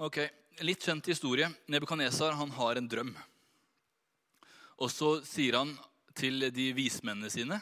Ok, 0.00 0.16
Litt 0.64 0.80
kjent 0.80 1.04
historie. 1.12 1.44
Nebukadnesar 1.68 2.32
har 2.32 2.78
en 2.78 2.86
drøm. 2.88 3.10
Og 4.80 4.88
så 4.88 5.10
sier 5.28 5.58
han 5.58 5.74
til 6.16 6.46
de 6.56 6.70
vismennene 6.72 7.28
sine 7.28 7.58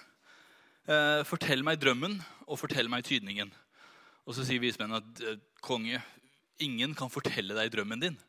eh, 0.87 1.25
Fortell 1.27 1.65
meg 1.67 1.81
drømmen, 1.83 2.15
og 2.47 2.61
fortell 2.61 2.87
meg 2.91 3.03
tydningen. 3.09 3.51
Og 4.23 4.39
så 4.39 4.47
sier 4.47 4.63
vismennene 4.63 5.03
at 5.03 5.25
eh, 5.27 5.43
konge, 5.67 5.99
ingen 6.63 6.95
kan 6.95 7.11
fortelle 7.11 7.59
deg 7.59 7.75
drømmen 7.75 8.07
din. 8.07 8.21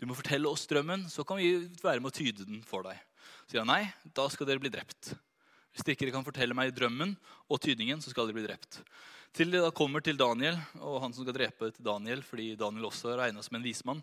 Du 0.00 0.06
må 0.08 0.16
fortelle 0.16 0.48
oss 0.48 0.64
drømmen, 0.64 1.04
så 1.12 1.28
kan 1.28 1.36
vi 1.36 1.52
være 1.84 2.00
med 2.00 2.14
å 2.14 2.16
tyde 2.16 2.48
den 2.48 2.64
for 2.64 2.88
deg. 2.88 2.96
Så 3.44 3.58
sier 3.58 3.66
han 3.66 3.74
nei, 3.74 3.82
da 4.16 4.24
skal 4.32 4.48
dere 4.48 4.64
bli 4.64 4.72
drept. 4.72 5.12
Hvis 5.70 5.86
dere 5.86 5.96
ikke 5.96 6.14
kan 6.14 6.26
fortelle 6.26 6.56
meg 6.56 6.72
drømmen 6.74 7.14
og 7.48 7.60
tydningen, 7.62 8.02
så 8.02 8.10
skal 8.10 8.26
dere 8.26 8.38
bli 8.40 8.46
drept. 8.48 8.80
Til 9.36 9.52
de 9.52 9.60
da 9.62 9.70
kommer 9.70 10.02
til 10.02 10.18
Daniel, 10.18 10.56
og 10.82 10.98
han 11.04 11.14
som 11.14 11.22
skal 11.22 11.36
drepe 11.36 11.70
til 11.70 11.86
Daniel, 11.86 12.24
fordi 12.26 12.56
Daniel 12.58 12.88
også 12.88 13.14
regna 13.20 13.44
som 13.46 13.58
en 13.58 13.66
vismann, 13.66 14.02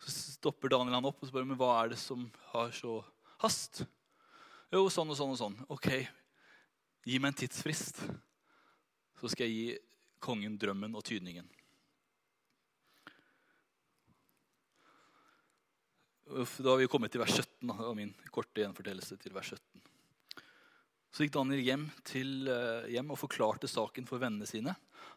så 0.00 0.12
stopper 0.36 0.72
Daniel 0.72 0.98
han 0.98 1.08
opp 1.08 1.22
og 1.22 1.30
spør 1.30 1.46
men 1.48 1.58
hva 1.60 1.72
er 1.80 1.92
det 1.92 2.00
som 2.00 2.26
har 2.52 2.72
så 2.76 2.98
hast. 3.40 3.82
Jo, 4.72 4.84
sånn 4.92 5.12
og 5.12 5.16
sånn 5.18 5.32
og 5.32 5.40
sånn. 5.40 5.56
Ok, 5.72 5.88
gi 7.08 7.20
meg 7.20 7.32
en 7.32 7.40
tidsfrist, 7.40 8.02
så 9.20 9.32
skal 9.32 9.48
jeg 9.48 9.56
gi 9.56 9.78
kongen 10.20 10.58
drømmen 10.60 10.94
og 10.96 11.04
tydningen. 11.08 11.48
Da 16.30 16.68
har 16.70 16.78
vi 16.78 16.86
kommet 16.86 17.10
til 17.10 17.24
vers 17.24 17.32
17. 17.34 17.72
av 17.72 17.94
min 17.98 18.12
korte 18.30 18.62
gjenfortellelse 18.62 19.16
til 19.18 19.34
vers 19.34 19.56
17. 19.56 19.89
Så 21.10 21.24
gikk 21.24 21.34
Daniel 21.34 21.64
hjem, 21.66 21.88
til, 22.06 22.48
eh, 22.48 22.90
hjem 22.94 23.10
og 23.10 23.18
forklarte 23.18 23.68
saken 23.70 24.06
for 24.06 24.22
vennene 24.22 24.46
sine, 24.46 24.76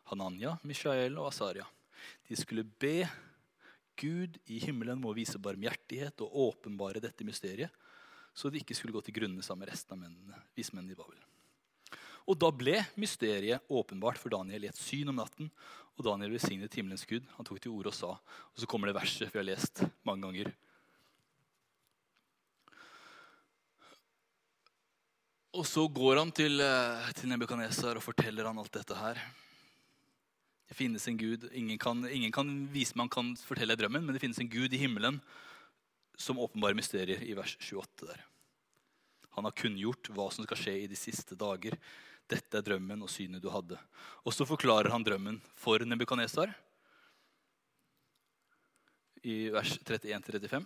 Hananya, 0.09 0.57
Mishael 0.63 1.17
og 1.19 1.29
Asaria. 1.29 1.67
De 2.27 2.35
skulle 2.35 2.63
be 2.63 3.07
Gud 3.95 4.39
i 4.49 4.57
himmelen 4.59 4.99
må 4.99 5.13
vise 5.13 5.37
barmhjertighet 5.37 6.23
og 6.25 6.33
åpenbare 6.49 7.01
dette 7.03 7.25
mysteriet, 7.27 7.69
så 8.33 8.49
de 8.49 8.57
ikke 8.57 8.75
skulle 8.75 8.95
gå 8.95 9.03
til 9.05 9.13
grunne 9.13 9.45
sammen 9.45 9.67
med 9.67 9.73
resten 9.75 9.93
av 9.93 10.01
mennene, 10.01 10.41
vismennene 10.57 10.95
i 10.95 10.97
Babel. 10.97 11.21
Og 12.23 12.39
da 12.39 12.49
ble 12.55 12.79
mysteriet 12.97 13.61
åpenbart 13.69 14.17
for 14.17 14.33
Daniel 14.33 14.65
i 14.65 14.71
et 14.71 14.79
syn 14.79 15.11
om 15.11 15.19
natten. 15.19 15.49
Og 15.97 16.05
Daniel 16.07 16.31
velsignet 16.31 16.73
himmelens 16.73 17.03
Gud. 17.05 17.25
Han 17.35 17.45
tok 17.45 17.59
til 17.61 17.73
orde 17.75 17.91
og 17.91 17.97
sa 17.97 18.13
Og 18.15 18.61
så 18.61 18.69
kommer 18.69 18.89
det 18.89 18.95
verset 18.95 19.27
vi 19.27 19.41
har 19.41 19.45
lest 19.45 19.83
mange 20.07 20.23
ganger. 20.23 20.53
Og 25.53 25.65
så 25.69 25.85
går 25.85 26.17
han 26.17 26.31
til, 26.33 26.59
eh, 26.61 27.11
til 27.13 27.29
Nebukadnesar 27.29 27.99
og 27.99 28.01
forteller 28.01 28.47
han 28.49 28.57
alt 28.57 28.73
dette 28.73 28.95
her. 28.97 29.19
Det 30.67 30.75
finnes 30.75 31.07
en 31.07 31.17
gud. 31.17 31.45
Ingen 31.53 31.77
kan, 31.77 32.01
ingen 32.09 32.31
kan 32.31 32.47
vise 32.73 32.97
man 32.97 33.09
kan 33.09 33.35
fortelle 33.37 33.77
drømmen, 33.77 34.03
men 34.03 34.13
det 34.13 34.21
finnes 34.21 34.39
en 34.39 34.49
gud 34.49 34.73
i 34.73 34.81
himmelen 34.81 35.21
som 36.17 36.39
åpenbare 36.39 36.73
mysterier 36.73 37.21
i 37.21 37.35
vers 37.37 37.53
28 37.59 38.07
der. 38.07 38.25
Han 39.37 39.45
har 39.45 39.51
kunngjort 39.51 40.09
hva 40.09 40.31
som 40.33 40.45
skal 40.45 40.57
skje 40.57 40.75
i 40.83 40.89
de 40.89 40.97
siste 40.97 41.37
dager. 41.37 41.77
Dette 42.29 42.57
er 42.57 42.65
drømmen 42.65 43.05
og 43.05 43.09
synet 43.09 43.41
du 43.43 43.51
hadde. 43.53 43.77
Og 44.25 44.33
så 44.33 44.47
forklarer 44.49 44.89
han 44.89 45.05
drømmen 45.05 45.41
for 45.53 45.77
Nebukadnesar 45.85 46.49
i 49.21 49.49
vers 49.53 49.77
31-35. 49.85 50.65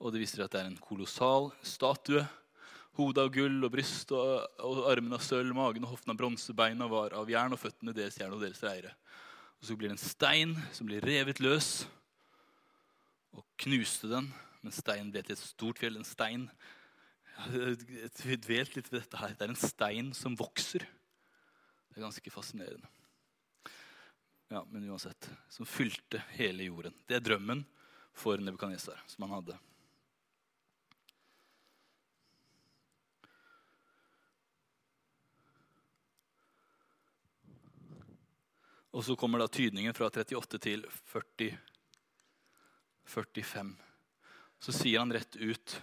Og 0.00 0.14
det 0.14 0.22
viser 0.22 0.44
at 0.44 0.54
det 0.54 0.62
er 0.62 0.70
en 0.70 0.80
kolossal 0.80 1.50
statue. 1.66 2.22
Hodet 2.96 3.22
av 3.22 3.30
gull 3.34 3.60
og 3.66 3.72
bryst 3.74 4.10
og, 4.16 4.46
og 4.64 4.82
armene 4.90 5.18
av 5.18 5.24
sølv, 5.24 5.52
magen 5.56 5.84
og 5.86 5.94
hoften 5.94 6.14
av 6.14 6.18
bronse, 6.18 6.56
beina 6.56 6.88
var 6.90 7.14
av 7.16 7.28
jern 7.30 7.54
og 7.54 7.60
føttene 7.60 7.94
deres 7.96 8.18
jern 8.18 8.34
og 8.34 8.42
deres 8.42 8.62
reire. 8.64 8.94
Og 9.60 9.68
så 9.68 9.76
blir 9.76 9.92
det 9.92 9.98
en 9.98 10.02
stein 10.02 10.54
som 10.72 10.88
blir 10.88 11.04
revet 11.04 11.42
løs, 11.44 11.84
og 13.36 13.44
knuste 13.60 14.08
den. 14.10 14.30
Men 14.60 14.74
steinen 14.74 15.12
ble 15.12 15.22
til 15.24 15.36
et 15.36 15.42
stort 15.42 15.80
fjell. 15.80 16.00
En 16.00 16.08
stein 16.08 16.48
dvelt 17.46 18.76
litt 18.76 18.90
ved 18.90 18.98
dette 18.98 19.20
her. 19.20 19.36
Det 19.36 19.46
er 19.46 19.52
en 19.54 19.60
stein 19.60 20.10
som 20.16 20.36
vokser. 20.36 20.84
Det 21.90 22.00
er 22.00 22.06
ganske 22.06 22.32
fascinerende. 22.32 22.88
Ja, 24.50 24.64
men 24.66 24.88
uansett. 24.90 25.30
Som 25.52 25.68
fylte 25.68 26.24
hele 26.34 26.66
jorden. 26.66 26.96
Det 27.06 27.20
er 27.20 27.24
drømmen 27.24 27.62
for 28.16 28.40
Nebukadnesar 28.42 28.98
som 29.08 29.28
han 29.28 29.38
hadde. 29.38 29.60
Og 38.90 39.04
så 39.06 39.14
kommer 39.16 39.38
da 39.38 39.46
tydningen 39.46 39.94
fra 39.94 40.08
38 40.10 40.58
til 40.58 40.82
40, 41.12 41.54
45. 43.06 43.70
Så 44.60 44.74
sier 44.74 44.98
han 44.98 45.14
rett 45.14 45.38
ut 45.38 45.76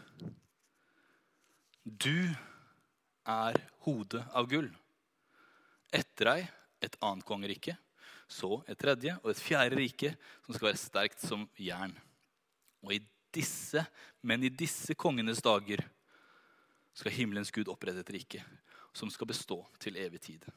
Du 1.83 2.27
er 3.27 3.61
hodet 3.87 4.25
av 4.35 4.49
gull. 4.51 4.67
Etter 5.95 6.31
deg 6.31 6.47
et 6.83 6.97
annet 6.99 7.25
kongerike, 7.25 7.77
så 8.27 8.59
et 8.67 8.79
tredje 8.79 9.15
og 9.23 9.31
et 9.31 9.39
fjerde 9.39 9.79
rike 9.79 10.11
som 10.43 10.51
skal 10.51 10.69
være 10.69 10.81
sterkt 10.81 11.23
som 11.23 11.47
jern. 11.55 11.95
Og 12.83 12.97
i 12.97 13.01
disse, 13.33 13.85
men 14.21 14.43
i 14.43 14.51
disse 14.51 14.95
kongenes 14.99 15.39
dager 15.43 15.85
skal 16.97 17.15
himmelens 17.15 17.53
Gud 17.55 17.71
opprette 17.71 18.03
et 18.03 18.15
rike 18.17 18.43
som 18.95 19.09
skal 19.13 19.29
bestå 19.29 19.61
til 19.79 19.99
evig 20.01 20.21
tid. 20.27 20.47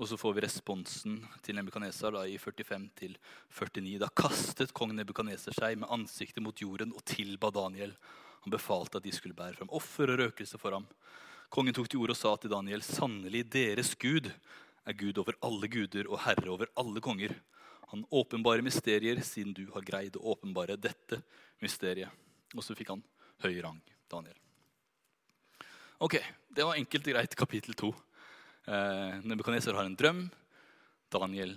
Og 0.00 0.08
så 0.08 0.16
får 0.16 0.32
vi 0.34 0.42
responsen 0.46 1.18
til 1.44 1.56
Nebukadnesar 1.58 2.16
i 2.24 2.38
45-49. 2.40 3.98
Da 4.00 4.08
kastet 4.08 4.72
kong 4.72 4.94
Nebukadnesar 4.96 5.52
seg 5.56 5.76
med 5.82 5.92
ansiktet 5.92 6.40
mot 6.44 6.56
jorden 6.56 6.94
og 6.96 7.04
tilba 7.04 7.50
Daniel. 7.52 7.92
Han 8.46 8.54
befalte 8.54 8.98
at 8.98 9.04
de 9.04 9.12
skulle 9.12 9.36
bære 9.36 9.58
fram 9.60 9.72
offer 9.76 10.10
og 10.14 10.22
røkelse 10.22 10.58
for 10.58 10.78
ham. 10.78 10.86
Kongen 11.52 11.76
tok 11.76 11.90
til 11.92 12.00
orde 12.00 12.16
og 12.16 12.20
sa 12.20 12.32
til 12.40 12.50
Daniel.: 12.50 12.82
Sannelig, 12.82 13.44
deres 13.52 13.92
Gud 13.94 14.30
er 14.86 14.96
Gud 14.96 15.18
over 15.20 15.36
alle 15.44 15.68
guder 15.68 16.08
og 16.08 16.22
herre 16.24 16.48
over 16.50 16.72
alle 16.80 17.02
konger. 17.04 17.34
Han 17.92 18.06
åpenbarer 18.10 18.64
mysterier, 18.64 19.20
siden 19.20 19.52
du 19.52 19.66
har 19.74 19.84
greid 19.84 20.16
å 20.16 20.32
åpenbare 20.32 20.78
dette 20.80 21.20
mysteriet. 21.60 22.08
Og 22.56 22.64
så 22.64 22.74
fikk 22.74 22.94
han 22.94 23.04
høy 23.44 23.60
rang, 23.60 23.82
Daniel. 24.08 24.38
Ok, 26.00 26.16
Det 26.52 26.64
var 26.64 26.76
enkelt 26.76 27.06
og 27.06 27.14
greit, 27.14 27.36
kapittel 27.36 27.74
to. 27.74 27.92
Eh, 28.66 29.18
Nebukadneser 29.26 29.74
har 29.74 29.88
en 29.88 29.96
drøm. 29.98 30.22
Daniel 31.10 31.56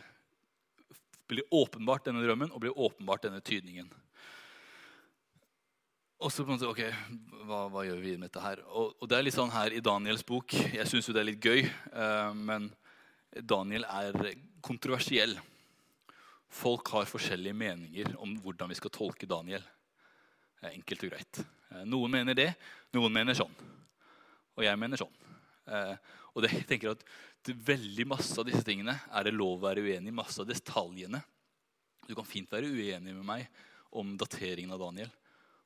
blir 1.29 1.45
åpenbart 1.53 2.07
denne 2.07 2.23
drømmen 2.25 2.51
og 2.51 2.61
blir 2.63 2.73
åpenbart 2.73 3.27
denne 3.27 3.41
tydningen. 3.45 3.89
Og 6.25 6.31
så 6.31 6.45
på 6.45 6.49
en 6.49 6.57
måte, 6.57 6.69
ok, 6.69 6.81
hva, 7.45 7.65
hva 7.69 7.83
gjør 7.85 7.99
vi 8.01 8.15
med 8.15 8.29
dette 8.29 8.41
her? 8.41 8.61
Og, 8.71 8.95
og, 8.97 9.09
det 9.09 9.17
er 9.17 9.25
litt 9.27 9.35
sånn 9.35 9.53
her 9.53 9.75
i 9.75 9.83
Daniels 9.83 10.25
bok. 10.25 10.55
Jeg 10.73 10.87
syns 10.89 11.09
jo 11.09 11.13
det 11.13 11.21
er 11.21 11.29
litt 11.29 11.45
gøy, 11.45 11.65
eh, 11.65 12.31
men 12.33 12.69
Daniel 13.35 13.85
er 13.85 14.31
kontroversiell. 14.65 15.35
Folk 16.55 16.89
har 16.95 17.09
forskjellige 17.09 17.57
meninger 17.57 18.15
om 18.23 18.33
hvordan 18.41 18.71
vi 18.71 18.79
skal 18.79 18.93
tolke 18.95 19.29
Daniel. 19.29 19.65
Enkelt 20.65 21.05
og 21.05 21.13
greit. 21.13 21.43
Eh, 21.69 21.85
noen 21.85 22.17
mener 22.17 22.37
det, 22.37 22.49
noen 22.95 23.13
mener 23.13 23.37
sånn. 23.37 23.53
Og 24.55 24.63
jeg 24.65 24.79
mener 24.79 24.97
sånn. 24.97 25.13
Og 26.35 26.43
det, 26.43 26.51
jeg 26.53 26.67
tenker 26.69 26.93
at 26.95 27.05
Veldig 27.45 28.07
masse 28.09 28.33
av 28.41 28.47
disse 28.47 28.63
tingene 28.65 28.95
er 29.13 29.27
det 29.27 29.35
lov 29.35 29.59
å 29.59 29.67
være 29.67 29.83
uenig 29.85 30.09
i. 30.09 30.15
Masse 30.17 30.41
av 30.41 30.47
detaljene. 30.49 31.19
Du 32.07 32.15
kan 32.17 32.25
fint 32.25 32.49
være 32.49 32.71
uenig 32.73 33.13
med 33.13 33.25
meg 33.25 33.45
om 33.93 34.15
dateringen 34.17 34.73
av 34.73 34.81
Daniel 34.81 35.11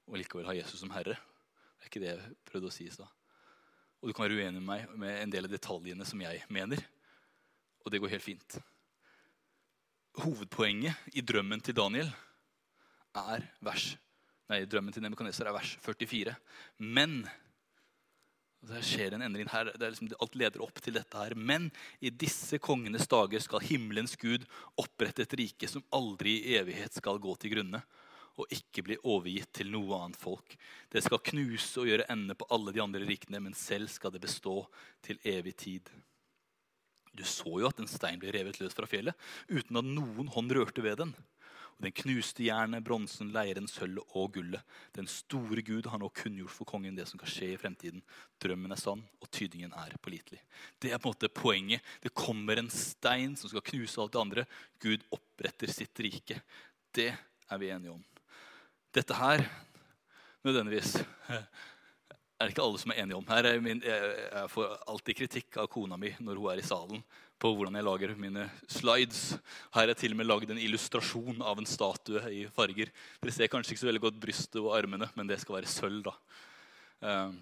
og 0.10 0.18
likevel 0.20 0.50
ha 0.50 0.56
Jesus 0.58 0.82
som 0.82 0.92
herre. 0.92 1.16
Det 1.16 1.86
er 1.86 1.92
ikke 1.92 2.02
det 2.04 2.10
jeg 2.12 2.36
prøvde 2.50 2.68
å 2.68 2.74
si 2.74 2.90
i 2.90 2.92
stad. 2.92 3.08
Og 4.00 4.10
du 4.10 4.16
kan 4.16 4.26
være 4.26 4.42
uenig 4.42 4.60
med 4.60 4.68
meg 4.68 5.00
med 5.00 5.22
en 5.22 5.32
del 5.32 5.48
av 5.48 5.54
detaljene 5.54 6.08
som 6.08 6.20
jeg 6.24 6.44
mener. 6.52 6.84
Og 7.86 7.94
det 7.94 8.04
går 8.04 8.14
helt 8.18 8.26
fint. 8.26 8.60
Hovedpoenget 10.20 11.16
i 11.16 11.24
drømmen 11.24 11.64
til 11.64 11.78
Daniel 11.80 12.12
er 13.24 13.48
vers 13.64 13.94
Nei, 14.50 14.64
drømmen 14.66 14.90
til 14.90 15.04
Nebukadnesar 15.06 15.46
er 15.46 15.54
vers 15.54 15.76
44. 15.86 16.32
Men 16.82 17.20
Det 18.60 18.82
skjer 18.84 19.16
en 19.16 19.24
endring 19.24 19.48
her. 19.50 19.72
Liksom, 19.80 20.12
alt 20.20 20.36
leder 20.36 20.64
opp 20.66 20.82
til 20.84 20.98
dette 20.98 21.16
her. 21.16 21.36
Men 21.36 21.70
i 22.04 22.12
disse 22.12 22.60
kongenes 22.62 23.08
dager 23.10 23.42
skal 23.44 23.64
himmelens 23.64 24.18
Gud 24.20 24.46
opprette 24.80 25.24
et 25.24 25.38
rike 25.40 25.70
som 25.72 25.86
aldri 25.96 26.36
i 26.44 26.60
evighet 26.60 27.00
skal 27.00 27.22
gå 27.24 27.36
til 27.40 27.56
grunne 27.56 27.84
og 28.40 28.54
ikke 28.56 28.86
bli 28.88 28.96
overgitt 29.04 29.52
til 29.60 29.72
noe 29.74 29.98
annet 29.98 30.20
folk. 30.20 30.54
Det 30.92 31.02
skal 31.04 31.20
knuse 31.32 31.82
og 31.82 31.90
gjøre 31.90 32.08
ende 32.12 32.38
på 32.40 32.48
alle 32.56 32.72
de 32.76 32.80
andre 32.84 33.04
rikene, 33.04 33.42
men 33.44 33.58
selv 33.58 33.92
skal 33.92 34.14
det 34.16 34.22
bestå 34.24 34.62
til 35.04 35.20
evig 35.28 35.58
tid. 35.60 35.92
Du 37.12 37.26
så 37.28 37.58
jo 37.60 37.68
at 37.68 37.82
en 37.82 37.90
stein 37.90 38.20
ble 38.22 38.32
revet 38.32 38.62
løs 38.62 38.76
fra 38.78 38.88
fjellet 38.88 39.18
uten 39.50 39.82
at 39.82 39.88
noen 39.88 40.30
hånd 40.32 40.56
rørte 40.56 40.84
ved 40.86 41.02
den. 41.02 41.12
Og 41.80 41.86
den 41.88 41.94
knuste 41.96 42.44
jernet, 42.44 42.84
bronsen, 42.84 43.30
leiren, 43.32 43.68
sølvet 43.72 44.16
og 44.20 44.34
gullet. 44.36 44.66
Den 44.98 45.08
store 45.08 45.64
Gud 45.64 45.88
har 45.88 46.02
nå 46.02 46.10
kunngjort 46.12 46.52
for 46.52 46.68
kongen 46.68 46.98
det 46.98 47.06
som 47.08 47.22
kan 47.22 47.32
skje 47.32 47.54
i 47.54 47.60
fremtiden. 47.62 48.04
Drømmen 48.44 48.76
er 48.76 48.82
sann, 48.82 49.06
og 49.24 49.32
tydningen 49.32 49.72
er 49.80 49.96
pålitelig. 50.04 50.42
Det 50.76 50.92
er 50.92 51.00
på 51.00 51.08
en 51.08 51.16
måte 51.16 51.32
poenget. 51.32 51.86
Det 52.04 52.12
kommer 52.12 52.60
en 52.60 52.68
stein 52.74 53.38
som 53.40 53.48
skal 53.48 53.64
knuse 53.72 54.04
alt 54.04 54.12
det 54.12 54.20
andre. 54.20 54.46
Gud 54.84 55.08
oppretter 55.16 55.72
sitt 55.72 56.04
rike. 56.04 56.42
Det 56.92 57.14
er 57.16 57.64
vi 57.64 57.72
enige 57.72 57.96
om. 57.96 58.04
Dette 58.92 59.16
her 59.16 59.46
nødvendigvis 60.44 60.98
er 61.32 62.44
det 62.44 62.52
ikke 62.52 62.68
alle 62.68 62.84
som 62.84 62.92
er 62.92 63.06
enige 63.06 63.22
om. 63.22 63.32
Her 63.32 63.54
er 63.54 63.64
min, 63.64 63.80
jeg 63.88 64.52
får 64.52 64.76
alltid 64.84 65.22
kritikk 65.24 65.64
av 65.64 65.72
kona 65.72 65.96
mi 65.96 66.12
når 66.20 66.44
hun 66.44 66.52
er 66.52 66.60
i 66.60 66.68
salen 66.76 67.08
på 67.40 67.52
hvordan 67.56 67.78
jeg 67.80 67.88
lager 67.88 68.14
mine 68.20 68.46
slides. 68.68 69.22
Her 69.72 69.82
har 69.82 69.92
jeg 69.94 70.02
til 70.02 70.16
og 70.16 70.20
med 70.20 70.28
lagd 70.28 70.52
en 70.52 70.60
illustrasjon 70.60 71.40
av 71.46 71.62
en 71.62 71.70
statue 71.70 72.22
i 72.36 72.44
farger. 72.54 72.92
Dere 73.22 73.36
ser 73.36 73.52
kanskje 73.52 73.76
ikke 73.76 73.84
så 73.84 73.90
veldig 73.90 74.04
godt 74.04 74.20
brystet 74.20 74.60
og 74.62 74.74
armene, 74.76 75.08
men 75.16 75.30
det 75.30 75.40
skal 75.42 75.60
være 75.60 75.72
sølv. 75.72 76.04
da. 76.10 76.16
Ehm, 77.08 77.40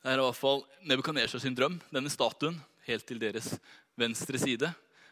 det 0.00 0.12
er 0.12 0.20
i 0.20 0.24
hvert 0.24 0.38
fall 0.38 0.64
Nebukadnesar 0.88 1.40
sin 1.42 1.56
drøm, 1.56 1.80
denne 1.92 2.12
statuen, 2.12 2.60
helt 2.86 3.06
til 3.08 3.20
deres 3.20 3.54
venstre 4.00 4.40
side, 4.40 4.70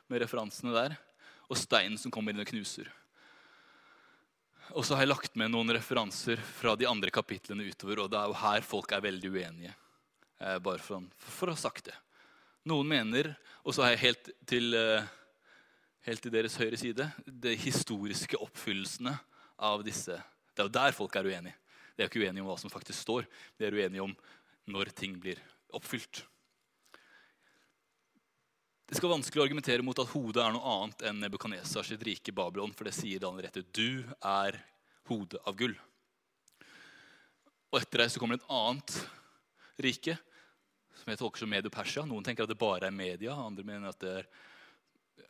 med 0.08 0.22
referansene 0.22 0.72
der, 0.72 0.96
og 1.48 1.60
steinen 1.60 1.98
som 2.00 2.12
kommer 2.12 2.32
inn 2.32 2.40
og 2.40 2.48
knuser. 2.48 2.88
Og 4.76 4.84
så 4.84 4.96
har 4.96 5.04
jeg 5.04 5.12
lagt 5.12 5.36
med 5.40 5.52
noen 5.52 5.72
referanser 5.72 6.40
fra 6.60 6.74
de 6.76 6.88
andre 6.88 7.12
kapitlene 7.12 7.68
utover. 7.70 8.02
Og 8.04 8.10
det 8.12 8.18
er 8.20 8.28
jo 8.28 8.40
her 8.42 8.66
folk 8.66 8.92
er 8.92 9.04
veldig 9.04 9.30
uenige. 9.32 9.72
Eh, 10.38 10.58
bare 10.62 10.82
for, 10.82 11.06
for, 11.16 11.48
å 11.48 11.56
ha 11.56 11.60
sagt 11.60 11.88
det. 11.88 11.96
Noen 12.68 12.90
mener, 12.90 13.32
og 13.64 13.74
så 13.74 13.84
er 13.86 13.94
jeg 13.94 14.04
helt 14.06 14.30
til, 14.48 14.74
eh, 14.76 15.06
helt 16.08 16.22
til 16.22 16.34
deres 16.34 16.56
høyre 16.60 16.76
side, 16.80 17.06
de 17.26 17.54
historiske 17.56 18.36
oppfyllelsene 18.36 19.14
av 19.58 19.84
disse. 19.86 20.16
Det 20.52 20.64
er 20.64 20.68
jo 20.68 20.76
der 20.76 20.96
folk 20.96 21.16
er 21.16 21.28
uenige. 21.28 21.56
De 21.96 22.02
er 22.04 22.10
ikke 22.10 22.22
uenige 22.22 22.44
om 22.44 22.50
hva 22.50 22.58
som 22.60 22.70
faktisk 22.70 23.00
står. 23.02 23.26
De 23.58 23.66
er 23.66 23.74
uenige 23.74 24.04
om 24.04 24.16
når 24.68 24.92
ting 24.94 25.16
blir 25.20 25.40
oppfylt. 25.74 26.22
Det 28.88 28.96
skal 28.96 29.10
vanskelig 29.12 29.42
å 29.42 29.44
argumentere 29.44 29.84
mot 29.84 29.98
at 30.00 30.08
hodet 30.14 30.40
er 30.40 30.54
noe 30.54 30.74
annet 30.76 31.02
enn 31.10 31.18
Nebukadnesar 31.20 31.84
sitt 31.84 32.04
rike 32.08 32.32
Babylon, 32.32 32.72
for 32.72 32.88
det 32.88 32.94
sier 32.96 33.20
Daniel 33.20 33.44
rett 33.44 33.58
ut. 33.60 33.72
Du 33.76 34.04
er 34.24 34.56
hodet 35.10 35.42
av 35.44 35.56
gull. 35.58 35.74
Og 37.68 37.80
etter 37.82 38.00
deg 38.00 38.12
så 38.14 38.22
kommer 38.22 38.38
det 38.38 38.46
et 38.46 38.54
annet 38.56 38.94
rike, 39.84 40.16
som 40.98 41.12
jeg 41.12 41.20
tolker 41.20 41.44
som 41.44 41.50
Medio-Persia. 41.52 42.04
Noen 42.08 42.26
tenker 42.26 42.44
at 42.44 42.50
det 42.50 42.58
bare 42.58 42.88
er 42.88 42.94
media, 42.94 43.36
andre 43.38 43.64
mener 43.66 43.92
at 43.92 44.00
det 44.02 44.14
er 44.18 44.28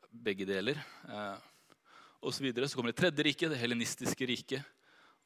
begge 0.09 0.47
deler. 0.49 0.81
Eh, 1.05 1.47
og 2.25 2.35
så, 2.35 2.43
videre. 2.43 2.69
så 2.69 2.79
kommer 2.79 2.93
det 2.93 3.01
tredje 3.01 3.25
riket, 3.27 3.53
det 3.53 3.61
helenistiske 3.61 4.27
riket. 4.27 4.75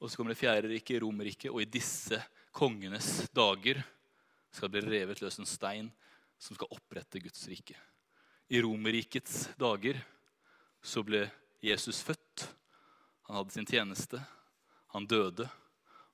Og 0.03 0.11
så 0.11 0.19
kommer 0.19 0.35
det 0.35 0.41
fjerde 0.41 0.69
riket, 0.73 1.01
Romerriket. 1.03 1.51
Og 1.53 1.63
i 1.63 1.71
disse 1.71 2.19
kongenes 2.53 3.29
dager 3.33 3.81
skal 4.53 4.69
det 4.69 4.83
bli 4.83 4.99
revet 4.99 5.23
løs 5.23 5.39
en 5.41 5.49
stein 5.49 5.93
som 6.43 6.59
skal 6.59 6.75
opprette 6.75 7.23
Guds 7.23 7.47
rike. 7.49 7.79
I 8.53 8.61
Romerrikets 8.61 9.47
dager 9.57 10.01
så 10.83 11.05
ble 11.07 11.23
Jesus 11.63 12.03
født. 12.05 12.49
Han 13.29 13.39
hadde 13.39 13.55
sin 13.55 13.69
tjeneste. 13.69 14.19
Han 14.93 15.07
døde. 15.07 15.47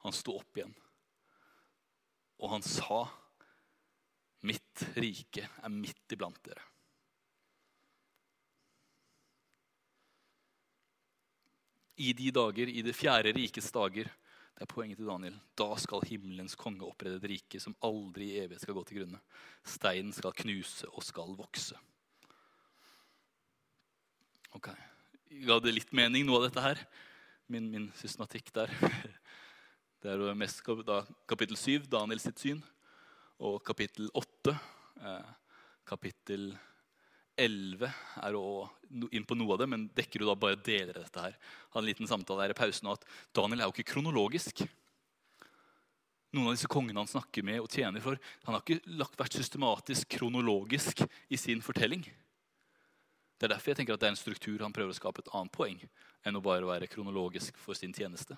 Han 0.04 0.14
sto 0.14 0.36
opp 0.38 0.60
igjen. 0.60 0.76
Og 2.38 2.52
han 2.52 2.62
sa, 2.62 3.08
'Mitt 4.42 4.84
rike 4.96 5.48
er 5.48 5.72
midt 5.72 6.14
iblant 6.14 6.38
dere'. 6.44 6.66
I 11.98 12.12
de 12.14 12.30
dager, 12.30 12.70
i 12.70 12.82
det 12.86 12.94
fjerde 12.94 13.32
rikets 13.34 13.72
dager, 13.74 14.06
det 14.06 14.62
er 14.62 14.70
poenget 14.70 15.00
til 15.00 15.08
Daniel, 15.10 15.34
da 15.58 15.74
skal 15.78 16.06
himmelens 16.06 16.54
konge 16.54 16.86
opprette 16.86 17.18
et 17.18 17.30
rike 17.30 17.60
som 17.62 17.74
aldri 17.82 18.30
i 18.30 18.38
evighet 18.44 18.62
skal 18.62 18.74
gå 18.74 18.84
til 18.86 19.00
grunne. 19.00 19.20
Steinen 19.66 20.14
skal 20.14 20.34
knuse 20.34 20.86
og 20.92 21.02
skal 21.06 21.34
vokse. 21.38 21.78
Ok, 24.54 24.70
Ga 25.28 25.58
det 25.60 25.74
litt 25.74 25.90
mening, 25.92 26.24
noe 26.24 26.38
av 26.40 26.46
dette 26.46 26.62
her? 26.64 26.78
Min, 27.52 27.66
min 27.68 27.90
systematikk 27.98 28.48
der. 28.56 28.72
Det 30.00 30.12
er 30.12 30.22
jo 30.22 30.32
mest 30.38 30.62
da, 30.86 31.02
kapittel 31.28 31.58
7, 31.58 31.88
Daniel 31.90 32.20
sitt 32.22 32.38
syn, 32.38 32.60
og 33.38 33.60
kapittel 33.66 34.08
8. 34.18 34.54
Eh, 35.02 35.28
kapittel 35.88 36.50
11 37.38 37.86
er 37.86 38.34
også 38.34 39.08
inn 39.14 39.26
på 39.28 39.36
noe 39.38 39.54
av 39.54 39.60
det, 39.62 39.68
men 39.70 39.86
dekker 39.94 40.24
jo 40.24 40.30
da 40.30 40.34
bare 40.38 40.58
deler 40.58 40.96
av 40.96 41.06
dette 41.06 41.22
her. 41.22 41.36
Hadde 41.70 41.84
en 41.84 41.90
liten 41.90 42.10
samtale 42.10 42.46
her 42.46 42.54
i 42.54 42.58
pausen 42.58 42.90
at 42.90 43.06
Daniel 43.36 43.62
er 43.62 43.70
jo 43.70 43.76
ikke 43.76 43.92
kronologisk. 43.92 44.64
Noen 46.34 46.50
av 46.50 46.56
disse 46.58 46.68
kongene 46.68 47.00
han 47.00 47.08
snakker 47.08 47.46
med 47.46 47.62
og 47.62 47.70
tjener 47.72 48.02
for, 48.04 48.18
han 48.44 48.56
har 48.56 48.64
ikke 48.64 48.96
lagt, 48.98 49.16
vært 49.20 49.38
systematisk 49.38 50.10
kronologisk 50.18 51.06
i 51.30 51.38
sin 51.40 51.62
fortelling. 51.64 52.02
Det 53.38 53.46
er 53.46 53.54
derfor 53.54 53.70
jeg 53.70 53.80
tenker 53.80 53.94
at 53.94 54.02
det 54.02 54.10
er 54.10 54.16
en 54.16 54.18
struktur 54.18 54.64
han 54.66 54.74
prøver 54.74 54.92
å 54.92 54.98
skape 54.98 55.22
et 55.22 55.30
annet 55.30 55.54
poeng 55.54 55.78
enn 56.26 56.36
å 56.36 56.42
bare 56.42 56.66
være 56.66 56.90
kronologisk 56.90 57.56
for 57.62 57.78
sin 57.78 57.94
tjeneste. 57.94 58.34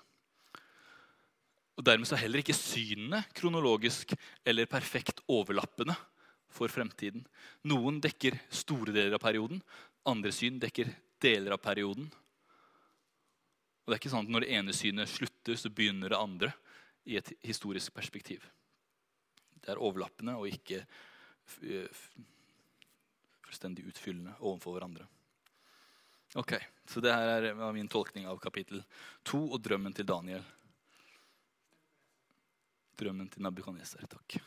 Og 1.79 1.85
Dermed 1.87 2.07
så 2.07 2.17
er 2.17 2.25
heller 2.25 2.41
ikke 2.43 2.57
synene 2.57 3.23
kronologisk 3.37 4.11
eller 4.45 4.69
perfekt 4.69 5.21
overlappende 5.31 5.95
for 6.51 6.67
fremtiden. 6.71 7.23
Noen 7.71 8.01
dekker 8.03 8.35
store 8.51 8.91
deler 8.95 9.15
av 9.15 9.23
perioden, 9.23 9.61
andre 10.05 10.31
syn 10.35 10.59
dekker 10.61 10.87
deler 11.21 11.51
av 11.55 11.61
perioden. 11.63 12.07
Og 13.81 13.87
det 13.87 13.93
er 13.95 14.01
ikke 14.01 14.13
sånn 14.13 14.27
at 14.27 14.33
Når 14.33 14.41
det 14.45 14.53
ene 14.57 14.73
synet 14.75 15.09
slutter, 15.09 15.55
så 15.55 15.69
begynner 15.69 16.09
det 16.11 16.19
andre 16.19 16.49
i 17.05 17.17
et 17.17 17.33
historisk 17.45 17.93
perspektiv. 17.93 18.49
Det 19.61 19.69
er 19.71 19.81
overlappende 19.81 20.35
og 20.37 20.47
ikke 20.49 20.85
fullstendig 21.51 23.85
utfyllende 23.89 24.33
overfor 24.39 24.71
hverandre. 24.77 25.05
Ok, 26.39 26.53
Så 26.87 27.01
det 27.03 27.11
her 27.11 27.43
er 27.51 27.73
min 27.73 27.87
tolkning 27.87 28.27
av 28.27 28.39
kapittel 28.39 28.83
2 29.27 29.51
og 29.51 29.61
drømmen 29.61 29.93
til 29.93 30.05
Daniel. 30.05 30.43
Drømmen 32.99 33.29
til 33.31 33.43
Nabukaneser. 33.45 34.03
Takk. 34.11 34.39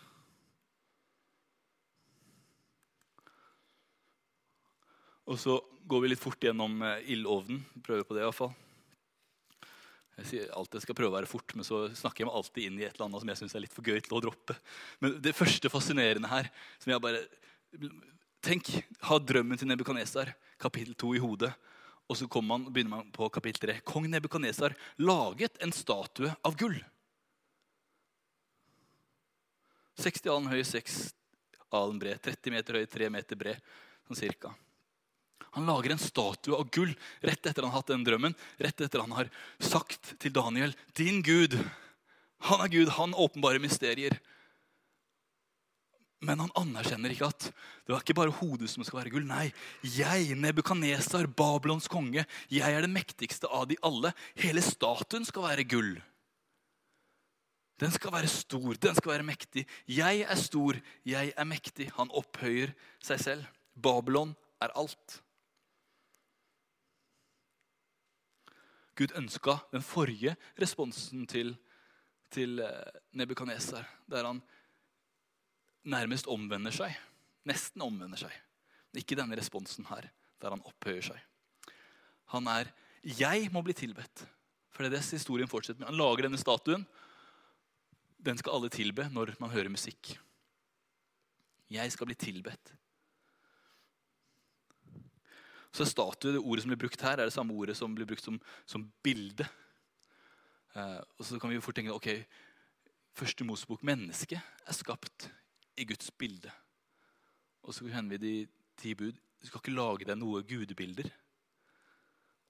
Og 5.25 5.41
så 5.41 5.57
går 5.89 6.05
vi 6.05 6.13
litt 6.13 6.21
fort 6.21 6.43
gjennom 6.45 6.83
eh, 6.85 7.01
ildovnen. 7.15 7.63
Prøver 7.85 8.05
på 8.05 8.17
det 8.17 8.25
iallfall. 8.25 8.53
Jeg 10.15 10.29
sier 10.29 10.51
alltid 10.55 10.79
jeg 10.79 10.85
skal 10.85 10.97
prøve 10.99 11.11
å 11.11 11.17
være 11.17 11.29
fort, 11.29 11.55
men 11.59 11.67
så 11.67 11.89
snakker 11.97 12.23
jeg 12.23 12.29
meg 12.29 12.37
alltid 12.39 12.67
inn 12.69 12.77
i 12.79 12.85
et 12.87 12.95
eller 12.95 13.09
annet 13.09 13.23
som 13.25 13.31
jeg 13.33 13.41
synes 13.41 13.57
er 13.57 13.65
litt 13.65 13.75
for 13.75 13.89
gøy 13.89 13.99
til 13.99 14.15
å 14.15 14.21
droppe. 14.23 14.55
Men 15.03 15.17
det 15.25 15.35
første 15.35 15.71
fascinerende 15.73 16.31
her, 16.31 16.51
som 16.83 16.95
jeg 16.95 17.05
bare 17.05 17.25
Tenk, 18.45 18.69
ha 19.09 19.17
drømmen 19.17 19.57
til 19.57 19.71
Nebukadnesar, 19.71 20.29
kapittel 20.61 20.93
2 21.01 21.15
i 21.17 21.21
hodet. 21.23 21.49
Og 22.13 22.19
så 22.21 22.29
man, 22.45 22.67
begynner 22.69 22.99
man 22.99 23.07
på 23.09 23.25
kapittel 23.33 23.71
3. 23.71 23.77
Kong 23.89 24.05
Nebukadnesar 24.13 24.75
laget 25.01 25.57
en 25.65 25.73
statue 25.73 26.29
av 26.45 26.59
gull. 26.61 26.77
60 30.01 30.31
alen 30.33 30.51
høy, 30.51 30.63
6 30.67 31.01
alen 31.75 31.99
bred. 32.03 32.21
30 32.25 32.55
meter 32.55 32.81
høy, 32.81 32.87
3 32.91 33.11
meter 33.13 33.39
bred. 33.39 33.75
Sånn 34.09 34.21
cirka. 34.25 34.53
Han 35.55 35.69
lager 35.71 35.95
en 35.95 36.03
statue 36.03 36.57
av 36.59 36.67
gull 36.75 36.91
rett 37.23 37.47
etter 37.47 37.63
han 37.63 37.71
har 37.71 37.79
hatt 37.79 37.93
den 37.93 38.05
drømmen. 38.07 38.35
Rett 38.59 38.81
etter 38.83 39.05
han 39.05 39.15
har 39.15 39.31
sagt 39.63 40.17
til 40.19 40.35
Daniel, 40.35 40.75
'Din 40.95 41.23
Gud, 41.23 41.55
han 42.51 42.65
er 42.65 42.69
Gud, 42.69 42.89
han 42.99 43.15
åpenbare 43.15 43.63
mysterier.' 43.63 44.19
Men 46.25 46.41
han 46.41 46.55
anerkjenner 46.57 47.13
ikke 47.13 47.29
at 47.29 47.47
det 47.85 47.93
var 47.93 48.01
ikke 48.01 48.17
bare 48.17 48.33
hodet 48.33 48.71
som 48.73 48.85
skal 48.87 49.03
være 49.03 49.13
gull. 49.13 49.27
Nei, 49.29 49.53
jeg, 49.85 50.35
Nebukanesar, 50.41 51.29
Babylons 51.29 51.87
konge, 51.87 52.25
jeg 52.49 52.65
er 52.65 52.81
det 52.81 52.91
mektigste 52.91 53.47
av 53.53 53.69
de 53.69 53.77
alle. 53.85 54.15
Hele 54.41 54.65
statuen 54.65 55.27
skal 55.29 55.45
være 55.51 55.69
gull. 55.69 55.93
Den 57.81 57.91
skal 57.91 58.13
være 58.15 58.31
stor, 58.31 58.75
den 58.79 58.95
skal 58.95 59.13
være 59.13 59.27
mektig. 59.27 59.67
Jeg 59.89 60.23
er 60.23 60.39
stor, 60.39 60.79
jeg 61.05 61.33
er 61.37 61.45
mektig. 61.45 61.91
Han 61.97 62.13
opphøyer 62.15 62.75
seg 63.03 63.21
selv. 63.21 63.47
Babylon 63.75 64.35
er 64.63 64.75
alt. 64.79 65.21
Gud 68.95 69.15
ønska 69.19 69.57
den 69.73 69.83
forrige 69.83 70.37
responsen 70.61 71.27
til, 71.27 71.57
til 72.31 72.61
eh, 72.63 73.01
Nebukadnesar, 73.19 73.89
der 74.07 74.29
han 74.29 74.43
nærmest 75.83 76.31
omvender 76.31 76.75
seg. 76.75 76.95
Nesten 77.45 77.83
omvender 77.83 78.23
seg. 78.23 78.35
Ikke 78.95 79.19
denne 79.19 79.37
responsen 79.37 79.89
her, 79.91 80.07
der 80.41 80.55
han 80.55 80.63
opphøyer 80.63 81.11
seg. 81.11 81.19
Han 82.31 82.47
er 82.47 82.71
'Jeg 83.05 83.51
må 83.53 83.61
bli 83.63 83.75
tilbedt'. 83.75 84.25
For 84.71 84.83
det 84.83 84.93
er 84.93 84.97
det 84.97 85.11
historien 85.11 85.49
fortsetter 85.49 85.81
med. 85.81 85.89
Han 85.89 85.99
lager 85.99 86.23
denne 86.23 86.39
statuen. 86.39 86.87
Den 88.25 88.41
skal 88.41 88.57
alle 88.57 88.73
tilbe 88.73 89.05
når 89.13 89.35
man 89.41 89.53
hører 89.53 89.73
musikk. 89.73 90.15
Jeg 91.73 91.93
skal 91.93 92.09
bli 92.09 92.17
tilbedt. 92.17 92.73
Så 95.75 95.83
er 95.83 95.91
statue, 95.91 96.37
det 96.37 96.41
ordet 96.41 96.63
som 96.63 96.71
blir 96.71 96.81
brukt 96.85 97.03
her, 97.03 97.19
er 97.19 97.27
det 97.27 97.35
samme 97.35 97.55
ordet 97.59 97.75
som 97.77 97.95
blir 97.97 98.07
brukt 98.07 98.23
som, 98.23 98.39
som 98.65 98.87
bilde. 99.03 99.47
Eh, 100.79 101.01
og 101.19 101.27
så 101.27 101.41
kan 101.43 101.51
vi 101.51 101.59
jo 101.59 101.65
fort 101.65 101.77
tenke 101.81 101.95
ok, 101.95 102.09
første 103.19 103.47
Mosebok, 103.47 103.83
mennesket, 103.83 104.39
er 104.39 104.77
skapt 104.77 105.29
i 105.77 105.87
Guds 105.89 106.13
bilde. 106.15 106.53
Og 107.67 107.75
så 107.75 107.89
kjenner 107.91 108.15
vi 108.15 108.23
de 108.23 108.35
ti 108.79 108.95
bud. 108.95 109.19
Du 109.43 109.49
skal 109.49 109.61
ikke 109.61 109.75
lage 109.75 110.07
deg 110.07 110.21
noe 110.21 110.45
gudebilder. 110.47 111.11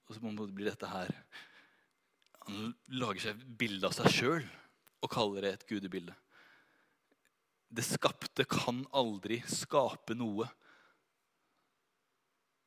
Og 0.05 0.13
så 0.13 0.21
blir 0.21 0.69
dette 0.69 0.85
her 0.85 1.09
Han 2.45 2.75
lager 2.93 3.23
seg 3.23 3.39
bilde 3.57 3.89
av 3.89 3.95
seg 3.97 4.11
sjøl 4.13 4.43
og 5.05 5.11
kaller 5.13 5.45
det 5.45 5.53
et 5.53 5.67
gudebilde. 5.69 6.15
Det 7.69 7.85
skapte 7.85 8.45
kan 8.49 8.83
aldri 8.95 9.41
skape 9.49 10.15
noe 10.17 10.47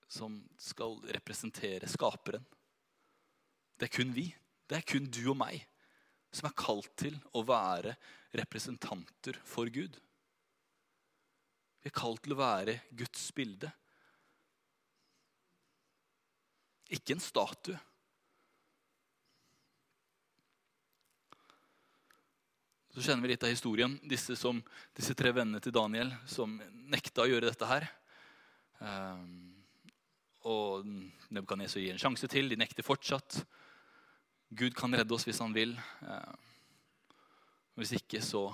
som 0.09 0.38
skal 0.61 0.97
representere 1.14 1.88
skaperen. 1.90 2.45
Det 3.78 3.88
er 3.88 3.95
kun 3.95 4.14
vi. 4.14 4.28
Det 4.68 4.78
er 4.78 4.87
kun 4.87 5.09
du 5.11 5.23
og 5.30 5.38
meg 5.40 5.64
som 6.35 6.49
er 6.49 6.59
kalt 6.61 6.90
til 7.00 7.16
å 7.37 7.42
være 7.47 7.95
representanter 8.37 9.38
for 9.49 9.71
Gud. 9.73 9.97
Vi 11.80 11.88
er 11.88 11.95
kalt 11.97 12.25
til 12.25 12.35
å 12.35 12.40
være 12.40 12.75
Guds 12.92 13.28
bilde. 13.37 13.71
Ikke 16.92 17.16
en 17.16 17.23
statue. 17.23 17.78
Så 22.95 23.04
kjenner 23.04 23.23
vi 23.23 23.35
litt 23.35 23.45
av 23.45 23.52
historien. 23.52 23.99
Disse, 24.09 24.37
som, 24.37 24.62
disse 24.97 25.14
tre 25.18 25.33
vennene 25.37 25.61
til 25.62 25.75
Daniel 25.76 26.12
som 26.28 26.57
nekta 26.88 27.25
å 27.25 27.30
gjøre 27.30 27.50
dette 27.50 27.68
her. 27.68 27.87
Um, 28.80 29.54
og 30.49 30.87
Nebukadneser 31.35 31.83
gir 31.83 31.95
en 31.95 32.00
sjanse 32.00 32.30
til. 32.30 32.49
De 32.49 32.59
nekter 32.59 32.87
fortsatt. 32.87 33.42
Gud 34.57 34.76
kan 34.78 34.95
redde 34.97 35.14
oss 35.14 35.26
hvis 35.28 35.40
han 35.45 35.52
vil. 35.54 35.76
Uh, 36.00 36.33
hvis 37.78 37.92
ikke, 37.99 38.23
så, 38.25 38.47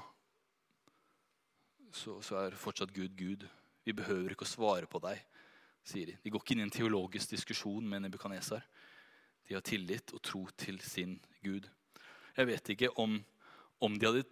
så, 1.94 2.18
så 2.20 2.40
er 2.42 2.58
fortsatt 2.60 2.92
Gud 2.92 3.14
Gud. 3.16 3.46
Vi 3.84 3.94
behøver 3.96 4.34
ikke 4.34 4.46
å 4.48 4.50
svare 4.50 4.88
på 4.90 5.00
deg, 5.04 5.20
sier 5.86 6.10
de. 6.10 6.16
De 6.24 6.32
går 6.32 6.42
ikke 6.42 6.56
inn 6.56 6.64
i 6.64 6.66
en 6.66 6.74
teologisk 6.74 7.32
diskusjon 7.36 7.86
med 7.88 8.04
Nebukadnesar. 8.04 8.64
De 9.48 9.56
har 9.56 9.64
tillit 9.64 10.12
og 10.16 10.22
tro 10.24 10.42
til 10.56 10.80
sin 10.84 11.18
Gud. 11.44 11.68
Jeg 12.34 12.48
vet 12.48 12.70
ikke 12.74 12.90
om 13.00 13.18
om 13.84 13.98
de 13.98 14.08
hadde 14.08 14.24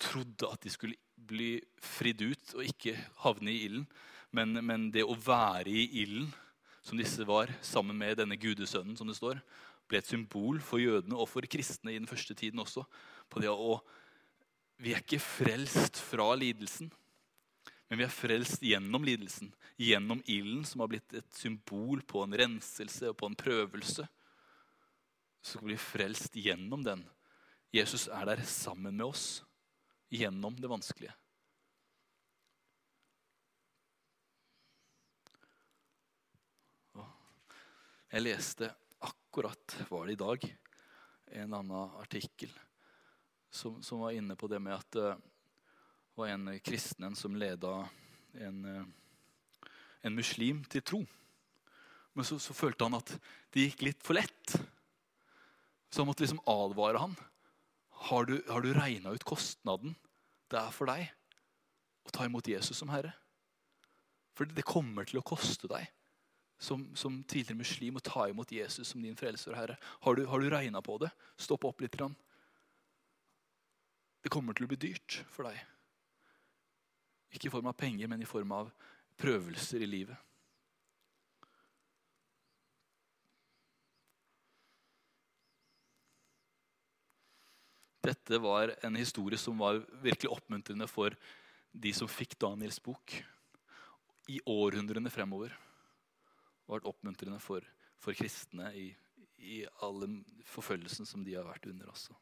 trodd 0.00 0.44
at 0.48 0.60
de 0.64 0.72
skulle 0.72 0.98
bli 1.30 1.58
fridd 1.80 2.22
ut 2.24 2.54
og 2.56 2.66
ikke 2.66 2.94
havne 3.24 3.52
i 3.52 3.64
ilden. 3.66 3.86
Men, 4.36 4.54
men, 4.62 4.88
det 4.94 5.04
å 5.04 5.16
være 5.18 5.72
i 5.72 5.86
ilden, 6.04 6.30
som 6.86 7.00
disse 7.00 7.24
var, 7.28 7.50
sammen 7.66 7.98
med 7.98 8.20
denne 8.20 8.38
gudesønnen, 8.40 8.96
som 8.96 9.10
det 9.10 9.18
står, 9.18 9.40
ble 9.90 9.98
et 9.98 10.08
symbol 10.08 10.60
for 10.62 10.80
jødene 10.80 11.18
og 11.18 11.28
for 11.28 11.44
kristne 11.50 11.92
i 11.92 11.98
den 11.98 12.08
første 12.08 12.36
tiden 12.38 12.62
også. 12.62 12.86
på 13.28 13.42
det 13.42 13.50
å, 13.50 13.80
Vi 14.80 14.94
er 14.94 15.02
ikke 15.02 15.20
frelst 15.20 15.98
fra 16.00 16.30
lidelsen, 16.38 16.92
men 17.90 17.98
vi 17.98 18.06
er 18.06 18.14
frelst 18.14 18.62
gjennom 18.62 19.04
lidelsen. 19.04 19.50
Gjennom 19.76 20.22
ilden, 20.30 20.62
som 20.64 20.80
har 20.80 20.88
blitt 20.92 21.12
et 21.18 21.34
symbol 21.34 22.04
på 22.06 22.22
en 22.22 22.36
renselse 22.38 23.10
og 23.10 23.16
på 23.18 23.26
en 23.26 23.34
prøvelse. 23.36 24.06
Så 25.42 25.56
skal 25.56 25.66
vi 25.66 25.72
bli 25.72 25.80
frelst 25.82 26.38
gjennom 26.38 26.84
den 26.86 27.02
Jesus 27.70 28.08
er 28.10 28.26
der 28.26 28.42
sammen 28.42 28.96
med 28.96 29.06
oss 29.06 29.44
gjennom 30.10 30.56
det 30.58 30.70
vanskelige. 30.70 31.14
Jeg 38.10 38.24
leste 38.24 38.72
akkurat 39.06 39.76
var 39.86 40.08
det 40.08 40.16
i 40.16 40.18
dag 40.18 40.46
en 41.38 41.54
annen 41.54 41.92
artikkel 42.02 42.50
som, 43.50 43.76
som 43.82 44.02
var 44.02 44.16
inne 44.18 44.34
på 44.34 44.48
det 44.50 44.58
med 44.58 44.74
at 44.74 44.96
det 44.96 45.12
var 46.18 46.32
en 46.32 46.50
kristen 46.58 47.14
som 47.14 47.38
leda 47.38 47.84
en, 48.34 48.64
en 50.02 50.14
muslim 50.14 50.64
til 50.66 50.82
tro. 50.82 51.00
Men 52.12 52.26
så, 52.26 52.38
så, 52.42 52.54
følte 52.54 52.86
han 52.86 52.98
at 52.98 53.14
det 53.54 53.68
gikk 53.68 53.86
litt 53.86 54.02
for 54.02 54.18
lett. 54.18 54.56
Så 55.90 56.02
han 56.02 56.10
måtte 56.10 56.26
liksom 56.26 56.42
advare 56.50 57.02
han. 57.06 57.14
Har 58.08 58.24
du, 58.24 58.38
har 58.48 58.64
du 58.64 58.72
regna 58.74 59.12
ut 59.12 59.26
kostnaden 59.28 59.96
det 60.50 60.58
er 60.58 60.72
for 60.74 60.88
deg 60.90 61.10
å 62.08 62.12
ta 62.14 62.24
imot 62.26 62.48
Jesus 62.48 62.78
som 62.80 62.90
herre? 62.92 63.12
For 64.36 64.48
det 64.48 64.64
kommer 64.64 65.04
til 65.08 65.20
å 65.20 65.26
koste 65.26 65.68
deg 65.68 65.90
som, 66.60 66.86
som 66.96 67.22
tidligere 67.24 67.60
muslim 67.60 67.96
å 67.96 68.04
ta 68.04 68.26
imot 68.28 68.52
Jesus 68.52 68.88
som 68.92 69.02
din 69.04 69.16
frelser 69.16 69.52
og 69.52 69.58
herre. 69.60 69.76
Har 70.04 70.16
du, 70.16 70.24
har 70.28 70.40
du 70.40 70.48
regna 70.52 70.82
på 70.84 70.96
det? 71.00 71.10
Stopp 71.40 71.64
opp 71.68 71.80
litt. 71.84 71.96
Grann. 71.96 72.16
Det 74.20 74.32
kommer 74.32 74.56
til 74.56 74.66
å 74.66 74.70
bli 74.72 74.80
dyrt 74.80 75.22
for 75.32 75.48
deg. 75.48 75.60
Ikke 77.36 77.48
i 77.48 77.52
form 77.52 77.70
av 77.70 77.78
penger, 77.80 78.10
men 78.10 78.20
i 78.24 78.28
form 78.28 78.52
av 78.52 78.72
prøvelser 79.20 79.84
i 79.84 79.88
livet. 79.88 80.29
Dette 88.00 88.38
var 88.40 88.72
en 88.86 88.96
historie 88.96 89.38
som 89.38 89.58
var 89.60 89.82
virkelig 90.00 90.30
oppmuntrende 90.32 90.88
for 90.88 91.14
de 91.70 91.92
som 91.94 92.08
fikk 92.08 92.38
Daniels 92.40 92.80
bok 92.82 93.18
i 94.30 94.40
århundrene 94.48 95.12
fremover. 95.12 95.52
Og 96.66 96.78
vært 96.78 96.88
oppmuntrende 96.88 97.40
for, 97.42 97.66
for 98.00 98.16
kristne 98.16 98.70
i, 98.78 98.88
i 99.36 99.62
alle 99.84 100.08
forfølgelsen 100.48 101.08
som 101.08 101.24
de 101.26 101.36
har 101.36 101.46
vært 101.48 101.68
under 101.70 101.92
også. 101.92 102.16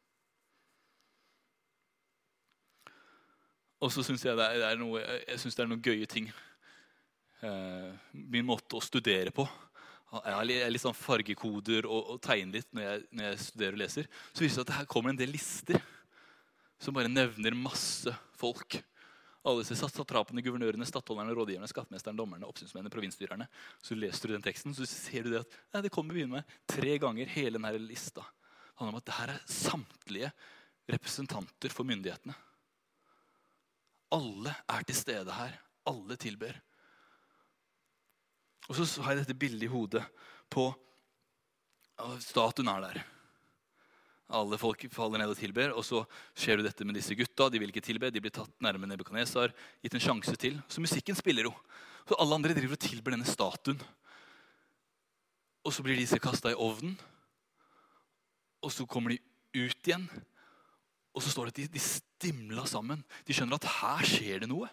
Og 3.79 3.93
så 3.95 4.03
syns 4.03 4.25
jeg 4.25 4.35
det 4.35 4.49
er, 4.59 4.75
noe, 4.75 4.99
jeg 4.99 5.39
synes 5.39 5.55
det 5.55 5.63
er 5.63 5.69
noen 5.71 5.83
gøye 5.85 6.07
ting. 6.11 6.27
Eh, 7.39 7.91
min 8.11 8.47
måte 8.47 8.75
å 8.75 8.83
studere 8.83 9.31
på 9.31 9.45
jeg 10.09 10.33
har 10.33 10.71
litt 10.73 10.81
sånn 10.81 10.97
fargekoder 10.97 11.85
og, 11.85 12.15
og 12.15 12.21
tegner 12.25 12.59
litt 12.59 12.69
når 12.73 12.85
jeg, 12.85 13.01
når 13.13 13.27
jeg, 13.27 13.41
studerer 13.45 13.75
og 13.75 13.81
leser, 13.83 14.07
så 14.33 14.43
viser 14.43 14.57
det 14.57 14.63
at 14.63 14.71
det 14.71 14.77
her 14.79 14.87
kommer 14.89 15.13
en 15.13 15.19
del 15.19 15.33
lister 15.35 15.81
som 16.81 16.95
bare 16.95 17.11
nevner 17.11 17.57
masse 17.57 18.13
folk. 18.39 18.79
Alle 19.47 19.63
disse 19.63 19.77
satrapene, 19.79 20.43
guvernørene, 20.43 20.87
stattholderne, 20.87 21.35
rådgiverne, 21.35 21.69
skattemesteren, 21.69 22.17
dommerne, 22.17 22.47
oppsynsmennene, 22.49 22.91
provinsstyrerne. 22.91 23.47
Så 23.83 23.95
leser 23.95 24.27
du 24.27 24.35
den 24.35 24.45
teksten, 24.45 24.75
så 24.75 24.87
ser 24.89 25.27
du 25.27 25.33
det 25.33 25.43
at 25.43 25.59
nei, 25.75 25.83
det 25.85 25.93
kommer 25.93 26.17
begynne 26.17 26.39
med 26.39 26.57
tre 26.69 26.97
ganger 27.01 27.31
hele 27.35 27.59
denne 27.59 27.73
lista. 27.83 28.25
Det 28.25 28.81
handler 28.81 28.95
om 28.95 29.01
at 29.01 29.07
det 29.07 29.17
her 29.19 29.33
er 29.35 29.45
samtlige 29.53 30.31
representanter 30.89 31.75
for 31.75 31.87
myndighetene. 31.87 32.35
Alle 34.15 34.55
er 34.65 34.87
til 34.87 34.97
stede 34.97 35.35
her. 35.37 35.59
Alle 35.89 36.17
tilber. 36.19 36.57
Og 38.69 38.77
så 38.77 39.01
har 39.03 39.15
jeg 39.15 39.23
dette 39.23 39.37
bildet 39.37 39.65
i 39.65 39.71
hodet 39.71 40.03
på 40.51 40.69
Statuen 42.23 42.69
er 42.71 42.83
der. 42.85 42.99
Alle 44.29 44.59
folk 44.61 44.85
faller 44.93 45.19
ned 45.19 45.33
og 45.33 45.39
tilber. 45.39 45.73
Og 45.73 45.83
så 45.83 46.03
skjer 46.37 46.59
det 46.59 46.69
dette 46.69 46.85
med 46.87 46.95
disse 46.95 47.17
gutta. 47.17 47.49
De 47.49 47.59
vil 47.59 47.73
ikke 47.73 47.83
tilbe. 47.83 48.11
De 48.13 48.21
blir 48.21 48.33
tatt 48.33 48.51
nærme 48.63 48.87
Nebukadnesar. 48.87 49.51
Gitt 49.83 49.97
en 49.97 50.03
sjanse 50.03 50.35
til. 50.39 50.59
Så 50.69 50.83
musikken 50.83 51.17
spiller 51.17 51.49
jo. 51.49 51.53
Så 52.07 52.17
alle 52.21 52.37
andre 52.37 52.55
driver 52.55 52.77
og 52.77 52.83
tilber 52.85 53.15
denne 53.15 53.27
statuen. 53.27 53.81
Og 55.65 55.73
så 55.75 55.83
blir 55.83 55.97
disse 55.99 56.21
kasta 56.21 56.53
i 56.53 56.57
ovnen. 56.57 56.95
Og 58.63 58.71
så 58.71 58.85
kommer 58.87 59.15
de 59.15 59.19
ut 59.57 59.89
igjen. 59.89 60.05
Og 61.11 61.25
så 61.25 61.33
står 61.33 61.49
det 61.49 61.55
at 61.55 61.61
de, 61.63 61.79
de 61.79 61.83
stimla 61.83 62.63
sammen. 62.69 63.01
De 63.25 63.35
skjønner 63.35 63.59
at 63.59 63.71
her 63.81 64.07
skjer 64.07 64.45
det 64.45 64.51
noe. 64.51 64.69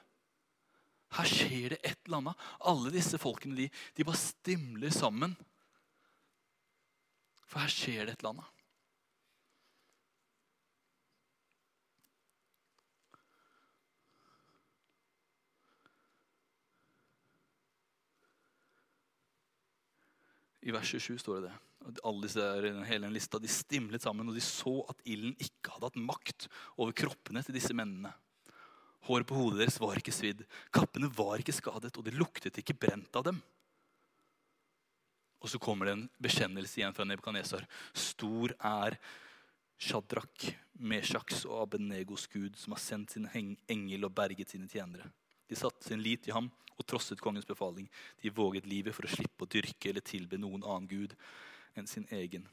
Her 1.15 1.31
skjer 1.31 1.77
det 1.77 1.81
et 1.87 2.01
eller 2.07 2.19
annet. 2.23 2.47
Alle 2.67 2.93
disse 2.95 3.21
folkene 3.21 3.57
de, 3.57 3.71
de 3.95 4.07
bare 4.07 4.21
stimler 4.21 4.93
sammen. 4.95 5.37
For 7.47 7.63
her 7.63 7.73
skjer 7.73 8.05
det 8.07 8.17
et 8.17 8.25
eller 8.25 8.35
annet. 8.35 8.53
I 20.67 20.73
vers 20.75 20.89
27 20.91 21.21
står 21.23 21.37
det 21.39 21.47
det. 21.47 21.57
Alle 22.03 22.27
disse, 22.27 22.43
der, 22.43 22.81
hele 22.89 23.07
den 23.07 23.15
lista, 23.15 23.39
De 23.39 23.49
stimlet 23.49 24.03
sammen, 24.03 24.27
og 24.27 24.35
de 24.35 24.43
så 24.43 24.81
at 24.91 25.03
ilden 25.07 25.37
ikke 25.39 25.71
hadde 25.71 25.87
hatt 25.87 26.01
makt 26.03 26.49
over 26.75 26.91
kroppene 26.91 27.43
til 27.47 27.55
disse 27.55 27.77
mennene. 27.77 28.11
Håret 29.07 29.29
på 29.29 29.37
hodet 29.39 29.61
deres 29.61 29.77
var 29.79 29.99
ikke 30.01 30.15
svidd, 30.15 30.41
kappene 30.75 31.11
var 31.13 31.43
ikke 31.43 31.55
skadet, 31.55 31.93
og 31.95 32.07
det 32.07 32.17
luktet 32.17 32.59
ikke 32.59 32.75
brent 32.75 33.19
av 33.19 33.29
dem. 33.29 33.39
Og 35.45 35.51
så 35.53 35.61
kommer 35.63 35.87
det 35.87 35.95
en 35.95 36.09
bekjennelse 36.23 36.81
igjen 36.81 36.95
fra 36.97 37.05
Nebukadnesar. 37.07 37.67
Stor 37.95 38.55
er 38.57 38.97
Shadrach, 39.79 40.49
Meshaks 40.81 41.45
og 41.47 41.61
Abenegos 41.67 42.27
gud, 42.33 42.57
som 42.59 42.75
har 42.75 42.83
sendt 42.83 43.15
sin 43.15 43.29
engel 43.69 44.09
og 44.09 44.15
berget 44.17 44.51
sine 44.51 44.69
tjenere. 44.71 45.07
De 45.47 45.59
satte 45.59 45.87
sin 45.87 46.03
lit 46.03 46.27
i 46.27 46.35
ham 46.35 46.49
og 46.77 46.85
trosset 46.89 47.21
kongens 47.23 47.47
befaling. 47.49 47.87
De 48.21 48.33
våget 48.33 48.67
livet 48.67 48.97
for 48.97 49.07
å 49.07 49.13
slippe 49.13 49.47
å 49.47 49.51
dyrke 49.51 49.93
eller 49.93 50.05
tilbe 50.05 50.41
noen 50.41 50.65
annen 50.65 50.89
gud 50.91 51.15
enn 51.77 51.89
sin 51.89 52.09
egen. 52.11 52.49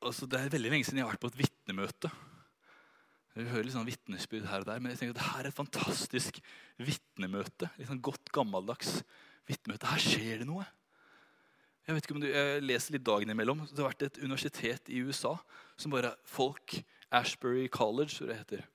Altså, 0.00 0.24
det 0.24 0.38
er 0.40 0.54
veldig 0.54 0.70
lenge 0.72 0.86
siden 0.88 1.02
jeg 1.02 1.06
har 1.06 1.12
vært 1.12 1.26
på 1.26 1.32
et 1.34 1.42
vitnemøte. 1.42 2.10
Vi 3.36 3.46
hører 3.46 3.66
litt 3.66 3.76
sånn 3.76 3.86
vitnesbyrd 3.86 4.48
her 4.50 4.64
og 4.64 4.68
der, 4.68 4.80
men 4.82 4.92
jeg 4.92 5.00
tenker 5.00 5.14
at 5.14 5.20
dette 5.20 5.40
er 5.40 5.48
et 5.50 5.56
fantastisk 5.56 6.40
vitnemøte. 6.82 7.70
Et 7.78 7.86
sånn 7.86 8.02
godt, 8.02 8.32
gammeldags 8.34 9.00
vitnemøte. 9.48 9.90
Her 9.90 10.02
skjer 10.02 10.42
det 10.42 10.48
noe. 10.48 10.66
Jeg 11.86 11.96
vet 11.96 12.06
ikke 12.06 12.16
om 12.16 12.22
du, 12.22 12.28
jeg 12.30 12.64
leser 12.64 12.94
litt 12.96 13.06
dagen 13.06 13.32
imellom. 13.32 13.62
Det 13.70 13.80
har 13.80 13.92
vært 13.92 14.04
et 14.08 14.20
universitet 14.22 14.90
i 14.90 15.00
USA 15.06 15.36
som 15.80 15.94
bare 15.94 16.12
folk 16.28 16.76
Ashbury 17.14 17.68
College, 17.72 18.20
jeg 18.20 18.30
det 18.30 18.40
heter. 18.42 18.66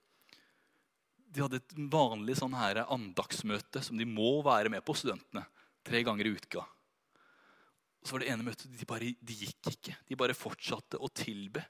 De 1.35 1.43
hadde 1.43 1.59
et 1.59 1.75
vanlig 1.91 2.37
sånn 2.39 2.55
her 2.55 2.81
andagsmøte 2.85 3.83
som 3.83 3.99
de 3.99 4.07
må 4.07 4.39
være 4.45 4.71
med 4.71 4.83
på, 4.87 4.95
studentene. 4.95 5.43
Tre 5.85 6.01
ganger 6.07 6.27
i 6.27 6.33
uka. 6.35 6.63
Og 6.63 8.07
så 8.07 8.15
var 8.15 8.23
det 8.23 8.31
ene 8.31 8.47
møtet 8.47 8.71
de 8.71 8.87
bare 8.87 9.11
de 9.19 9.35
gikk 9.35 9.71
ikke. 9.71 9.95
De 10.07 10.17
bare 10.19 10.37
fortsatte 10.37 10.99
å 11.01 11.11
tilbe. 11.11 11.63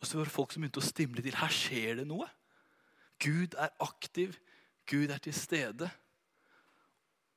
Og 0.00 0.06
så 0.06 0.18
var 0.18 0.28
det 0.28 0.34
folk 0.34 0.52
som 0.52 0.64
begynte 0.64 0.82
å 0.82 0.86
stimle 0.86 1.24
til. 1.24 1.36
Her 1.38 1.54
skjer 1.54 2.00
det 2.00 2.06
noe. 2.08 2.28
Gud 3.20 3.56
er 3.60 3.72
aktiv. 3.84 4.36
Gud 4.88 5.12
er 5.12 5.22
til 5.22 5.36
stede. 5.36 5.90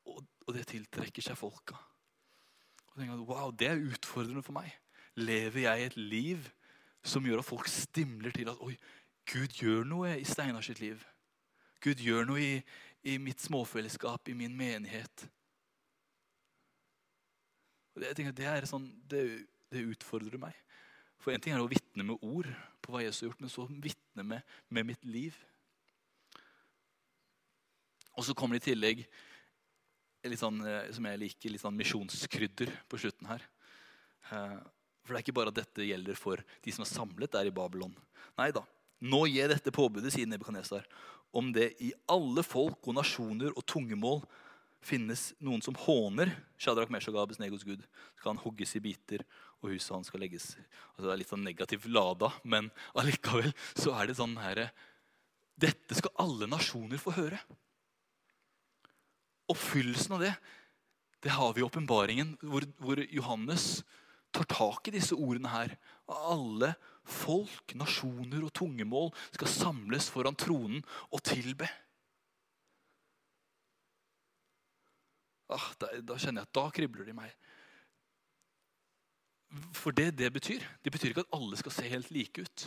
Og, 0.09 0.23
og 0.47 0.55
det 0.55 0.67
tiltrekker 0.71 1.25
seg 1.25 1.39
folka. 1.39 1.77
Og 2.91 2.99
tenker, 2.99 3.23
wow, 3.27 3.51
Det 3.51 3.69
er 3.69 3.85
utfordrende 3.91 4.43
for 4.45 4.55
meg. 4.55 4.71
Lever 5.15 5.65
jeg 5.67 5.85
et 5.85 5.97
liv 5.97 6.49
som 7.03 7.25
gjør 7.25 7.43
at 7.43 7.47
folk 7.47 7.67
stimler 7.67 8.31
til 8.31 8.49
at 8.49 8.59
oi, 8.63 8.75
Gud 9.29 9.55
gjør 9.59 9.83
noe 9.87 10.17
i 10.19 10.25
Steinar 10.27 10.63
sitt 10.65 10.81
liv? 10.83 11.03
Gud 11.83 11.99
gjør 11.99 12.27
noe 12.27 12.41
i, 12.41 12.53
i 13.11 13.17
mitt 13.19 13.43
småfellesskap, 13.43 14.29
i 14.31 14.35
min 14.37 14.55
menighet. 14.55 15.25
Og 17.93 18.01
det, 18.01 18.09
jeg 18.09 18.19
tenker, 18.19 18.35
det, 18.37 18.47
er 18.49 18.67
sånn, 18.69 18.87
det, 19.09 19.23
det 19.71 19.85
utfordrer 19.93 20.39
meg. 20.41 20.55
For 21.23 21.31
En 21.31 21.39
ting 21.39 21.55
er 21.55 21.63
å 21.63 21.71
vitne 21.71 22.03
med 22.03 22.19
ord 22.19 22.49
på 22.83 22.91
hva 22.91 23.03
Jesus 23.05 23.23
har 23.23 23.29
gjort, 23.29 23.43
men 23.45 23.51
så 23.51 23.63
vitne 23.71 24.25
med, 24.27 24.55
med 24.67 24.89
mitt 24.91 25.05
liv. 25.07 25.37
Og 28.13 28.27
så 28.27 28.35
kommer 28.35 28.59
det 28.59 28.65
i 28.65 28.73
tillegg 28.73 29.05
litt 30.27 30.41
sånn, 30.41 30.59
eh, 30.67 30.91
som 30.95 31.07
jeg 31.07 31.21
liker, 31.21 31.51
litt 31.53 31.63
sånn 31.63 31.79
misjonskrydder 31.79 32.71
på 32.91 32.99
slutten 32.99 33.31
her. 33.31 33.45
Eh, 34.29 34.59
for 35.03 35.13
det 35.13 35.19
er 35.19 35.25
ikke 35.25 35.35
bare 35.39 35.51
at 35.51 35.59
dette 35.61 35.87
gjelder 35.87 36.19
for 36.19 36.43
de 36.63 36.75
som 36.75 36.83
er 36.83 36.91
samlet 36.91 37.31
der 37.33 37.49
i 37.49 37.55
Babylon. 37.55 37.95
Nei 38.39 38.51
da. 38.55 38.63
Nå 39.03 39.25
gir 39.27 39.51
dette 39.51 39.73
påbudet, 39.75 40.13
sier 40.15 40.29
Nebukadnesar, 40.31 40.85
om 41.35 41.49
det 41.55 41.73
i 41.83 41.89
alle 42.11 42.43
folk 42.45 42.87
og 42.87 42.95
nasjoner 42.99 43.55
og 43.55 43.65
tungemål 43.67 44.21
finnes 44.83 45.31
noen 45.43 45.63
som 45.63 45.75
håner 45.79 46.31
Shadrach 46.59 46.91
Meshagabes 46.91 47.39
Negos 47.39 47.65
Gud, 47.67 47.83
skal 48.19 48.33
han 48.33 48.43
hogges 48.43 48.75
i 48.77 48.83
biter, 48.83 49.23
og 49.63 49.73
huset 49.73 49.93
hans 49.95 50.09
skal 50.11 50.23
legges 50.23 50.51
altså 50.57 51.05
Det 51.05 51.11
er 51.13 51.21
litt 51.21 51.31
sånn 51.31 51.45
negativt 51.45 51.87
lada, 51.89 52.31
men 52.43 52.69
allikevel 52.99 53.53
så 53.73 53.95
er 53.97 54.09
det 54.09 54.17
sånn 54.19 54.35
her 54.41 54.67
Dette 55.59 55.95
skal 55.95 56.15
alle 56.19 56.49
nasjoner 56.49 56.99
få 57.01 57.13
høre. 57.15 57.39
Oppfyllelsen 59.53 60.17
av 60.17 60.23
det 60.25 60.33
det 61.23 61.31
har 61.31 61.53
vi 61.55 61.61
i 61.61 61.63
åpenbaringen, 61.63 62.33
hvor, 62.43 62.65
hvor, 62.83 62.99
Johannes 63.07 63.85
tar 64.35 64.43
tak 64.49 64.89
i 64.89 64.95
disse 64.97 65.15
ordene 65.15 65.47
her. 65.53 65.77
Alle 66.11 66.73
folk, 67.07 67.71
nasjoner 67.79 68.43
og 68.43 68.51
tungemål 68.59 69.07
skal 69.31 69.51
samles 69.51 70.09
foran 70.11 70.35
tronen 70.35 70.83
og 71.13 71.23
tilbe. 71.23 71.69
ah, 75.53 75.69
da, 75.79 75.89
da, 76.01 76.17
kjenner 76.17 76.41
jeg 76.41 76.49
at 76.49 76.57
da 76.57 76.65
kribler 76.73 77.07
det 77.07 77.13
i 77.13 77.17
meg. 77.17 77.33
For 79.75 79.93
det 79.93 80.15
det 80.17 80.31
betyr, 80.33 80.63
det 80.83 80.91
betyr 80.91 81.11
ikke 81.11 81.25
at 81.27 81.35
alle 81.35 81.57
skal 81.59 81.75
se 81.75 81.89
helt 81.89 82.11
like 82.11 82.41
ut. 82.41 82.65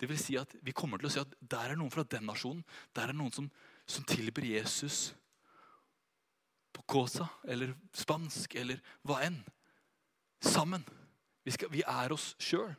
Det 0.00 0.08
vil 0.10 0.18
si 0.20 0.36
at 0.36 0.50
Vi 0.62 0.74
kommer 0.76 0.98
til 0.98 1.08
å 1.08 1.12
si 1.12 1.20
at 1.22 1.36
der 1.40 1.72
er 1.72 1.78
noen 1.78 1.92
fra 1.92 2.04
den 2.04 2.26
nasjonen. 2.28 2.64
Der 2.94 3.08
er 3.08 3.16
noen 3.16 3.32
som, 3.32 3.48
som 3.86 4.04
tilber 4.04 4.44
Jesus 4.44 5.14
på 6.76 6.82
Cosa 6.84 7.28
eller 7.48 7.72
spansk 7.96 8.58
eller 8.60 8.82
hva 9.06 9.22
enn. 9.24 9.38
Sammen. 10.42 10.84
Vi, 11.46 11.54
skal, 11.54 11.70
vi 11.72 11.82
er 11.86 12.12
oss 12.12 12.34
sjøl. 12.42 12.74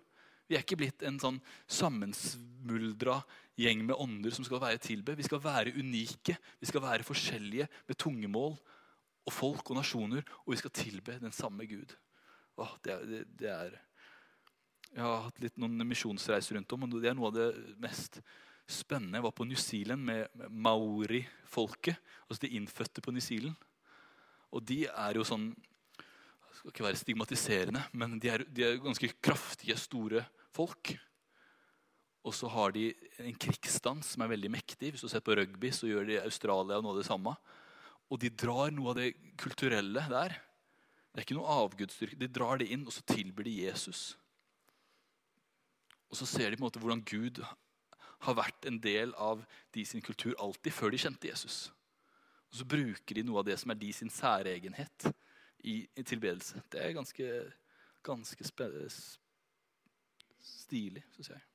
Vi 0.48 0.56
er 0.56 0.64
ikke 0.64 0.78
blitt 0.80 1.04
en 1.04 1.18
sånn 1.20 1.40
sammensmuldra 1.68 3.18
gjeng 3.60 3.82
med 3.88 3.98
ånder 4.00 4.32
som 4.36 4.46
skal 4.48 4.62
være 4.64 4.80
tilbe. 4.84 5.18
Vi 5.18 5.26
skal 5.26 5.42
være 5.44 5.74
unike, 5.76 6.38
vi 6.62 6.70
skal 6.70 6.84
være 6.86 7.08
forskjellige 7.08 7.68
med 7.88 8.00
tungemål 8.00 8.54
og 9.28 9.34
folk 9.34 9.72
og 9.72 9.80
nasjoner, 9.82 10.24
og 10.46 10.54
vi 10.54 10.60
skal 10.62 10.76
tilbe 10.76 11.18
den 11.20 11.34
samme 11.36 11.66
Gud. 11.68 11.92
Åh, 12.58 12.74
det, 12.84 12.98
det, 13.06 13.22
det 13.38 13.50
er 13.54 13.78
Jeg 14.90 15.04
har 15.04 15.24
hatt 15.28 15.40
litt 15.44 15.58
noen 15.62 15.84
misjonsreiser 15.86 16.58
rundt 16.58 16.74
om, 16.74 16.86
og 16.88 17.00
det 17.02 17.12
er 17.12 17.18
noe 17.18 17.30
av 17.30 17.38
det 17.38 17.48
mest 17.82 18.22
spennende. 18.68 19.20
Jeg 19.20 19.26
var 19.28 19.36
på 19.38 19.48
New 19.48 19.60
Zealand 19.60 20.04
med 20.08 20.46
maori-folket, 20.50 22.00
altså 22.28 22.44
de 22.44 22.54
innfødte 22.58 23.04
på 23.04 23.14
New 23.14 23.24
Zealand. 23.24 23.56
Og 24.52 24.64
de 24.64 24.86
er 24.88 25.20
jo 25.20 25.26
sånn 25.28 25.52
Jeg 25.58 26.62
skal 26.62 26.72
ikke 26.72 26.88
være 26.88 27.00
stigmatiserende, 27.00 27.84
men 27.94 28.16
de 28.18 28.32
er, 28.34 28.44
de 28.50 28.64
er 28.66 28.80
ganske 28.82 29.12
kraftige, 29.22 29.76
store 29.78 30.24
folk. 30.56 30.96
Og 32.26 32.34
så 32.34 32.50
har 32.50 32.74
de 32.74 32.90
en 33.22 33.38
krigsstans 33.38 34.16
som 34.16 34.24
er 34.26 34.32
veldig 34.34 34.50
mektig. 34.56 34.90
Hvis 34.92 35.06
du 35.06 35.12
ser 35.12 35.22
på 35.22 35.36
rugby, 35.38 35.70
så 35.70 35.88
gjør 35.88 36.10
de 36.10 36.18
Australia 36.24 36.82
noe 36.82 36.96
av 36.96 37.04
det 37.04 37.06
samme. 37.08 37.36
Og 38.10 38.20
de 38.24 38.34
drar 38.34 38.74
noe 38.74 38.92
av 38.92 38.98
det 38.98 39.12
kulturelle 39.38 40.02
der. 40.10 40.34
Det 41.18 41.24
er 41.24 41.26
ikke 41.32 41.36
noe 41.40 41.54
avgudsstyrke. 41.64 42.18
De 42.22 42.28
drar 42.30 42.60
det 42.62 42.68
inn, 42.70 42.84
og 42.86 42.94
så 42.94 43.02
tilbyr 43.10 43.48
de 43.48 43.54
Jesus. 43.64 44.02
Og 46.12 46.20
så 46.20 46.28
ser 46.30 46.52
de 46.54 46.60
på 46.60 46.62
en 46.62 46.68
måte 46.68 46.78
hvordan 46.84 47.02
Gud 47.10 47.42
har 48.28 48.38
vært 48.38 48.68
en 48.70 48.78
del 48.78 49.16
av 49.18 49.42
de 49.74 49.82
sin 49.82 50.06
kultur 50.06 50.38
alltid 50.38 50.78
før 50.78 50.94
de 50.94 51.02
kjente 51.02 51.32
Jesus. 51.32 51.72
Og 52.52 52.60
så 52.60 52.70
bruker 52.70 53.18
de 53.18 53.26
noe 53.26 53.42
av 53.42 53.50
det 53.50 53.58
som 53.58 53.74
er 53.74 53.82
de 53.82 53.90
sin 53.98 54.14
særegenhet 54.14 55.10
i, 55.66 55.90
i 55.90 56.06
tilbedelse. 56.06 56.62
Det 56.70 56.86
er 56.86 56.94
ganske, 56.94 57.34
ganske 58.06 58.54
stilig, 60.38 61.02
syns 61.18 61.34
jeg. 61.34 61.46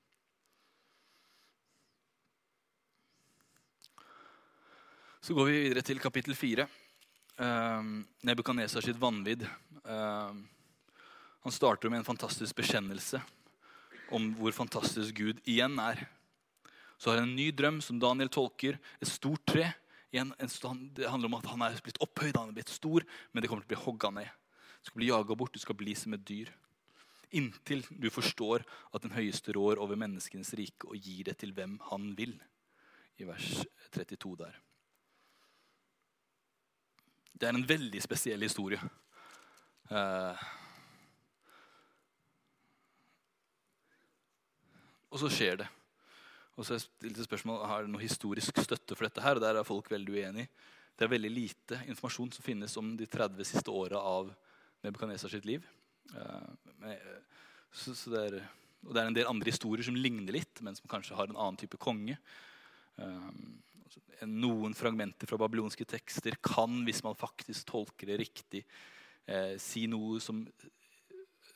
Så 5.22 5.38
går 5.38 5.52
vi 5.52 5.60
videre 5.68 5.86
til 5.86 6.02
kapittel 6.02 6.34
fire. 6.34 6.66
Uh, 7.42 8.02
Nebukadnesar 8.22 8.84
sitt 8.84 8.98
vanvidd. 9.02 9.42
Uh, 9.82 10.30
han 11.42 11.54
starter 11.54 11.90
med 11.90 12.02
en 12.02 12.06
fantastisk 12.06 12.54
bekjennelse 12.60 13.18
om 14.14 14.28
hvor 14.38 14.54
fantastisk 14.54 15.16
Gud 15.18 15.40
igjen 15.48 15.74
er. 15.82 16.04
Så 17.00 17.10
har 17.10 17.18
han 17.18 17.32
en 17.32 17.34
ny 17.34 17.48
drøm 17.50 17.80
som 17.82 17.98
Daniel 17.98 18.30
tolker. 18.30 18.78
Et 19.02 19.10
stort 19.10 19.42
tre. 19.48 19.72
En, 20.14 20.30
en, 20.38 20.82
det 20.94 21.08
handler 21.08 21.30
om 21.32 21.38
at 21.40 21.48
han 21.50 21.64
er 21.66 21.82
blitt 21.82 21.98
opphøyd, 22.04 22.36
han 22.36 22.52
er 22.52 22.58
blitt 22.60 22.70
stor, 22.70 23.02
men 23.32 23.42
det 23.42 23.50
kommer 23.50 23.64
til 23.64 23.72
å 23.72 23.74
bli 23.74 23.84
hogga 23.88 24.12
ned. 24.20 24.30
Du 24.82 24.90
skal 24.90 25.00
bli 25.00 25.08
jaga 25.08 25.36
bort, 25.38 25.56
du 25.56 25.62
skal 25.62 25.78
bli 25.78 25.96
som 25.98 26.14
et 26.14 26.26
dyr. 26.28 26.52
Inntil 27.32 27.82
du 27.90 28.10
forstår 28.12 28.62
at 28.92 29.02
den 29.02 29.16
høyeste 29.16 29.56
rår 29.56 29.80
over 29.82 29.98
menneskenes 29.98 30.52
rike 30.58 30.90
og 30.90 31.00
gir 31.00 31.30
det 31.30 31.40
til 31.40 31.56
hvem 31.56 31.80
han 31.88 32.12
vil. 32.18 32.36
I 33.18 33.26
vers 33.26 33.64
32 33.96 34.36
der. 34.44 34.60
Det 37.32 37.48
er 37.48 37.56
en 37.56 37.66
veldig 37.66 38.02
spesiell 38.04 38.44
historie. 38.44 38.80
Eh, 39.90 40.42
og 45.10 45.20
så 45.22 45.30
skjer 45.32 45.62
det. 45.62 45.68
Og 46.60 46.68
så 46.68 46.78
stilte 46.80 47.24
spørsmål 47.24 47.64
har 47.68 47.84
det 47.84 47.92
noe 47.92 48.04
historisk 48.04 48.60
støtte 48.60 48.96
for 48.96 49.08
dette. 49.08 49.24
her, 49.24 49.36
og 49.36 49.42
Der 49.42 49.56
er 49.56 49.64
folk 49.64 49.90
veldig 49.90 50.12
uenige. 50.12 50.48
Det 50.96 51.04
er 51.04 51.14
veldig 51.16 51.30
lite 51.32 51.80
informasjon 51.88 52.32
som 52.32 52.44
finnes 52.44 52.76
om 52.76 52.96
de 52.96 53.06
30 53.06 53.44
siste 53.44 53.70
åra 53.70 53.98
av 53.98 54.32
Nebukadnesar 54.82 55.28
sitt 55.32 55.44
liv. 55.44 55.64
Eh, 56.14 56.96
så, 57.72 57.94
så 57.94 58.10
det 58.12 58.20
er, 58.26 58.48
og 58.84 58.94
det 58.94 59.00
er 59.00 59.08
en 59.08 59.16
del 59.16 59.30
andre 59.30 59.50
historier 59.50 59.84
som 59.86 59.96
ligner 59.96 60.32
litt, 60.36 60.60
men 60.60 60.76
som 60.76 60.90
kanskje 60.90 61.16
har 61.16 61.30
en 61.30 61.38
annen 61.38 61.56
type 61.56 61.80
konge. 61.80 62.18
Noen 64.28 64.74
fragmenter 64.78 65.28
fra 65.28 65.38
babylonske 65.40 65.86
tekster 65.88 66.36
kan, 66.44 66.82
hvis 66.86 67.02
man 67.04 67.18
faktisk 67.18 67.66
tolker 67.68 68.12
det 68.12 68.20
riktig, 68.22 68.62
eh, 69.26 69.56
si 69.60 69.86
noe 69.90 70.20
som 70.22 70.44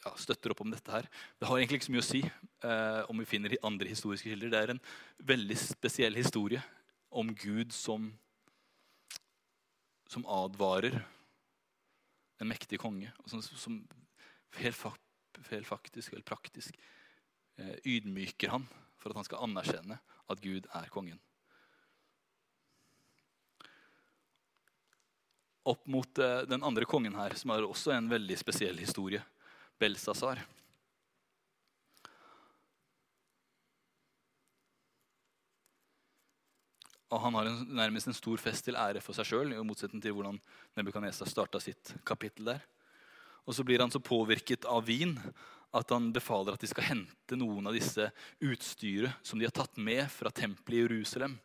ja, 0.07 0.13
støtter 0.19 0.53
opp 0.53 0.63
om 0.65 0.73
dette 0.73 0.93
her. 0.93 1.09
Det 1.39 1.49
har 1.49 1.59
egentlig 1.59 1.81
ikke 1.81 1.89
så 1.89 1.95
mye 1.97 2.05
å 2.05 2.09
si 2.11 2.23
eh, 2.27 3.03
om 3.11 3.23
vi 3.23 3.29
finner 3.29 3.57
andre 3.67 3.91
historiske 3.91 4.31
kilder. 4.31 4.53
Det 4.53 4.63
er 4.63 4.75
en 4.75 4.83
veldig 5.33 5.59
spesiell 5.61 6.19
historie 6.19 6.63
om 7.11 7.33
Gud 7.35 7.75
som, 7.75 8.11
som 10.11 10.27
advarer 10.29 11.01
en 12.41 12.51
mektig 12.51 12.81
konge. 12.83 13.13
og 13.23 13.31
som, 13.31 13.43
som 13.43 13.79
helt, 14.61 14.83
helt, 15.51 15.67
faktisk 15.67 16.13
helt 16.13 16.29
praktisk 16.29 16.77
eh, 17.59 17.77
ydmyker 17.85 18.53
han 18.53 18.67
for 19.01 19.13
at 19.13 19.21
han 19.21 19.29
skal 19.29 19.47
anerkjenne 19.47 19.99
at 20.31 20.43
Gud 20.43 20.69
er 20.75 20.91
kongen. 20.93 21.21
Opp 25.67 25.87
mot 25.91 26.19
eh, 26.23 26.43
den 26.49 26.65
andre 26.67 26.87
kongen 26.89 27.17
her, 27.19 27.35
som 27.39 27.53
har 27.53 27.65
også 27.67 27.95
en 27.97 28.11
veldig 28.11 28.39
spesiell 28.39 28.79
historie. 28.79 29.23
Belsasar. 29.81 30.41
Og 37.07 37.21
han 37.23 37.37
har 37.39 37.49
en, 37.51 37.59
nærmest 37.79 38.11
en 38.11 38.17
stor 38.17 38.41
fest 38.43 38.67
til 38.67 38.79
ære 38.79 39.03
for 39.05 39.17
seg 39.17 39.29
sjøl, 39.29 39.53
i 39.55 39.63
motsetning 39.63 40.03
til 40.03 40.17
hvordan 40.17 40.41
Nebukadnesar 40.79 41.29
starta 41.31 41.61
sitt 41.63 41.95
kapittel 42.07 42.51
der. 42.51 42.65
Og 43.47 43.55
så 43.55 43.63
blir 43.67 43.83
han 43.83 43.93
så 43.95 44.03
påvirket 44.03 44.67
av 44.67 44.89
vin 44.89 45.15
at 45.77 45.93
han 45.93 46.09
befaler 46.15 46.57
at 46.57 46.63
de 46.63 46.71
skal 46.71 46.89
hente 46.89 47.39
noen 47.39 47.69
av 47.69 47.77
disse 47.77 48.09
utstyret 48.43 49.27
som 49.27 49.39
de 49.39 49.47
har 49.47 49.55
tatt 49.55 49.79
med 49.79 50.07
fra 50.11 50.33
tempelet 50.35 50.81
i 50.81 50.83
Jerusalem. 50.83 51.37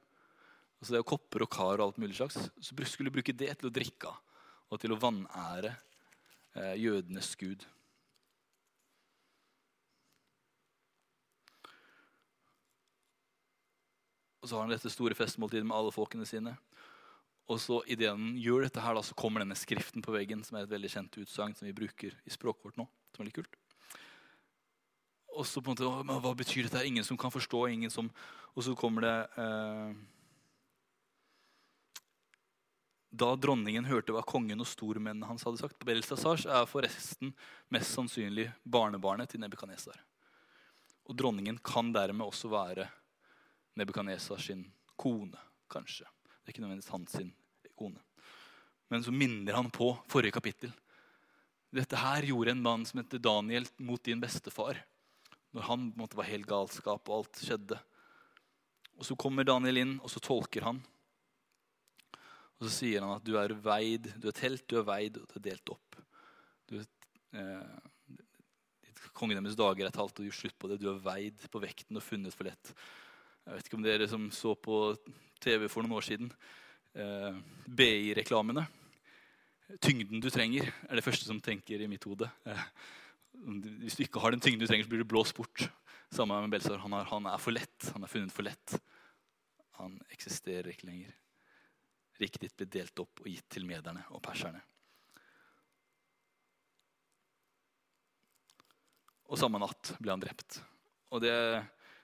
Altså 0.82 0.96
det 0.96 1.00
er 1.00 1.10
Kopper 1.12 1.46
og 1.46 1.52
kar 1.54 1.78
og 1.78 1.86
alt 1.86 2.02
mulig 2.02 2.18
slags. 2.18 2.40
Så 2.58 2.74
skulle 2.90 3.12
de 3.12 3.20
bruke 3.20 3.36
det 3.38 3.54
til 3.54 3.70
å 3.70 3.74
drikke 3.74 4.10
av 4.10 4.18
og 4.72 4.80
til 4.80 4.94
å 4.96 4.98
vanære 4.98 5.74
eh, 6.56 6.76
jødenes 6.80 7.34
gud. 7.36 7.66
Og 14.42 14.50
så 14.50 14.56
har 14.56 14.64
han 14.64 14.72
dette 14.74 14.90
store 14.90 15.18
festmåltidet 15.18 15.68
med 15.68 15.76
alle 15.78 15.94
folkene 15.94 16.26
sine. 16.26 16.56
Og 17.52 17.60
så 17.60 17.82
idet 17.92 18.14
han 18.14 18.32
gjør 18.40 18.66
dette, 18.66 18.82
her, 18.82 18.96
da, 18.96 19.04
så 19.04 19.18
kommer 19.18 19.44
denne 19.44 19.58
skriften 19.60 20.02
på 20.06 20.14
veggen, 20.16 20.42
som 20.48 20.58
er 20.58 20.66
et 20.66 20.72
veldig 20.72 20.92
kjent 20.94 21.20
utsagn 21.20 21.54
som 21.58 21.68
vi 21.68 21.76
bruker 21.76 22.16
i 22.26 22.34
språkvårt 22.34 22.80
nå. 22.80 22.88
som 23.12 23.22
er 23.22 23.30
litt 23.30 23.38
kult. 23.42 23.60
Og 25.36 25.46
så 25.48 25.62
på 25.64 25.76
en 25.76 25.78
måte, 25.78 26.16
Hva 26.24 26.34
betyr 26.36 26.68
dette? 26.68 26.88
Ingen 26.88 27.06
som 27.08 27.20
kan 27.20 27.32
forstå. 27.34 27.68
ingen 27.68 27.92
som... 27.92 28.10
Og 28.56 28.64
så 28.64 28.76
kommer 28.76 29.06
det 29.06 29.18
eh... 29.40 29.94
Da 33.12 33.34
dronningen 33.36 33.90
hørte 33.90 34.14
hva 34.16 34.24
kongen 34.24 34.64
og 34.64 34.70
stormennene 34.72 35.28
hans 35.28 35.44
hadde 35.44 35.60
sagt 35.60 35.84
Belsasars 35.84 36.46
er 36.48 36.70
forresten 36.70 37.34
mest 37.74 37.92
sannsynlig 37.92 38.48
barnebarnet 38.64 39.34
til 39.34 39.42
Nebukadnesar. 39.44 39.98
Og 41.12 41.18
dronningen 41.20 41.58
kan 41.60 41.92
dermed 41.92 42.24
også 42.24 42.48
være 42.52 42.88
Nebukadnesars 43.76 44.48
kone, 44.96 45.36
kanskje. 45.72 46.08
Det 46.08 46.48
er 46.48 46.54
ikke 46.54 46.64
nødvendigvis 46.64 46.94
hans 46.96 47.18
kone. 47.76 48.00
Men 48.92 49.04
så 49.04 49.12
minner 49.12 49.60
han 49.60 49.70
på 49.72 49.92
forrige 50.12 50.36
kapittel. 50.36 50.72
Dette 51.72 52.00
her 52.00 52.26
gjorde 52.28 52.52
en 52.52 52.64
mann 52.64 52.86
som 52.88 53.00
heter 53.00 53.20
Daniel 53.24 53.68
mot 53.80 54.04
din 54.04 54.20
bestefar. 54.24 54.80
Når 55.52 55.68
han 55.68 55.86
måtte 56.00 56.20
være 56.20 56.32
helt 56.32 56.48
galskap, 56.48 57.08
og 57.08 57.22
alt 57.22 57.44
skjedde. 57.44 57.80
Og 59.00 59.06
Så 59.08 59.16
kommer 59.16 59.48
Daniel 59.48 59.80
inn, 59.80 59.94
og 60.04 60.12
så 60.12 60.20
tolker 60.24 60.68
han. 60.68 60.82
Og 62.62 62.68
Så 62.68 62.76
sier 62.76 63.02
han 63.02 63.16
at 63.16 63.26
du 63.26 63.34
er 63.42 63.56
veid, 63.58 64.12
du 64.22 64.28
er 64.30 64.38
telt, 64.38 64.68
du 64.70 64.78
er 64.78 64.86
veid, 64.86 65.18
og 65.18 65.26
du 65.32 65.40
er 65.40 65.48
delt 65.50 65.72
opp. 65.74 65.98
Du, 66.70 66.78
eh, 66.78 68.20
kongen 69.18 69.42
deres 69.42 69.58
dager 69.58 69.88
er 69.88 69.96
talt, 69.96 70.20
og 70.22 70.28
gjør 70.28 70.38
slutt 70.44 70.60
på 70.62 70.70
det. 70.70 70.78
Du 70.82 70.92
er 70.92 71.02
veid 71.02 71.42
på 71.50 71.62
vekten 71.64 71.98
og 71.98 72.06
funnet 72.06 72.38
for 72.38 72.46
lett. 72.46 72.74
Jeg 73.48 73.58
vet 73.58 73.68
ikke 73.68 73.80
om 73.80 73.88
dere 73.88 74.08
som 74.10 74.30
så 74.30 74.54
på 74.54 74.84
TV 75.42 75.66
for 75.74 75.82
noen 75.82 75.98
år 75.98 76.06
siden, 76.06 76.30
eh, 76.94 77.42
BI-reklamene. 77.66 78.68
Tyngden 79.82 80.22
du 80.22 80.30
trenger, 80.30 80.70
er 80.90 80.96
det 80.96 81.04
første 81.04 81.26
som 81.26 81.42
tenker 81.42 81.82
i 81.82 81.90
mitt 81.90 82.06
hode. 82.06 82.30
Eh, 82.46 82.66
hvis 83.82 83.98
du 83.98 84.04
ikke 84.06 84.22
har 84.22 84.32
den 84.32 84.44
tyngden 84.44 84.62
du 84.62 84.68
trenger, 84.68 84.86
så 84.86 84.94
blir 84.94 85.02
du 85.02 85.10
blåst 85.10 85.34
bort. 85.34 85.72
Samme 86.14 86.38
med 86.42 86.52
Belsar. 86.52 86.78
Han, 86.78 86.92
han, 86.92 87.26
er 87.26 87.42
for 87.42 87.56
lett. 87.56 87.90
Han 87.96 88.04
er 88.04 88.12
funnet 88.12 88.36
for 88.36 88.46
lett. 88.46 88.78
Han 89.80 89.98
eksisterer 90.12 90.70
ikke 90.70 90.92
lenger. 90.92 91.16
Riket 92.22 92.46
ditt 92.46 92.58
blir 92.58 92.70
delt 92.80 93.02
opp 93.02 93.24
og 93.24 93.30
gitt 93.32 93.48
til 93.50 93.66
mederne 93.66 94.06
og 94.14 94.22
perserne. 94.24 94.62
Og 99.32 99.40
samme 99.40 99.62
natt 99.64 99.96
ble 100.00 100.12
han 100.14 100.22
drept. 100.22 100.60
Og 101.12 101.24
det 101.24 101.36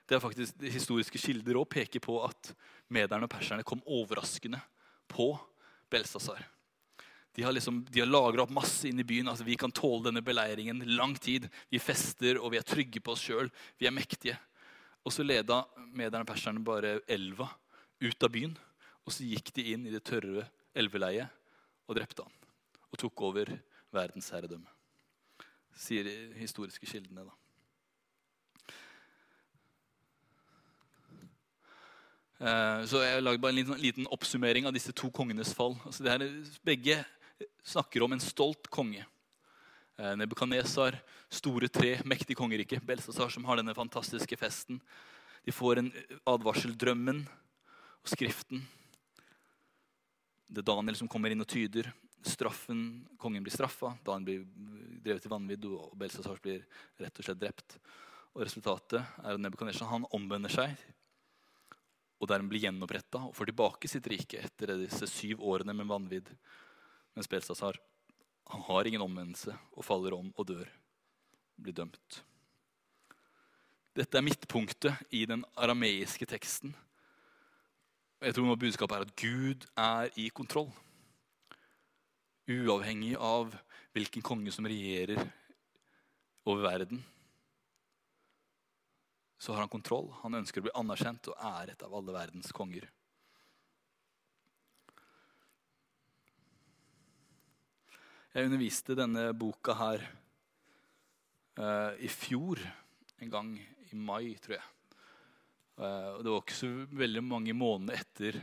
det 0.08 0.16
er 0.16 0.24
faktisk 0.24 0.56
de 0.56 0.70
historiske 0.72 1.20
kilder 1.20 1.58
òg 1.60 1.66
peker 1.68 2.00
på 2.00 2.14
at 2.24 2.54
mederne 2.88 3.26
og 3.26 3.32
perserne 3.32 3.66
kom 3.66 3.82
overraskende 3.84 4.60
på 5.10 5.34
Belsasar. 5.92 6.40
De 7.36 7.44
har, 7.44 7.52
liksom, 7.52 7.82
har 7.92 8.08
lagra 8.08 8.46
opp 8.46 8.54
masse 8.56 8.88
inn 8.88 8.98
i 8.98 9.06
byen. 9.06 9.28
altså 9.28 9.44
Vi 9.44 9.58
kan 9.60 9.70
tåle 9.70 10.08
denne 10.08 10.24
beleiringen 10.24 10.80
lang 10.96 11.12
tid. 11.20 11.44
Vi 11.68 11.78
fester, 11.78 12.40
og 12.40 12.54
vi 12.54 12.58
er 12.58 12.66
trygge 12.66 13.02
på 13.04 13.12
oss 13.12 13.26
sjøl. 13.28 13.52
Vi 13.78 13.86
er 13.86 13.94
mektige. 13.94 14.38
Og 15.04 15.12
så 15.12 15.22
leda 15.22 15.60
mederne 15.92 16.24
og 16.24 16.32
perserne 16.32 16.64
bare 16.64 16.98
elva 17.06 17.50
ut 18.00 18.24
av 18.24 18.32
byen. 18.32 18.56
Og 19.08 19.14
så 19.14 19.24
gikk 19.24 19.54
de 19.56 19.70
inn 19.72 19.86
i 19.88 19.92
det 19.94 20.04
tørre 20.04 20.44
elveleiet 20.76 21.32
og 21.88 21.96
drepte 21.96 22.26
han. 22.26 22.34
Og 22.92 23.00
tok 23.00 23.22
over 23.24 23.54
verdensherredømmet. 23.96 24.68
Sier 25.78 26.04
de 26.04 26.16
historiske 26.36 26.84
kildene, 26.90 27.24
da. 27.24 27.32
Eh, 32.38 32.84
så 32.90 33.00
jeg 33.00 33.16
har 33.16 33.24
lagd 33.24 33.40
bare 33.40 33.56
en 33.56 33.80
liten, 33.80 34.10
oppsummering 34.12 34.68
av 34.68 34.76
disse 34.76 34.92
to 34.92 35.08
kongenes 35.14 35.54
fall. 35.56 35.78
Altså 35.88 36.04
her, 36.04 36.28
begge 36.66 37.00
snakker 37.64 38.04
om 38.04 38.12
en 38.12 38.22
stolt 38.22 38.68
konge. 38.68 39.06
Nebukanesar, 39.98 40.94
store 41.32 41.66
tre, 41.72 41.96
mektig 42.06 42.36
kongerike. 42.38 42.78
Belsasar, 42.86 43.32
som 43.34 43.48
har 43.48 43.58
denne 43.58 43.74
fantastiske 43.74 44.36
festen. 44.38 44.78
De 45.42 45.54
får 45.54 45.80
en 45.80 45.88
advarsel, 46.28 46.76
drømmen 46.78 47.24
og 48.04 48.12
skriften. 48.12 48.62
Det 50.48 50.62
er 50.62 50.68
Daniel 50.70 50.96
som 50.96 51.08
kommer 51.10 51.32
inn 51.32 51.44
og 51.44 51.50
tyder. 51.50 51.90
Straffen, 52.24 53.06
Kongen 53.20 53.44
blir 53.44 53.54
straffa, 53.54 53.92
Daniel 54.04 54.24
blir 54.26 55.00
drevet 55.04 55.22
til 55.22 55.32
vanvidd, 55.32 55.66
og 55.70 55.92
Belsasar 56.00 56.40
blir 56.42 56.64
rett 56.98 57.20
og 57.20 57.26
slett 57.26 57.40
drept. 57.40 57.76
Og 58.34 58.42
Resultatet 58.46 59.00
er 59.00 59.34
at 59.34 59.42
Nebukadnesjan 59.42 59.92
han 59.92 60.08
omvender 60.16 60.52
seg 60.52 60.76
og 62.18 62.26
dermed 62.30 62.50
blir 62.50 62.66
gjenoppretta 62.66 63.20
og 63.28 63.34
får 63.36 63.52
tilbake 63.52 63.90
sitt 63.90 64.06
rike 64.10 64.40
etter 64.42 64.74
disse 64.80 65.06
syv 65.10 65.42
årene 65.46 65.74
med 65.76 65.86
vanvidd. 65.90 66.30
Mens 67.14 67.30
Belsasar 67.30 67.78
han 68.48 68.64
har 68.66 68.88
ingen 68.88 69.04
omvendelse 69.04 69.54
og 69.76 69.86
faller 69.86 70.16
om 70.16 70.32
og 70.34 70.48
dør. 70.48 70.66
Blir 71.58 71.76
dømt. 71.76 72.22
Dette 73.98 74.18
er 74.18 74.24
midtpunktet 74.24 75.14
i 75.14 75.24
den 75.30 75.44
arameiske 75.58 76.26
teksten. 76.30 76.74
Jeg 78.18 78.34
tror 78.34 78.48
noe 78.48 78.58
budskapet 78.58 78.96
er 78.96 79.04
at 79.06 79.14
Gud 79.14 79.64
er 79.78 80.08
i 80.18 80.26
kontroll. 80.34 80.72
Uavhengig 82.50 83.12
av 83.14 83.52
hvilken 83.94 84.24
konge 84.26 84.50
som 84.54 84.66
regjerer 84.66 85.20
over 86.48 86.64
verden 86.64 87.04
så 89.38 89.54
har 89.54 89.62
han 89.62 89.70
kontroll. 89.70 90.08
Han 90.24 90.40
ønsker 90.40 90.58
å 90.58 90.66
bli 90.66 90.74
anerkjent 90.80 91.28
og 91.30 91.44
æret 91.46 91.82
av 91.86 91.94
alle 91.94 92.14
verdens 92.16 92.50
konger. 92.50 92.88
Jeg 98.34 98.48
underviste 98.50 98.96
denne 98.98 99.28
boka 99.38 99.76
her 99.78 100.02
uh, 101.58 101.94
i 102.02 102.10
fjor, 102.10 102.60
en 103.22 103.30
gang 103.30 103.54
i 103.58 103.94
mai, 103.94 104.34
tror 104.42 104.58
jeg. 104.58 104.66
Uh, 105.78 106.18
det 106.22 106.30
var 106.32 106.42
ikke 106.42 106.58
så 106.58 106.70
veldig 106.98 107.22
mange 107.22 107.54
måneder 107.54 108.02
etter 108.02 108.40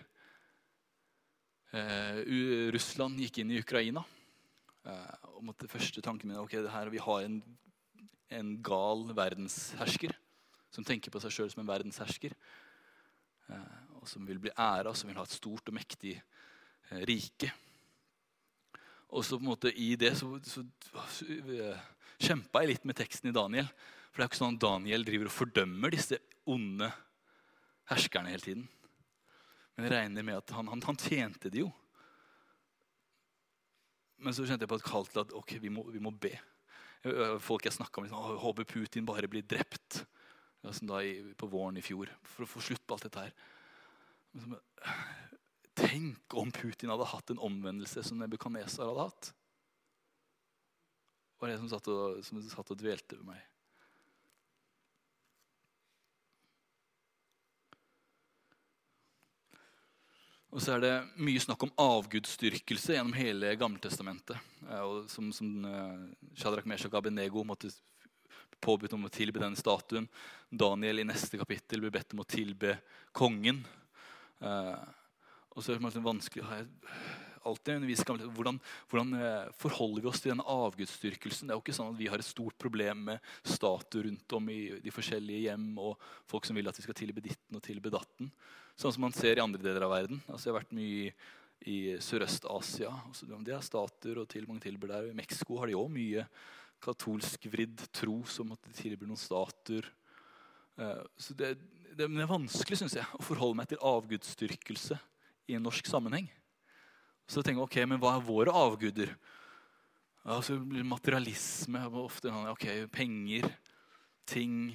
uh, 1.76 2.20
Russland 2.76 3.20
gikk 3.20 3.42
inn 3.44 3.52
i 3.52 3.60
Ukraina. 3.60 4.06
og 5.36 5.42
måtte 5.44 5.68
første 5.68 6.02
tanken 6.02 6.30
min 6.30 6.38
ok, 6.38 6.52
det 6.62 6.72
her, 6.72 6.90
Vi 6.94 7.02
har 7.02 7.24
en, 7.26 7.42
en 8.30 8.62
gal 8.64 9.10
verdenshersker 9.18 10.14
som 10.76 10.86
tenker 10.86 11.12
på 11.12 11.22
seg 11.24 11.34
sjøl 11.34 11.52
som 11.52 11.64
en 11.64 11.70
verdenshersker. 11.72 12.36
Eh, 13.52 13.82
og 14.00 14.10
som 14.10 14.26
vil 14.28 14.42
bli 14.42 14.52
æra, 14.52 14.94
som 14.94 15.10
vil 15.10 15.20
ha 15.20 15.26
et 15.26 15.38
stort 15.38 15.70
og 15.70 15.78
mektig 15.78 16.16
eh, 16.18 17.02
rike. 17.08 17.52
Og 19.16 19.24
så 19.24 19.38
på 19.38 19.46
en 19.46 19.52
måte 19.52 19.72
i 19.72 19.94
det 20.00 20.16
så, 20.20 20.34
så, 20.44 20.66
kjempa 22.16 22.64
jeg 22.64 22.74
litt 22.74 22.88
med 22.88 22.98
teksten 22.98 23.32
i 23.32 23.36
Daniel. 23.36 23.70
For 24.10 24.22
det 24.22 24.26
er 24.26 24.32
ikke 24.32 24.42
sånn 24.42 24.58
at 24.58 24.64
Daniel 24.64 25.06
driver 25.08 25.30
og 25.30 25.36
fordømmer 25.36 25.94
disse 25.94 26.20
onde 26.52 26.90
herskerne 27.92 28.32
hele 28.34 28.46
tiden. 28.46 28.68
Men 29.76 29.88
jeg 29.88 29.96
regner 29.96 30.26
med 30.26 30.40
at 30.40 30.54
han, 30.56 30.70
han, 30.72 30.84
han 30.88 31.00
tjente 31.00 31.52
det 31.52 31.64
jo. 31.66 31.70
Men 34.24 34.34
så 34.34 34.46
kjente 34.48 34.64
jeg 34.64 34.72
på 34.72 34.80
et 34.80 34.88
kall 34.88 35.08
til 35.12 35.24
at 35.26 35.34
ok, 35.36 35.58
vi 35.62 35.72
må, 35.74 35.84
vi 35.92 36.02
må 36.04 36.14
be. 36.16 36.34
Folk 37.44 37.68
jeg 37.68 37.76
snakka 37.76 38.02
med, 38.02 38.10
liksom, 38.10 38.40
håper 38.42 38.68
Putin 38.70 39.06
bare 39.06 39.30
blir 39.30 39.46
drept 39.46 40.06
som 40.74 40.88
da 40.90 41.04
i, 41.06 41.20
på 41.38 41.48
våren 41.52 41.78
i 41.78 41.84
fjor, 41.86 42.10
for 42.26 42.46
å 42.46 42.50
få 42.50 42.64
slutt 42.64 42.82
på 42.88 42.96
alt 42.96 43.06
dette 43.06 43.26
her. 43.28 43.34
Tenk 45.78 46.38
om 46.40 46.50
Putin 46.56 46.90
hadde 46.90 47.08
hatt 47.12 47.30
en 47.30 47.42
omvendelse 47.44 48.02
som 48.08 48.18
Nebukadnesar 48.18 48.90
hadde 48.90 49.06
hatt. 49.06 49.30
Det 51.36 51.44
var 51.44 51.52
det 51.52 51.60
som 51.62 52.42
satt 52.50 52.72
og 52.72 52.80
dvelte 52.80 53.20
ved 53.20 53.28
meg. 53.28 53.44
Og 60.56 60.64
så 60.64 60.78
er 60.78 60.84
det 60.86 60.94
mye 61.20 61.42
snakk 61.44 61.66
om 61.66 61.72
avgudsdyrkelse 61.84 62.94
gjennom 62.96 63.16
hele 63.18 63.50
Gammeltestamentet. 63.60 64.40
Eh, 64.64 64.94
som 65.12 65.28
som 65.36 65.50
uh, 65.68 66.06
Shadrach 66.32 66.64
Meshach 66.72 66.96
Abenego 66.96 67.44
måtte 67.44 67.74
påbudt 68.64 68.96
om 68.96 69.04
å 69.04 69.12
tilbe 69.12 69.42
denne 69.44 69.60
statuen. 69.60 70.08
Daniel 70.48 71.04
i 71.04 71.08
neste 71.12 71.36
kapittel 71.42 71.84
blir 71.84 71.92
bedt 71.92 72.16
om 72.16 72.24
å 72.24 72.30
tilbe 72.38 72.78
kongen. 73.12 73.66
Uh, 74.40 74.80
og 75.52 75.60
så 75.60 75.76
er 75.76 75.84
det 75.84 76.08
vanskelig 76.08 76.46
å 76.46 76.48
ha 76.48 76.64
alltid 77.46 77.76
undervist 77.76 78.08
hvordan, 78.08 78.56
hvordan 78.90 79.12
forholder 79.60 80.02
vi 80.02 80.10
oss 80.10 80.24
til 80.24 80.32
denne 80.32 80.48
avgudsdyrkelsen. 80.50 81.46
Det 81.46 81.54
er 81.54 81.60
jo 81.60 81.66
ikke 81.66 81.76
sånn 81.76 81.92
at 81.92 82.00
Vi 82.00 82.08
har 82.10 82.24
et 82.24 82.26
stort 82.26 82.56
problem 82.58 83.04
med 83.12 83.28
statuer 83.44 84.08
rundt 84.08 84.40
om 84.40 84.48
i 84.50 84.62
de 84.82 84.94
forskjellige 84.96 85.50
hjem 85.50 85.74
og 85.78 86.00
folk 86.32 86.48
som 86.48 86.58
vil 86.58 86.72
at 86.72 86.80
vi 86.80 86.88
skal 86.88 86.98
tilbe 86.98 87.24
ditten 87.24 87.60
og 87.60 87.64
tilbe 87.64 87.94
datten. 87.94 88.32
Sånn 88.76 88.92
som 88.92 89.06
man 89.06 89.16
ser 89.16 89.40
i 89.40 89.44
andre 89.44 89.64
deler 89.64 89.86
av 89.88 89.94
verden. 89.94 90.20
Altså, 90.28 90.50
jeg 90.50 90.54
har 90.54 90.60
vært 90.60 90.76
mye 90.76 91.08
i, 91.08 91.12
i 91.72 91.78
Sørøst-Asia. 92.04 92.92
Altså, 93.08 93.28
de 93.30 93.54
har 93.56 93.64
statuer 93.64 94.20
og 94.22 94.30
til 94.32 94.48
mange 94.50 94.66
tilber 94.66 94.92
der. 94.92 95.10
I 95.12 95.18
Mexico 95.18 95.62
har 95.62 95.72
de 95.72 95.78
òg 95.80 95.92
mye 95.94 96.26
katolsk 96.84 97.48
vridd 97.50 97.86
tro 97.96 98.20
som 98.30 98.52
at 98.54 98.68
de 98.68 98.76
tilbyr 98.76 99.08
noen 99.10 99.20
statuer. 99.20 99.88
Uh, 100.76 101.02
så 101.16 101.34
det, 101.40 101.54
det, 101.94 102.04
det, 102.04 102.10
er 102.20 102.30
vanskelig 102.30 102.82
synes 102.82 102.98
jeg, 103.00 103.08
å 103.16 103.24
forholde 103.24 103.62
meg 103.62 103.70
til 103.72 103.80
avgudsdyrkelse 103.80 105.00
i 105.48 105.56
en 105.56 105.64
norsk 105.66 105.88
sammenheng. 105.88 106.28
Så 107.26 107.40
jeg 107.40 107.50
tenker 107.50 107.66
ok, 107.66 107.80
men 107.90 108.02
hva 108.02 108.18
er 108.18 108.28
våre 108.28 108.54
avguder? 108.54 109.16
Altså, 110.26 110.58
materialisme 110.60 111.80
ofte 112.02 112.34
ok, 112.52 112.68
penger, 112.94 113.48
ting 114.28 114.74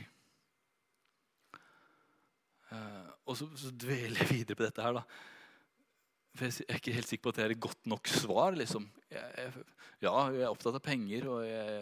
og 3.26 3.36
så, 3.38 3.48
så, 3.58 3.70
dveler 3.74 4.22
jeg 4.22 4.30
videre 4.30 4.58
på 4.58 4.66
dette 4.66 4.84
her. 4.84 4.98
da. 5.00 5.02
For 6.38 6.46
Jeg 6.46 6.66
er 6.68 6.78
ikke 6.78 6.94
helt 6.94 7.08
sikker 7.10 7.24
på 7.24 7.32
at 7.32 7.38
det 7.40 7.44
er 7.44 7.54
et 7.56 7.64
godt 7.66 7.86
nok 7.90 8.08
svar. 8.08 8.54
liksom. 8.54 8.86
Jeg, 9.10 9.30
jeg, 9.36 9.64
ja, 10.02 10.12
jeg 10.30 10.44
er 10.44 10.52
opptatt 10.52 10.78
av 10.78 10.84
penger, 10.84 11.26
og 11.28 11.42
jeg, 11.44 11.80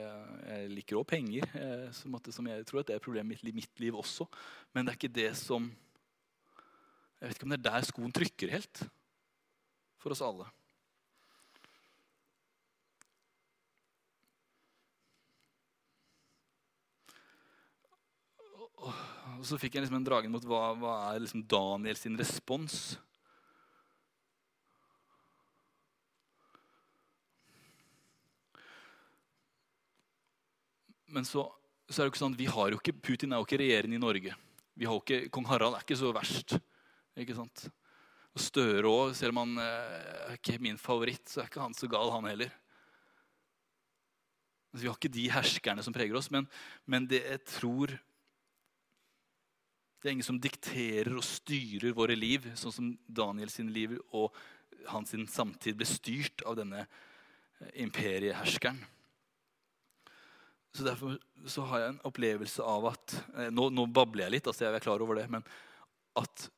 jeg 0.49 0.71
liker 0.73 1.01
òg 1.01 1.09
penger. 1.09 1.49
Eh, 1.61 1.89
som, 1.97 2.17
at, 2.17 2.31
som 2.35 2.49
jeg 2.49 2.65
tror 2.69 2.81
at 2.81 2.89
det 2.89 2.97
er 2.97 3.03
et 3.03 3.09
problem 3.09 3.35
i 3.37 3.57
mitt 3.57 3.83
liv 3.83 3.97
også. 3.97 4.29
Men 4.73 4.87
det 4.87 4.95
er 4.95 5.01
ikke 5.01 5.19
det 5.21 5.33
som 5.41 5.69
Jeg 7.19 7.29
vet 7.29 7.37
ikke 7.37 7.49
om 7.49 7.53
det 7.53 7.59
er 7.59 7.69
der 7.73 7.87
skoen 7.89 8.15
trykker 8.15 8.55
helt. 8.55 8.85
For 9.99 10.15
oss 10.15 10.23
alle. 10.23 10.47
Og 19.39 19.47
så 19.47 19.59
fikk 19.61 19.77
jeg 19.77 19.85
liksom 19.85 20.01
en 20.01 20.07
dragen 20.07 20.33
mot 20.35 20.43
hva, 20.51 20.73
hva 20.75 20.95
er 21.13 21.23
liksom 21.23 21.45
Daniels 21.47 22.03
respons. 22.19 22.79
Men 31.09 31.25
så, 31.25 31.47
så, 31.89 32.01
er 32.01 32.09
det 32.09 32.13
ikke 32.13 32.21
sånn 32.21 32.37
vi 32.37 32.49
har 32.51 32.73
jo 32.73 32.81
ikke, 32.81 32.97
Putin 32.99 33.33
er 33.33 33.41
jo 33.41 33.47
ikke 33.47 33.61
regjerende 33.63 33.97
i 33.97 34.03
Norge. 34.03 34.35
Vi 34.79 34.89
har 34.89 34.99
jo 34.99 35.05
ikke, 35.05 35.31
Kong 35.33 35.47
Harald 35.49 35.79
er 35.79 35.87
ikke 35.87 36.01
så 36.03 36.11
verst. 36.15 36.59
ikke 37.19 37.39
sant? 37.39 37.69
Og 38.35 38.43
Støre 38.43 38.91
òg, 38.91 39.15
selv 39.17 39.37
om 39.37 39.45
han 39.45 39.63
eh, 39.63 39.95
er 40.27 40.37
ikke 40.37 40.59
min 40.63 40.83
favoritt, 40.83 41.25
så 41.31 41.45
er 41.45 41.49
ikke 41.49 41.63
han 41.63 41.79
så 41.79 41.89
gal, 41.91 42.11
han 42.13 42.29
heller. 42.29 42.53
Altså, 44.69 44.83
vi 44.83 44.91
har 44.91 44.99
ikke 44.99 45.15
de 45.15 45.31
herskerne 45.33 45.87
som 45.87 45.95
preger 45.95 46.19
oss, 46.19 46.29
men, 46.35 46.51
men 46.91 47.07
det 47.09 47.23
jeg 47.23 47.45
tror 47.55 47.95
det 49.99 50.09
er 50.09 50.15
ingen 50.15 50.27
som 50.27 50.39
dikterer 50.41 51.11
og 51.19 51.27
styrer 51.27 51.97
våre 51.97 52.15
liv, 52.15 52.47
sånn 52.59 52.75
som 52.75 52.91
Daniel 53.07 53.51
sine 53.51 53.75
liv 53.75 53.97
og 54.15 54.35
hans 54.93 55.15
samtid 55.33 55.79
ble 55.79 55.89
styrt 55.89 56.45
av 56.47 56.59
denne 56.61 56.85
eh, 56.85 57.73
imperieherskeren. 57.83 58.79
Så 60.77 60.85
Derfor 60.87 61.17
så 61.51 61.65
har 61.67 61.83
jeg 61.83 61.95
en 61.95 62.05
opplevelse 62.07 62.63
av 62.63 62.93
at 62.93 63.17
eh, 63.35 63.51
Nå, 63.51 63.71
nå 63.75 63.89
babler 63.91 64.27
jeg 64.27 64.37
litt, 64.37 64.47
altså 64.51 64.69
jeg 64.69 64.79
er 64.79 64.85
klar 64.85 65.03
over 65.03 65.19
det. 65.19 65.27
Men 65.33 65.47
at 66.19 66.49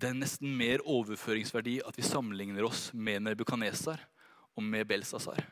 det 0.00 0.12
er 0.12 0.20
nesten 0.20 0.52
mer 0.56 0.84
overføringsverdi 0.86 1.80
at 1.86 1.98
vi 1.98 2.06
sammenligner 2.06 2.64
oss 2.68 2.90
med 2.94 3.24
Nebukaneser 3.26 3.98
og 4.54 4.62
med 4.62 4.86
Belsazar. 4.86 5.42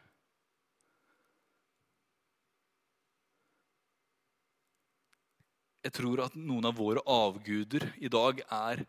Jeg 5.89 5.95
tror 6.03 6.21
at 6.27 6.35
noen 6.37 6.67
av 6.69 6.77
våre 6.77 7.01
avguder 7.09 7.87
i 8.05 8.11
dag 8.13 8.43
er, 8.45 8.83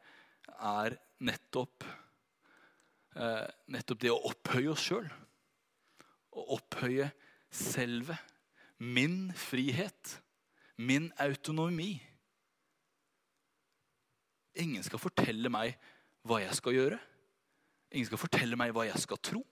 er 0.52 0.96
nettopp, 1.24 1.86
eh, 3.16 3.46
nettopp 3.72 4.02
det 4.04 4.12
å 4.12 4.20
opphøye 4.28 4.74
oss 4.74 4.84
sjøl. 4.90 5.08
Å 6.36 6.44
opphøye 6.58 7.08
selve. 7.56 8.18
Min 8.84 9.32
frihet. 9.32 10.18
Min 10.76 11.08
autonomi. 11.24 11.94
Ingen 14.60 14.84
skal 14.84 15.00
fortelle 15.00 15.52
meg 15.52 15.80
hva 16.28 16.42
jeg 16.44 16.60
skal 16.60 16.76
gjøre. 16.76 17.00
Ingen 17.96 18.12
skal 18.12 18.24
fortelle 18.28 18.60
meg 18.60 18.76
hva 18.76 18.90
jeg 18.90 19.08
skal 19.08 19.24
tro. 19.24 19.46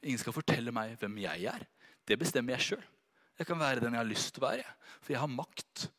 Ingen 0.00 0.20
skal 0.22 0.32
fortelle 0.32 0.72
meg 0.72 0.96
hvem 0.96 1.20
jeg 1.26 1.50
er. 1.52 1.68
Det 2.08 2.16
bestemmer 2.16 2.56
jeg 2.56 2.70
sjøl. 2.70 2.90
Jeg 3.36 3.48
kan 3.48 3.60
være 3.60 3.84
den 3.84 3.92
jeg 3.96 4.00
har 4.00 4.14
lyst 4.16 4.32
til 4.32 4.40
å 4.46 4.48
være. 4.48 4.78
For 5.04 5.12
jeg 5.12 5.20
har 5.20 5.36
makt 5.36 5.90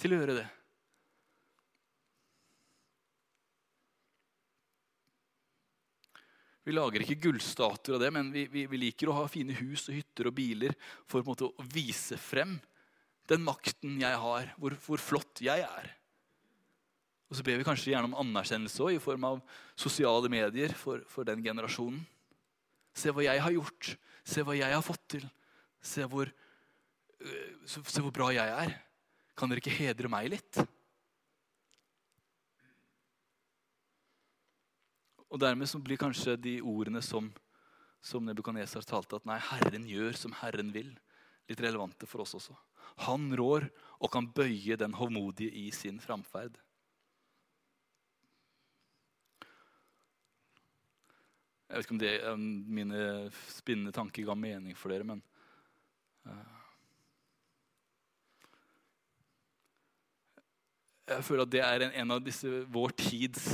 til 0.00 0.14
å 0.14 0.20
gjøre 0.20 0.38
det. 0.40 0.46
Vi 6.66 6.74
lager 6.74 7.04
ikke 7.04 7.28
gullstatuer 7.28 7.94
av 7.94 8.02
det, 8.02 8.08
men 8.10 8.32
vi, 8.34 8.42
vi, 8.50 8.64
vi, 8.66 8.78
liker 8.88 9.06
å 9.06 9.20
ha 9.20 9.26
fine 9.30 9.54
hus 9.54 9.84
og 9.86 9.94
hytter 10.00 10.26
og 10.26 10.34
biler 10.34 10.72
for 11.06 11.22
måte, 11.22 11.46
å 11.46 11.66
vise 11.70 12.18
frem 12.18 12.56
den 13.30 13.44
makten 13.46 14.00
jeg 14.00 14.18
har, 14.18 14.50
hvor, 14.58 14.74
hvor, 14.82 15.02
flott 15.02 15.42
jeg 15.46 15.62
er. 15.62 15.92
Og 17.30 17.38
så 17.38 17.46
ber 17.46 17.60
vi 17.60 17.66
kanskje 17.66 17.92
gjerne 17.92 18.10
om 18.10 18.18
anerkjennelse 18.18 18.82
også, 18.82 18.96
i 18.96 19.02
form 19.02 19.28
av 19.28 19.38
sosiale 19.78 20.30
medier 20.30 20.74
for, 20.74 21.04
for, 21.10 21.26
den 21.26 21.42
generasjonen. 21.46 22.02
Se 22.98 23.14
hva 23.14 23.22
jeg 23.26 23.42
har 23.46 23.54
gjort. 23.54 23.92
Se 24.26 24.42
hva 24.42 24.58
jeg 24.58 24.74
har 24.74 24.82
fått 24.82 25.06
til. 25.14 25.26
Se 25.86 26.06
hvor, 26.10 26.30
øh, 27.22 27.48
se 27.66 28.02
hvor 28.02 28.14
bra 28.14 28.32
jeg 28.34 28.58
er. 28.66 28.74
Kan 29.36 29.52
dere 29.52 29.60
ikke 29.60 29.76
hedre 29.76 30.08
meg 30.08 30.30
litt? 30.32 30.60
Og 35.26 35.40
Dermed 35.42 35.68
blir 35.84 36.00
kanskje 36.00 36.38
de 36.40 36.54
ordene 36.64 37.02
som, 37.04 37.28
som 38.00 38.24
Nebukadnesar 38.24 38.86
talte, 38.88 39.18
at 39.18 39.26
nei, 39.28 39.36
Herren 39.50 39.84
gjør 39.90 40.16
som 40.16 40.32
Herren 40.40 40.70
vil, 40.72 40.94
litt 41.50 41.60
relevante 41.60 42.08
for 42.08 42.24
oss 42.24 42.32
også. 42.38 42.56
Han 43.04 43.28
rår 43.36 43.66
og 44.00 44.12
kan 44.14 44.30
bøye 44.32 44.78
den 44.80 44.96
hovmodige 44.96 45.52
i 45.52 45.68
sin 45.74 46.00
framferd. 46.00 46.56
Jeg 51.66 51.76
vet 51.76 51.84
ikke 51.84 51.96
om 51.96 52.00
det, 52.00 52.14
mine 52.78 53.00
spinnende 53.52 53.92
tanker 53.92 54.24
ga 54.24 54.36
mening 54.38 54.76
for 54.78 54.94
dere, 54.94 55.04
men 55.04 55.20
uh, 56.24 56.55
Jeg 61.06 61.24
føler 61.24 61.46
at 61.46 61.52
det 61.54 61.62
er 61.62 61.86
en, 61.86 61.94
en 62.02 62.14
av 62.16 62.22
disse 62.24 62.50
vår 62.74 62.94
tids 62.98 63.48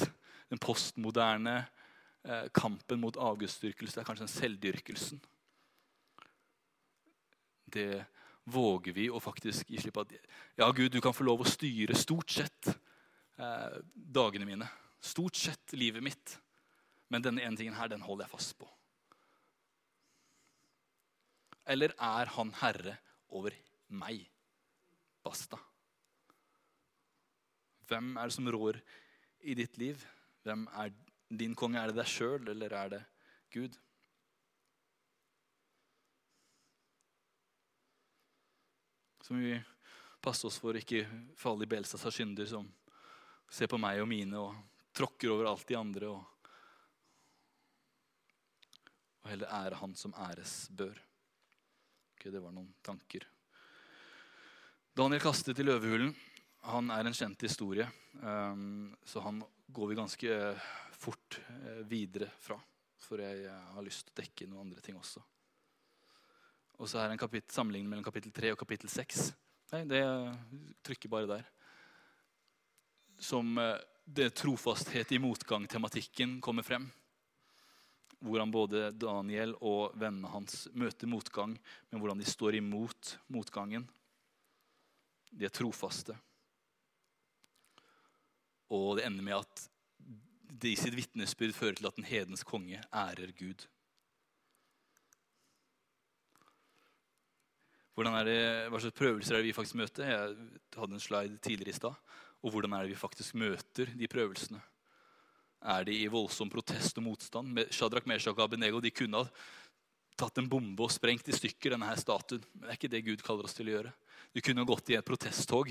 den 0.52 0.60
postmoderne 0.60 1.62
eh, 2.28 2.48
kampen 2.52 3.00
mot 3.00 3.16
avgudsdyrkelse. 3.16 3.96
Det 3.96 4.02
er 4.02 4.08
kanskje 4.08 4.26
den 4.26 4.34
selvdyrkelsen. 4.34 5.22
Det 7.72 8.04
våger 8.52 8.92
vi 8.92 9.06
å 9.08 9.20
faktisk 9.22 9.70
gi 9.72 9.80
slipp 9.80 9.96
på. 9.96 10.04
Ja, 10.60 10.68
Gud, 10.76 10.92
du 10.92 11.00
kan 11.00 11.16
få 11.16 11.24
lov 11.24 11.40
å 11.40 11.48
styre 11.48 11.96
stort 11.96 12.34
sett 12.36 12.68
eh, 12.68 13.80
dagene 13.94 14.48
mine. 14.48 14.68
Stort 15.00 15.40
sett 15.40 15.72
livet 15.72 16.04
mitt. 16.04 16.36
Men 17.08 17.24
denne 17.24 17.44
ene 17.44 17.56
tingen 17.56 17.76
her, 17.76 17.88
den 17.88 18.04
holder 18.04 18.28
jeg 18.28 18.34
fast 18.36 18.56
på. 18.60 18.68
Eller 21.72 21.96
er 21.96 22.28
han 22.36 22.52
herre 22.60 22.98
over 23.32 23.56
meg? 23.88 24.26
Basta. 25.24 25.56
Hvem 27.92 28.14
er 28.16 28.30
det 28.30 28.36
som 28.38 28.48
rår 28.48 28.78
i 29.44 29.54
ditt 29.58 29.76
liv? 29.76 30.00
Hvem 30.46 30.64
er 30.80 30.94
din 31.28 31.52
konge? 31.58 31.76
Er 31.76 31.90
det 31.90 31.98
deg 32.00 32.08
sjøl, 32.08 32.46
eller 32.48 32.72
er 32.72 32.92
det 32.94 33.00
Gud? 33.52 33.76
Så 39.22 39.36
må 39.36 39.44
vi 39.44 39.58
passe 40.24 40.48
oss 40.48 40.56
for 40.62 40.72
å 40.72 40.80
ikke 40.80 41.04
falle 41.36 41.66
i 41.66 41.70
Belsas 41.70 42.06
synder 42.14 42.48
som 42.48 42.64
ser 43.52 43.68
på 43.68 43.80
meg 43.80 44.00
og 44.00 44.08
mine 44.08 44.40
og 44.40 44.56
tråkker 44.96 45.34
over 45.34 45.52
alt 45.52 45.68
de 45.68 45.76
andre. 45.76 46.08
Og, 46.16 46.24
og 49.20 49.30
heller 49.34 49.52
ære 49.60 49.84
Han 49.84 49.94
som 49.98 50.16
æres 50.30 50.56
bør. 50.72 50.96
Okay, 52.16 52.32
det 52.32 52.40
var 52.40 52.56
noen 52.56 52.72
tanker. 52.80 53.28
Daniel 54.96 55.20
kastet 55.20 55.60
i 55.60 55.68
løvehulen. 55.68 56.16
Han 56.62 56.90
er 56.94 57.08
en 57.08 57.16
kjent 57.16 57.42
historie, 57.42 57.88
um, 58.22 58.92
så 59.04 59.22
han 59.24 59.40
går 59.66 59.88
vi 59.90 59.98
ganske 59.98 60.36
fort 60.94 61.40
uh, 61.48 61.82
videre 61.90 62.30
fra. 62.38 62.58
For 63.02 63.18
jeg 63.22 63.48
uh, 63.48 63.72
har 63.74 63.86
lyst 63.86 64.06
til 64.06 64.14
å 64.14 64.20
dekke 64.20 64.48
noen 64.50 64.68
andre 64.68 64.84
ting 64.84 64.98
også. 64.98 65.22
Og 66.78 66.90
så 66.90 67.00
er 67.00 67.08
det 67.08 67.16
en 67.16 67.24
kapittel, 67.24 67.50
sammenligning 67.54 67.90
mellom 67.90 68.06
kapittel 68.06 68.34
3 68.34 68.54
og 68.54 68.60
kapittel 68.62 68.90
6. 68.90 69.26
Nei, 69.72 69.82
det 69.90 70.02
trykker 70.86 71.10
bare 71.10 71.30
der. 71.30 71.44
Som 73.22 73.54
det 74.04 74.32
trofasthet 74.34 75.12
i 75.14 75.20
motgang-tematikken 75.22 76.40
kommer 76.42 76.66
frem. 76.66 76.88
Hvordan 78.22 78.50
både 78.54 78.90
Daniel 78.94 79.54
og 79.60 79.94
vennene 79.98 80.30
hans 80.32 80.66
møter 80.78 81.10
motgang, 81.10 81.54
men 81.90 82.02
hvordan 82.02 82.22
de 82.22 82.26
står 82.28 82.58
imot 82.58 83.16
motgangen. 83.34 83.86
De 85.30 85.46
er 85.46 85.54
trofaste. 85.54 86.16
Og 88.72 88.96
det 88.96 89.06
ender 89.06 89.26
med 89.26 89.42
at 89.42 89.68
det 90.62 90.72
i 90.72 90.78
sitt 90.78 90.96
vitnesbyrd 90.96 91.54
fører 91.56 91.78
til 91.78 91.88
at 91.88 91.98
en 91.98 92.08
hedens 92.08 92.44
konge 92.46 92.80
ærer 92.88 93.32
Gud. 93.36 93.66
Det, 97.92 98.36
Hva 98.72 98.80
slags 98.80 98.96
prøvelser 98.96 99.36
er 99.36 99.42
det 99.42 99.50
vi 99.50 99.56
faktisk 99.56 99.76
møter? 99.76 100.08
Jeg 100.08 100.36
hadde 100.78 100.96
en 100.96 101.02
slide 101.02 101.40
tidligere 101.44 101.74
i 101.74 101.80
stad. 101.80 101.98
Og 102.42 102.50
hvordan 102.50 102.72
er 102.72 102.86
det 102.86 102.94
vi 102.94 102.98
faktisk 102.98 103.36
møter 103.38 103.92
de 103.92 104.08
prøvelsene? 104.08 104.62
Er 105.62 105.84
de 105.86 105.98
i 106.00 106.08
voldsom 106.10 106.50
protest 106.50 106.96
og 106.98 107.04
motstand? 107.06 107.58
Shadrach, 107.70 108.08
Meshach 108.08 108.34
og 108.34 108.46
Abenego 108.46 108.80
de 108.82 108.90
kunne 108.90 109.20
ha 109.20 109.28
tatt 110.18 110.40
en 110.40 110.48
bombe 110.50 110.82
og 110.82 110.90
sprengt 110.92 111.28
i 111.28 111.36
stykker 111.36 111.74
denne 111.74 111.86
her 111.90 112.00
statuen. 112.00 112.42
Men 112.54 112.66
det 112.66 112.72
er 112.72 112.80
ikke 112.80 112.92
det 112.94 113.04
Gud 113.06 113.22
kaller 113.26 113.46
oss 113.46 113.54
til 113.58 113.68
å 113.68 113.76
gjøre. 113.76 113.92
De 114.32 114.42
kunne 114.42 114.64
ha 114.64 114.68
gått 114.72 114.90
i 114.90 114.96
et 114.98 115.06
protesttog, 115.06 115.70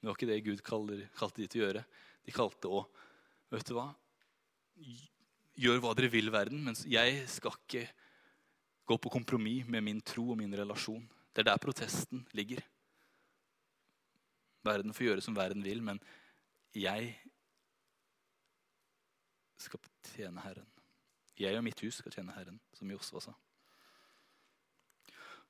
men 0.00 0.08
det 0.08 0.10
var 0.10 0.18
ikke 0.18 0.30
det 0.30 0.44
Gud 0.46 0.62
kaller, 0.64 1.00
kalte 1.16 1.42
de 1.42 1.48
til 1.50 1.60
å 1.60 1.66
gjøre. 1.66 1.84
De 2.24 2.34
kalte 2.34 2.72
å 2.72 2.86
Vet 3.50 3.66
du 3.66 3.72
hva? 3.74 3.88
Gjør 5.58 5.80
hva 5.82 5.90
dere 5.98 6.10
vil, 6.12 6.30
verden, 6.30 6.60
mens 6.62 6.84
jeg 6.86 7.24
skal 7.26 7.56
ikke 7.56 7.82
gå 8.86 8.94
på 9.02 9.10
kompromiss 9.10 9.66
med 9.66 9.82
min 9.82 9.98
tro 10.06 10.28
og 10.30 10.38
min 10.38 10.54
relasjon. 10.54 11.02
Det 11.34 11.42
er 11.42 11.48
der 11.50 11.58
protesten 11.62 12.22
ligger. 12.30 12.62
Verden 14.62 14.94
får 14.94 15.08
gjøre 15.08 15.24
som 15.26 15.34
verden 15.34 15.66
vil, 15.66 15.82
men 15.82 15.98
jeg 16.78 17.10
skal 19.58 19.82
tjene 20.12 20.46
Herren. 20.46 20.70
Jeg 21.40 21.56
og 21.56 21.64
mitt 21.64 21.80
hus 21.82 21.98
skal 21.98 22.14
tjene 22.14 22.34
Herren, 22.36 22.58
som 22.76 22.90
Josva 22.90 23.22
sa. 23.24 23.34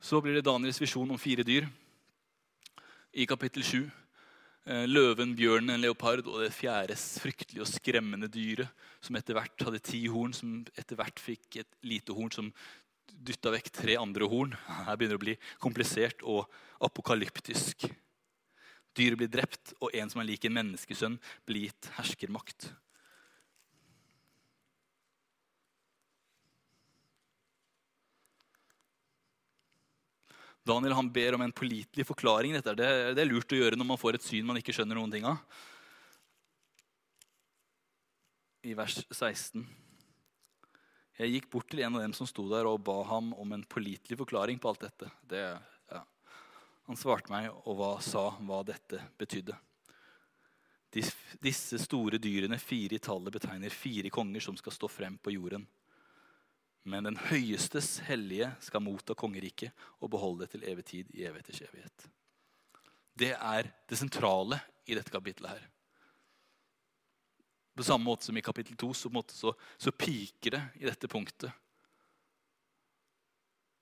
Så 0.00 0.20
blir 0.24 0.38
det 0.38 0.46
Daniels 0.48 0.80
visjon 0.80 1.10
om 1.10 1.20
fire 1.20 1.44
dyr 1.44 1.66
i 3.12 3.26
kapittel 3.28 3.64
7. 3.66 3.90
Eh, 4.68 4.84
løven, 4.84 5.32
bjørnen, 5.38 5.72
en 5.72 5.80
leopard 5.80 6.26
og 6.28 6.42
det 6.42 6.52
fjerde 6.52 6.92
fryktelige 6.92 7.64
og 7.64 7.70
skremmende 7.70 8.28
dyret, 8.28 8.68
som 9.00 9.16
etter 9.16 9.38
hvert 9.38 9.64
hadde 9.64 9.80
ti 9.80 10.02
horn, 10.12 10.34
som 10.36 10.58
etter 10.76 10.98
hvert 11.00 11.22
fikk 11.22 11.62
et 11.62 11.78
lite 11.88 12.12
horn 12.12 12.32
som 12.34 12.50
dytta 13.08 13.54
vekk 13.54 13.70
tre 13.72 13.96
andre 13.96 14.28
horn. 14.28 14.52
Her 14.84 14.98
begynner 15.00 15.16
det 15.16 15.20
å 15.20 15.24
bli 15.24 15.36
komplisert 15.64 16.20
og 16.28 16.44
apokalyptisk. 16.84 17.88
Dyret 18.96 19.22
blir 19.22 19.32
drept, 19.32 19.72
og 19.80 19.96
en 19.96 20.12
som 20.12 20.20
er 20.20 20.28
lik 20.28 20.44
en 20.44 20.58
menneskesønn, 20.58 21.16
blir 21.48 21.70
gitt 21.70 21.88
herskermakt. 21.96 22.68
Daniel 30.70 30.94
han 30.94 31.11
ber 31.12 31.37
om 31.37 31.42
en 31.44 31.52
pålitelig 31.54 32.06
forklaring. 32.06 32.54
Dette. 32.56 32.76
Det, 32.78 32.88
det, 33.16 33.24
er 33.24 33.30
lurt 33.30 33.52
å 33.52 33.59
gjøre 33.59 33.78
når 33.78 33.88
man 33.92 34.00
får 34.00 34.18
et 34.18 34.26
syn 34.26 34.46
man 34.48 34.61
ikke 34.61 34.74
skjønner 34.76 34.98
noen 34.98 35.12
ting 35.12 35.26
av. 35.28 35.42
I 38.66 38.76
vers 38.76 39.00
16. 39.09 39.64
Jeg 41.20 41.35
gikk 41.35 41.50
bort 41.52 41.68
til 41.68 41.83
en 41.85 41.96
av 41.98 42.04
dem 42.04 42.14
som 42.16 42.28
sto 42.28 42.46
der, 42.48 42.68
og 42.68 42.80
ba 42.85 42.96
ham 43.11 43.35
om 43.37 43.50
en 43.52 43.64
pålitelig 43.68 44.16
forklaring 44.20 44.61
på 44.61 44.70
alt 44.70 44.87
dette. 44.87 45.11
Det, 45.28 45.42
ja. 45.92 46.04
Han 46.88 46.96
svarte 46.96 47.33
meg 47.33 47.50
og 47.52 47.76
hva, 47.76 47.90
sa 48.04 48.30
hva 48.38 48.62
dette 48.64 49.02
betydde. 49.20 49.56
Disse 50.90 51.78
store 51.78 52.18
dyrene, 52.18 52.56
fire 52.59 52.96
i 52.96 53.02
tallet, 53.02 53.35
betegner 53.37 53.74
fire 53.74 54.11
konger 54.11 54.42
som 54.42 54.56
skal 54.59 54.74
stå 54.74 54.88
frem 54.90 55.18
på 55.20 55.35
jorden. 55.37 55.66
Men 56.88 57.04
den 57.04 57.18
høyestes 57.28 57.98
hellige 58.06 58.48
skal 58.64 58.82
motta 58.82 59.14
kongeriket 59.18 59.74
og 60.00 60.12
beholde 60.14 60.46
det 60.46 60.54
til 60.54 60.64
evig 60.70 60.86
tid 60.88 61.10
i 61.12 61.26
evigheters 61.28 61.60
evighet. 61.66 62.06
Det 63.20 63.34
er 63.36 63.68
det 63.88 63.98
sentrale 64.00 64.60
i 64.88 64.96
dette 64.96 65.12
kapittelet 65.12 65.58
her. 65.58 65.66
På 67.76 67.84
samme 67.84 68.04
måte 68.04 68.26
som 68.26 68.36
i 68.36 68.44
kapittel 68.44 68.76
2 68.80 68.92
så, 68.96 69.10
så, 69.32 69.52
så 69.78 69.92
piker 69.92 70.56
det 70.56 70.62
i 70.80 70.88
dette 70.88 71.08
punktet 71.08 71.52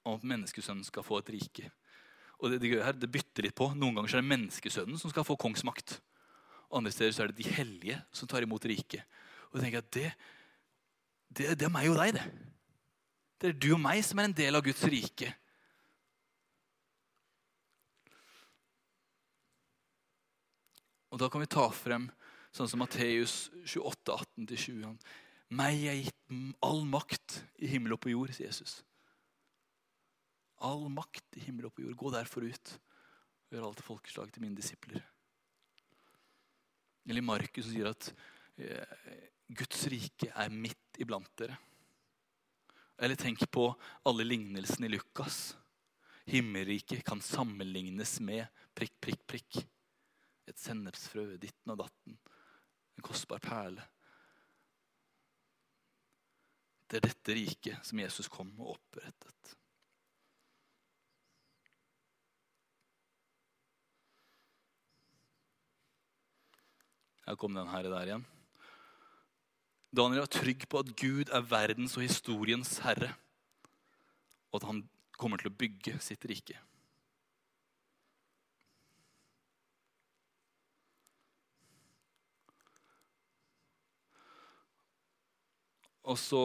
om 0.06 0.16
at 0.16 0.26
menneskesønnen 0.26 0.87
skal 0.87 1.04
få 1.04 1.20
et 1.20 1.32
rike. 1.34 1.70
Og 2.38 2.52
det, 2.52 2.61
det, 2.62 2.76
her, 2.82 2.94
det 2.96 3.11
bytter 3.12 3.48
litt 3.48 3.56
på. 3.58 3.70
Noen 3.74 3.98
ganger 3.98 4.18
er 4.18 4.22
det 4.22 4.30
menneskesønnen 4.30 5.00
som 5.00 5.12
skal 5.12 5.26
få 5.26 5.37
kongsmakt. 5.40 5.98
Andre 6.74 6.92
steder 6.94 7.14
så 7.14 7.24
er 7.24 7.32
det 7.32 7.42
de 7.42 7.56
hellige 7.56 7.98
som 8.14 8.30
tar 8.30 8.44
imot 8.44 8.66
riket. 8.68 9.04
Og 9.50 9.58
jeg 9.58 9.66
tenker 9.66 9.82
at 9.82 9.90
det, 9.96 10.12
det, 11.28 11.50
det 11.58 11.66
er 11.66 11.74
meg 11.74 11.90
og 11.90 11.98
deg, 12.00 12.18
det. 12.18 12.24
Det 13.38 13.53
er 13.53 13.61
du 13.62 13.68
og 13.77 13.83
meg 13.83 14.03
som 14.03 14.18
er 14.18 14.29
en 14.29 14.35
del 14.35 14.59
av 14.59 14.64
Guds 14.66 14.83
rike. 14.90 15.31
Og 21.09 21.20
Da 21.22 21.29
kan 21.33 21.42
vi 21.42 21.51
ta 21.51 21.64
frem 21.72 22.09
sånn 22.55 22.68
som 22.70 22.83
Matteus 22.83 23.48
28, 23.64 24.16
18-20. 24.44 24.98
Meg 25.59 25.85
er 25.88 26.01
gitt 26.03 26.35
all 26.64 26.83
makt 26.88 27.40
i 27.62 27.70
himmel 27.70 27.94
og 27.96 28.03
på 28.05 28.12
jord, 28.12 28.35
sier 28.37 28.51
Jesus. 28.51 28.81
All 30.66 30.88
makt 30.92 31.38
i 31.38 31.46
himmel 31.46 31.68
og 31.68 31.77
på 31.77 31.87
jord. 31.87 31.96
Gå 31.96 32.12
derfor 32.12 32.44
ut 32.44 32.74
og 32.74 33.57
gjør 33.57 33.68
alt 33.68 33.81
til 33.81 33.87
folkeslag 33.87 34.35
til 34.35 34.44
mine 34.44 34.59
disipler. 34.59 35.01
Eller 37.09 37.24
Markus 37.24 37.70
sier 37.70 37.88
at 37.94 38.11
eh, 38.61 39.24
Guds 39.48 39.87
rike 39.88 40.29
er 40.29 40.53
midt 40.53 41.01
iblant 41.01 41.31
dere. 41.40 41.57
Eller 42.98 43.14
tenk 43.14 43.44
på 43.50 43.70
alle 44.02 44.24
lignelsene 44.26 44.87
i 44.87 44.88
Lukas. 44.88 45.56
Himmelriket 46.24 47.04
kan 47.06 47.20
sammenlignes 47.22 48.18
med 48.20 48.46
prikk, 48.74 48.96
prikk, 49.00 49.22
prikk. 49.26 49.61
Et 50.50 50.58
sennepsfrø, 50.58 51.37
ditten 51.38 51.72
og 51.72 51.78
datten. 51.84 52.18
En 52.98 53.06
kostbar 53.06 53.38
perle. 53.44 53.84
Det 56.88 56.98
er 56.98 57.04
dette 57.04 57.37
riket 57.37 57.87
som 57.87 58.00
Jesus 58.00 58.30
kom 58.32 58.50
og 58.58 58.74
opprettet. 58.74 59.54
Her 67.28 67.37
kom 67.37 67.54
den 67.54 67.68
her 67.68 67.84
der 67.92 68.08
igjen. 68.08 68.28
Daniel 69.88 70.27
var 70.27 70.33
trygg 70.33 70.66
på 70.68 70.83
at 70.83 70.94
Gud 71.01 71.31
er 71.33 71.48
verdens 71.48 71.96
og 71.96 72.05
historiens 72.05 72.77
herre, 72.85 73.14
og 74.53 74.61
at 74.61 74.68
han 74.68 74.83
kommer 75.18 75.40
til 75.40 75.51
å 75.51 75.59
bygge 75.59 75.96
sitt 76.05 76.24
rike. 76.29 76.59
Og 86.09 86.16
så, 86.16 86.40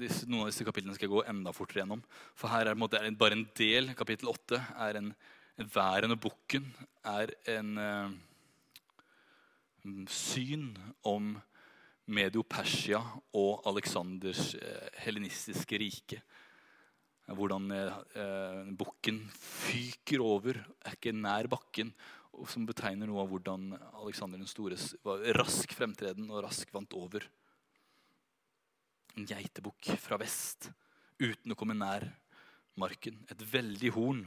disse, 0.00 0.26
Noen 0.26 0.46
av 0.46 0.48
disse 0.50 0.64
kapitlene 0.66 0.96
skal 0.96 1.06
jeg 1.06 1.12
gå 1.12 1.20
enda 1.30 1.52
fortere 1.54 1.84
gjennom. 1.84 2.00
For 2.34 2.50
her 2.50 2.66
er 2.66 2.74
det 2.74 3.12
bare 3.20 3.36
en 3.36 3.46
del. 3.54 3.92
Kapittel 3.94 4.32
8 4.32 4.58
er 4.88 4.98
en, 4.98 5.12
en 5.60 5.70
Væren 5.70 6.14
og 6.16 6.18
bukken 6.24 6.66
er 7.06 7.30
en 7.52 7.70
uh, 7.78 8.10
syn 10.10 10.72
om 11.06 11.36
Medio-Persia 12.10 13.00
og 13.38 13.66
Aleksanders 13.68 14.54
eh, 14.58 14.86
helenistiske 15.04 15.78
rike. 15.80 16.20
Hvordan 17.30 17.68
eh, 17.76 18.70
bukken 18.74 19.20
fyker 19.36 20.22
over, 20.24 20.58
er 20.82 20.96
ikke 20.96 21.14
nær 21.14 21.50
bakken. 21.50 21.92
Som 22.48 22.64
betegner 22.66 23.10
noe 23.10 23.22
av 23.22 23.30
hvordan 23.30 23.74
Aleksander 24.00 24.40
den 24.40 24.48
store 24.48 24.78
var 25.04 25.22
rask 25.36 25.72
fremtreden 25.76 26.30
og 26.30 26.44
rask 26.46 26.70
vant 26.72 26.94
over. 26.96 27.26
En 29.18 29.26
geitebukk 29.28 29.92
fra 30.00 30.18
vest 30.20 30.70
uten 31.20 31.52
å 31.52 31.58
komme 31.58 31.76
nær 31.76 32.06
marken. 32.80 33.18
Et 33.28 33.44
veldig 33.52 33.92
horn 33.94 34.24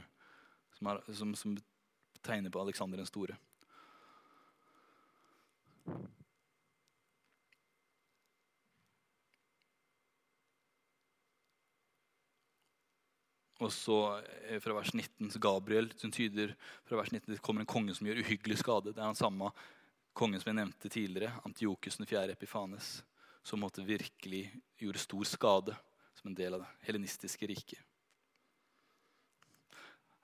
som, 0.78 0.92
er, 0.92 1.02
som, 1.16 1.34
som 1.34 1.56
tegner 2.24 2.52
på 2.54 2.62
Aleksander 2.62 3.00
den 3.00 3.08
store. 3.10 3.36
Og 13.64 13.72
så 13.72 13.98
eh, 14.48 14.60
fra 14.60 14.76
vers 14.76 14.92
19, 14.92 15.30
så 15.30 15.40
Gabriel 15.40 15.88
som 15.96 16.12
tyder 16.12 16.52
fra 16.84 16.98
vers 17.00 17.12
19, 17.12 17.32
det 17.32 17.42
kommer 17.44 17.64
en 17.64 17.70
konge 17.70 17.94
som 17.96 18.06
gjør 18.06 18.20
uhyggelig 18.20 18.60
skade. 18.60 18.92
Det 18.92 19.00
er 19.00 19.08
han 19.08 19.18
samme 19.18 19.50
kongen 20.14 20.42
som 20.42 20.52
jeg 20.52 20.60
nevnte 20.60 20.90
tidligere, 20.92 21.32
Antiokus 21.48 21.96
4. 21.96 22.26
Epifanes, 22.34 22.98
som 23.42 23.62
måtte 23.64 23.84
virkelig 23.86 24.46
gjorde 24.80 25.02
stor 25.02 25.28
skade 25.28 25.76
som 26.14 26.30
en 26.30 26.36
del 26.38 26.56
av 26.56 26.64
det 26.64 26.88
helenistiske 26.88 27.48
riket. 27.50 27.80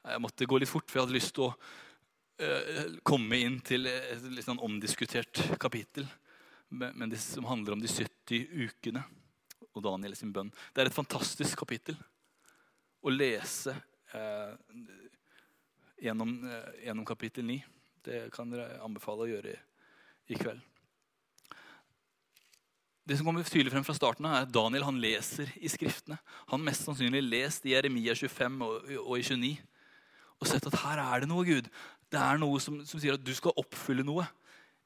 Jeg 0.01 0.23
måtte 0.23 0.49
gå 0.49 0.61
litt 0.61 0.71
fort, 0.71 0.89
for 0.89 1.01
jeg 1.01 1.07
hadde 1.07 1.17
lyst 1.17 1.35
til 1.37 1.49
å 1.49 1.51
uh, 1.53 2.95
komme 3.05 3.37
inn 3.37 3.59
til 3.67 3.85
et 3.91 4.23
litt 4.33 4.47
sånn 4.47 4.63
omdiskutert 4.65 5.43
kapittel. 5.61 6.07
Men 6.71 7.11
det 7.11 7.19
som 7.21 7.49
handler 7.51 7.77
om 7.77 7.83
de 7.83 7.91
70 7.91 8.47
ukene 8.71 9.03
og 9.75 9.85
Daniel 9.85 10.15
sin 10.17 10.33
bønn. 10.33 10.49
Det 10.73 10.81
er 10.81 10.89
et 10.89 10.97
fantastisk 10.97 11.59
kapittel 11.61 11.99
å 13.01 13.13
lese 13.13 13.75
eh, 14.15 14.53
gjennom, 16.05 16.35
eh, 16.45 16.85
gjennom, 16.87 17.07
kapittel 17.09 17.47
9. 17.49 17.61
Det 18.05 18.21
kan 18.35 18.51
dere 18.53 18.81
anbefale 18.85 19.27
å 19.27 19.31
gjøre 19.31 19.55
i, 19.55 19.61
i 20.35 20.39
kveld. 20.41 20.61
Det 23.11 23.17
som 23.19 23.27
kommer 23.27 23.43
tydelig 23.49 23.73
frem 23.73 23.85
fra 23.85 23.97
starten 23.97 24.29
er 24.29 24.45
at 24.45 24.53
Daniel 24.55 24.85
han 24.87 25.01
leser 25.03 25.51
i 25.59 25.71
Skriftene. 25.73 26.21
Han 26.53 26.63
mest 26.63 26.85
sannsynlig 26.87 27.25
lest 27.27 27.65
i 27.67 27.73
Jeremia 27.75 28.15
25 28.15 28.61
og, 28.63 28.93
og 29.03 29.17
i 29.19 29.25
29 29.27 29.57
og 30.41 30.49
sett 30.49 30.67
at 30.71 30.79
her 30.83 31.01
er 31.03 31.23
det 31.23 31.29
noe, 31.29 31.45
Gud. 31.45 31.69
Det 32.11 32.21
er 32.21 32.39
noe 32.41 32.61
som, 32.65 32.81
som 32.89 33.01
sier 33.01 33.17
at 33.19 33.25
du 33.25 33.33
skal 33.37 33.57
oppfylle 33.61 34.05
noe. 34.07 34.25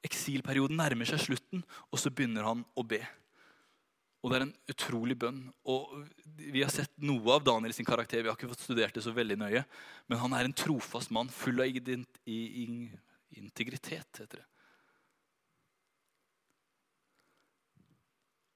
Eksilperioden 0.05 0.77
nærmer 0.77 1.07
seg 1.09 1.21
slutten, 1.23 1.63
og 1.89 2.01
så 2.01 2.11
begynner 2.11 2.45
han 2.45 2.65
å 2.75 2.83
be. 2.85 2.99
Og 4.25 4.31
Det 4.31 4.37
er 4.39 4.43
en 4.47 4.55
utrolig 4.73 5.13
bønn. 5.21 5.43
Og 5.69 5.91
Vi 6.33 6.63
har 6.63 6.71
sett 6.73 6.89
noe 6.97 7.35
av 7.35 7.43
Daniel 7.45 7.75
sin 7.77 7.85
karakter. 7.85 8.23
Vi 8.23 8.31
har 8.31 8.37
ikke 8.37 8.49
fått 8.49 8.65
studert 8.65 8.97
det 8.97 9.03
så 9.05 9.13
veldig 9.13 9.37
nøye. 9.37 9.61
Men 10.09 10.21
han 10.23 10.33
er 10.33 10.47
en 10.47 10.57
trofast 10.57 11.13
mann, 11.13 11.29
full 11.29 11.61
av 11.61 11.69
integritet, 13.35 14.09
heter 14.17 14.41
det. 14.41 14.47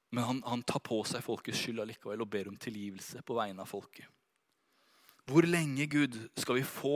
Men 0.09 0.23
han, 0.23 0.41
han, 0.45 0.63
tar 0.65 0.81
på 0.81 1.03
seg 1.05 1.21
folkets 1.21 1.61
skyld 1.61 1.83
allikevel 1.83 2.23
og 2.23 2.31
ber 2.33 2.49
om 2.49 2.57
tilgivelse 2.57 3.21
på 3.21 3.37
vegne 3.37 3.61
av 3.61 3.69
folket. 3.69 4.09
Hvor 5.29 5.45
lenge, 5.45 5.85
Gud, 5.85 6.17
skal 6.33 6.57
vi 6.57 6.65
få 6.65 6.95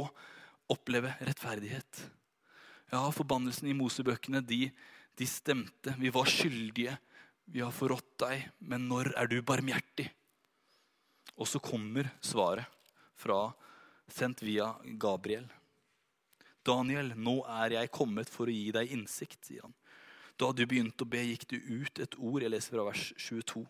oppleve 0.74 1.14
rettferdighet? 1.22 2.08
Ja, 2.90 3.06
forbannelsen 3.14 3.70
i 3.70 3.78
Mosebøkene, 3.78 4.42
de, 4.42 4.72
de 5.14 5.28
stemte. 5.30 5.94
Vi 6.02 6.10
var 6.14 6.26
skyldige. 6.26 6.98
Vi 7.46 7.62
har 7.62 7.74
forrådt 7.76 8.16
deg, 8.24 8.48
men 8.60 8.88
når 8.90 9.12
er 9.20 9.30
du 9.30 9.42
barmhjertig? 9.46 10.08
Og 11.36 11.50
så 11.50 11.60
kommer 11.64 12.10
svaret 12.24 12.70
fra 13.20 13.52
sendt 14.12 14.44
via 14.46 14.72
Gabriel. 15.02 15.46
Daniel, 16.64 17.12
nå 17.20 17.42
er 17.60 17.76
jeg 17.76 17.92
kommet 17.92 18.32
for 18.32 18.48
å 18.48 18.56
gi 18.56 18.72
deg 18.76 18.92
innsikt, 18.96 19.42
sier 19.44 19.66
han. 19.66 19.76
Da 20.40 20.52
du 20.56 20.64
begynte 20.66 21.06
å 21.06 21.10
be, 21.10 21.22
gikk 21.28 21.46
du 21.52 21.58
ut 21.60 22.00
et 22.02 22.16
ord. 22.18 22.42
Jeg 22.42 22.54
leser 22.54 22.78
fra 22.78 22.86
vers 22.88 23.10
22. 23.20 23.66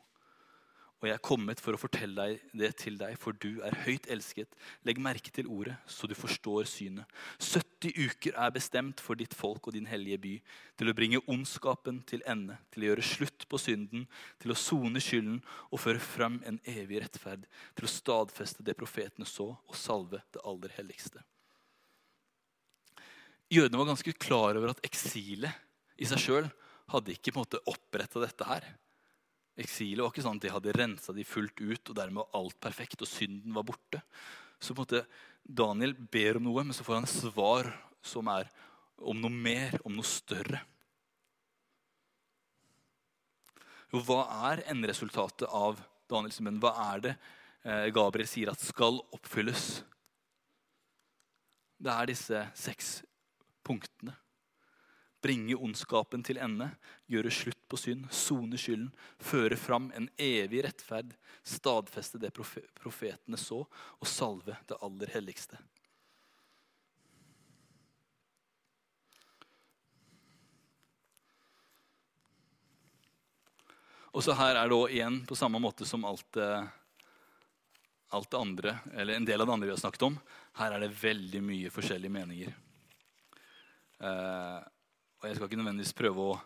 Og 1.03 1.09
jeg 1.09 1.17
er 1.17 1.25
kommet 1.27 1.59
for 1.59 1.75
å 1.75 1.79
fortelle 1.81 2.15
deg 2.15 2.43
det 2.55 2.69
til 2.79 2.95
deg, 2.95 3.17
for 3.19 3.35
du 3.35 3.57
er 3.67 3.75
høyt 3.83 4.05
elsket. 4.13 4.53
Legg 4.87 5.01
merke 5.03 5.33
til 5.35 5.49
ordet, 5.51 5.73
så 5.83 6.07
du 6.07 6.13
forstår 6.15 6.63
synet. 6.71 7.09
70 7.43 7.97
uker 8.05 8.37
er 8.39 8.53
bestemt 8.55 9.01
for 9.03 9.19
ditt 9.19 9.35
folk 9.35 9.67
og 9.67 9.75
din 9.75 9.89
hellige 9.91 10.21
by, 10.23 10.31
til 10.79 10.87
å 10.87 10.93
bringe 10.95 11.19
ondskapen 11.27 11.99
til 12.07 12.23
ende, 12.23 12.55
til 12.71 12.85
å 12.85 12.87
gjøre 12.87 13.03
slutt 13.03 13.43
på 13.51 13.59
synden, 13.59 14.05
til 14.39 14.55
å 14.55 14.57
sone 14.61 15.01
skylden 15.03 15.41
og 15.73 15.81
føre 15.83 15.99
frem 15.99 16.37
en 16.47 16.61
evig 16.71 17.01
rettferd, 17.03 17.43
til 17.75 17.89
å 17.89 17.91
stadfeste 17.91 18.63
det 18.63 18.77
profetene 18.79 19.27
så, 19.27 19.49
og 19.59 19.75
salve 19.75 20.21
det 20.31 20.45
aller 20.47 20.71
helligste. 20.77 21.19
Jødene 23.51 23.83
var 23.83 23.91
ganske 23.91 24.15
klar 24.15 24.55
over 24.55 24.71
at 24.71 24.79
eksilet 24.87 25.99
i 25.99 26.07
seg 26.07 26.23
sjøl 26.29 26.49
hadde 26.95 27.11
ikke 27.11 27.35
på 27.35 27.43
oppretta 27.67 28.23
dette 28.23 28.47
her. 28.47 28.71
Eksilet 29.59 30.01
var 30.01 30.09
ikke 30.09 30.23
sånn 30.25 30.39
at 30.39 30.45
de 30.45 30.51
hadde 30.53 30.73
rensa 30.73 31.13
de 31.13 31.25
fullt 31.27 31.61
ut, 31.61 31.91
og 31.91 31.97
dermed 31.97 32.23
var 32.23 32.39
alt 32.39 32.57
perfekt, 32.63 33.03
og 33.05 33.09
synden 33.09 33.53
var 33.53 33.65
borte. 33.67 34.01
Så 34.57 34.73
på 34.73 34.81
en 34.81 34.87
måte 34.87 35.03
Daniel 35.43 35.93
ber 35.93 36.39
om 36.39 36.47
noe, 36.47 36.63
men 36.65 36.73
så 36.73 36.85
får 36.85 37.01
han 37.01 37.09
svar 37.09 37.69
som 38.03 38.29
er 38.33 38.49
om 38.97 39.19
noe 39.19 39.33
mer, 39.33 39.77
om 39.85 39.93
noe 39.93 40.07
større. 40.07 40.63
Jo, 43.93 44.01
hva 44.01 44.23
er 44.49 44.63
enderesultatet 44.73 45.45
av 45.53 45.77
Daniels 46.09 46.39
bønn? 46.41 46.57
Hva 46.63 46.73
er 46.95 47.03
det 47.03 47.13
eh, 47.13 47.91
Gabriel 47.93 48.29
sier 48.29 48.49
at 48.49 48.63
skal 48.63 48.97
oppfylles? 49.13 49.83
Det 51.77 51.93
er 51.93 52.09
disse 52.09 52.41
seks 52.57 52.95
punktene 53.61 54.15
bringe 55.23 55.55
ondskapen 55.55 56.23
til 56.25 56.39
ende, 56.43 56.69
gjøre 57.07 57.31
slutt 57.31 57.61
på 57.71 57.79
synd, 57.79 58.09
sone 58.11 58.59
skylden, 58.59 58.91
føre 59.23 59.57
fram 59.59 59.89
en 59.95 60.09
evig 60.21 60.65
rettferd, 60.65 61.13
stadfeste 61.47 62.19
det 62.21 62.33
profetene 62.35 63.39
så, 63.39 63.63
og 63.63 64.09
salve 64.09 64.57
det 64.67 64.79
aller 64.83 65.15
helligste. 65.15 65.59
Og 74.13 74.21
så 74.21 74.35
her 74.37 74.59
er 74.59 74.69
det 74.69 74.77
òg 74.77 74.91
igjen, 74.93 75.23
på 75.25 75.35
samme 75.35 75.57
måte 75.57 75.87
som 75.89 76.03
alt 76.05 76.27
det, 76.37 76.51
alt 78.13 78.29
det 78.29 78.37
andre, 78.37 78.75
eller 78.93 79.17
en 79.17 79.25
del 79.25 79.41
av 79.41 79.47
det 79.49 79.55
andre 79.55 79.71
vi 79.71 79.73
har 79.73 79.81
snakket 79.81 80.05
om, 80.05 80.19
her 80.59 80.75
er 80.75 80.83
det 80.83 80.93
veldig 80.99 81.41
mye 81.41 81.71
forskjellige 81.73 82.13
meninger. 82.13 82.53
Eh, 84.03 84.59
og 85.23 85.29
jeg 85.29 85.37
skal 85.37 85.47
ikke 85.47 85.57
nødvendigvis 85.61 85.95
prøve 85.95 86.23
å 86.27 86.39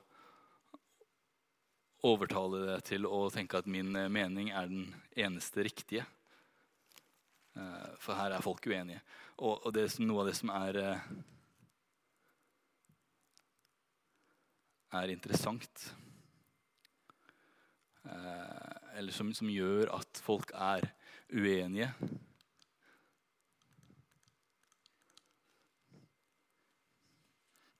overtale 2.06 2.60
det 2.62 2.76
til 2.92 3.08
å 3.10 3.24
tenke 3.34 3.58
at 3.58 3.70
min 3.74 3.90
eh, 3.98 4.06
mening 4.14 4.52
er 4.54 4.70
den 4.70 4.84
eneste 5.18 5.66
riktige. 5.66 6.04
Eh, 7.58 7.88
for 7.98 8.14
her 8.20 8.36
er 8.36 8.46
folk 8.46 8.68
uenige. 8.70 9.02
Og, 9.42 9.66
det 9.74 9.88
som, 9.96 10.06
noe 10.06 10.22
av 10.22 10.30
det 10.30 10.36
som 10.38 10.54
er 10.54 10.78
eh, 10.82 11.10
er 14.98 15.12
interessant 15.14 15.90
Eller 18.08 19.12
som, 19.12 19.34
som 19.36 19.50
gjør 19.52 19.92
at 19.98 20.22
folk 20.24 20.54
er 20.56 20.86
uenige 21.34 21.90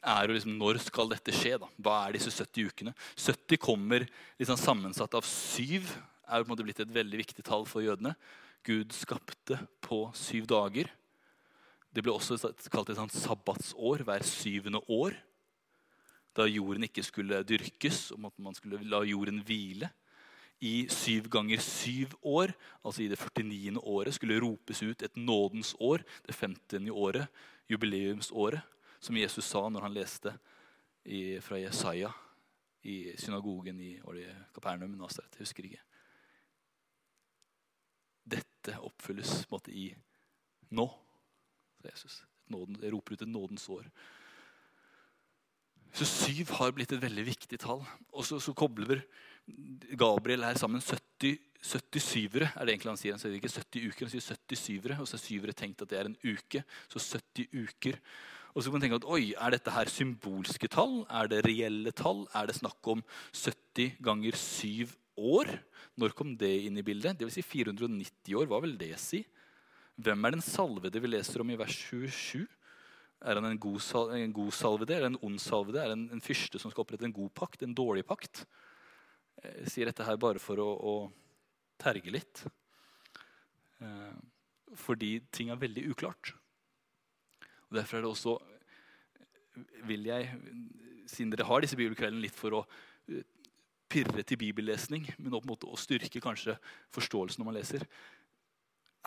er 0.08 0.28
jo 0.28 0.36
liksom 0.36 0.56
når 0.60 0.80
skal 0.86 1.12
dette 1.12 1.34
skje? 1.36 1.58
da? 1.62 1.70
Hva 1.84 1.98
er 2.06 2.16
disse 2.16 2.32
70 2.32 2.72
ukene? 2.72 2.94
70 3.20 3.60
kommer 3.62 4.06
liksom 4.40 4.60
sammensatt 4.60 5.18
av 5.18 5.26
syv. 5.28 5.90
er 6.28 6.40
jo 6.40 6.46
på 6.46 6.50
en 6.50 6.54
måte 6.56 6.68
blitt 6.68 6.82
et 6.84 6.94
veldig 6.94 7.20
viktig 7.24 7.46
tall 7.46 7.68
for 7.68 7.84
jødene. 7.84 8.16
Gud 8.68 8.96
skapte 8.96 9.60
på 9.84 10.06
syv 10.18 10.48
dager. 10.50 10.90
Det 11.94 12.04
ble 12.04 12.14
også 12.14 12.38
kalt 12.72 12.92
et 12.92 13.00
sånt 13.00 13.16
sabbatsår 13.16 14.04
hver 14.08 14.26
syvende 14.28 14.82
år. 14.92 15.16
Da 16.38 16.46
jorden 16.46 16.86
ikke 16.86 17.06
skulle 17.06 17.42
dyrkes, 17.48 18.12
og 18.14 18.30
man 18.38 18.56
skulle 18.56 18.84
la 18.86 19.02
jorden 19.08 19.42
hvile. 19.48 19.90
I 20.62 20.88
syv 20.90 21.30
ganger 21.30 21.62
syv 21.62 22.16
år, 22.26 22.52
altså 22.84 23.04
i 23.04 23.10
det 23.12 23.20
49. 23.22 23.78
året, 23.82 24.14
skulle 24.14 24.40
ropes 24.42 24.82
ut 24.84 25.04
et 25.06 25.18
nådens 25.18 25.76
år. 25.80 26.02
Det 26.26 26.36
50. 26.36 26.90
året, 26.92 27.28
jubileumsåret 27.70 28.77
som 29.00 29.18
Jesus 29.18 29.46
sa 29.46 29.64
når 29.70 29.88
han 29.88 29.96
leste 29.96 30.34
i, 31.08 31.40
fra 31.44 31.60
Jesaja 31.60 32.12
i 32.88 33.14
synagogen 33.20 33.80
i 33.84 33.94
Kapernaum. 34.56 34.96
Nazaret, 35.00 35.34
jeg 35.36 35.46
husker 35.46 35.68
ikke. 35.68 35.84
Dette 38.28 38.80
oppfylles 38.84 39.44
på 39.48 39.56
en 39.56 39.58
måte 39.58 39.76
i 39.76 39.88
nå, 40.76 40.88
sa 41.82 41.92
Jesus. 41.92 42.22
Nåden, 42.52 42.80
jeg 42.82 42.94
roper 42.94 43.16
ut 43.16 43.24
et 43.24 43.32
nådens 43.32 43.68
år. 43.72 43.88
Så 45.96 46.06
syv 46.08 46.52
har 46.60 46.74
blitt 46.76 46.92
et 46.94 47.02
veldig 47.02 47.26
viktig 47.28 47.60
tall. 47.60 47.84
Og 48.14 48.26
så, 48.28 48.40
så 48.44 48.54
kobler 48.56 49.02
Gabriel 50.00 50.44
her 50.44 50.60
sammen 50.60 50.84
70, 50.84 51.38
77-ere. 51.64 52.52
er 52.54 52.68
det 52.68 52.74
egentlig 52.76 52.92
Han 52.92 53.00
sier 53.00 53.16
Han 53.16 53.22
sier 53.22 53.38
ikke 53.38 53.52
70 53.52 53.88
uker, 53.88 54.06
han 54.06 54.14
sier 54.14 54.26
77-ere. 54.36 55.00
Og 55.02 55.08
så 55.08 55.18
er 55.18 55.24
syvere 55.24 55.56
tenkt 55.58 55.82
at 55.82 55.92
det 55.92 56.00
er 56.00 56.12
en 56.12 56.20
uke. 56.24 56.64
Så 56.92 57.02
70 57.02 57.48
uker. 57.56 58.00
Og 58.58 58.64
så 58.64 58.72
kan 58.72 58.80
man 58.80 58.88
tenke 58.88 58.98
at 58.98 59.06
oi, 59.06 59.36
Er 59.38 59.54
dette 59.54 59.70
her 59.70 59.86
symbolske 59.86 60.66
tall? 60.74 61.04
Er 61.14 61.30
det 61.30 61.44
reelle 61.46 61.92
tall? 61.94 62.24
Er 62.34 62.48
det 62.50 62.56
snakk 62.58 62.82
om 62.90 63.04
70 63.30 64.00
ganger 64.02 64.34
7 64.34 64.90
år? 65.14 65.52
Når 65.94 66.16
kom 66.18 66.34
det 66.34 66.66
inn 66.66 66.78
i 66.82 66.86
bildet? 66.86 67.20
Det 67.20 67.28
vil 67.28 67.36
si 67.36 67.44
490 67.46 68.34
år. 68.34 68.48
Hva 68.50 68.58
vil 68.66 68.74
det 68.80 68.96
si? 68.98 69.22
Hvem 70.02 70.26
er 70.26 70.34
den 70.34 70.42
salvede 70.42 71.02
vi 71.04 71.12
leser 71.12 71.46
om 71.46 71.54
i 71.54 71.58
vers 71.60 71.78
27? 71.86 72.48
Er 73.30 73.38
han 73.38 73.46
en 73.46 73.62
god, 73.62 73.78
en 74.18 74.34
god 74.34 74.50
salvede 74.54 74.98
eller 74.98 75.12
en 75.14 75.22
ond 75.30 75.38
salvede? 75.42 75.84
Er 75.84 75.94
han 75.94 76.08
en, 76.18 76.26
fyrste 76.26 76.58
som 76.58 76.74
skal 76.74 76.82
opprette 76.82 77.06
en 77.06 77.14
god 77.14 77.30
pakt? 77.38 77.62
En 77.62 77.78
dårlig 77.78 78.08
pakt? 78.10 78.42
Jeg 79.38 79.70
sier 79.70 79.92
dette 79.92 80.06
her 80.06 80.18
bare 80.18 80.42
for 80.42 80.58
å, 80.58 80.68
å 80.82 80.96
terge 81.78 82.10
litt. 82.10 82.42
Eh, 83.86 84.18
fordi 84.82 85.20
ting 85.30 85.54
er 85.54 85.62
veldig 85.62 85.86
uklart. 85.94 86.34
Og 87.70 87.80
Derfor 87.80 87.98
er 87.98 88.06
det 88.06 88.12
også 88.12 88.38
vil 89.88 90.06
jeg, 90.06 90.30
siden 91.10 91.32
dere 91.34 91.48
har 91.48 91.64
disse 91.64 91.78
bibelkveldene, 91.80 92.22
litt 92.28 92.38
for 92.38 92.60
å 92.60 92.62
eh, 93.10 93.26
pirre 93.90 94.24
til 94.28 94.40
bibellesning, 94.40 95.08
men 95.18 95.32
på 95.32 95.42
en 95.42 95.50
måte 95.50 95.70
å 95.70 95.80
styrke 95.80 96.22
kanskje 96.24 96.58
forståelsen 96.96 97.42
når 97.42 97.50
man 97.50 97.58
leser. 97.58 97.86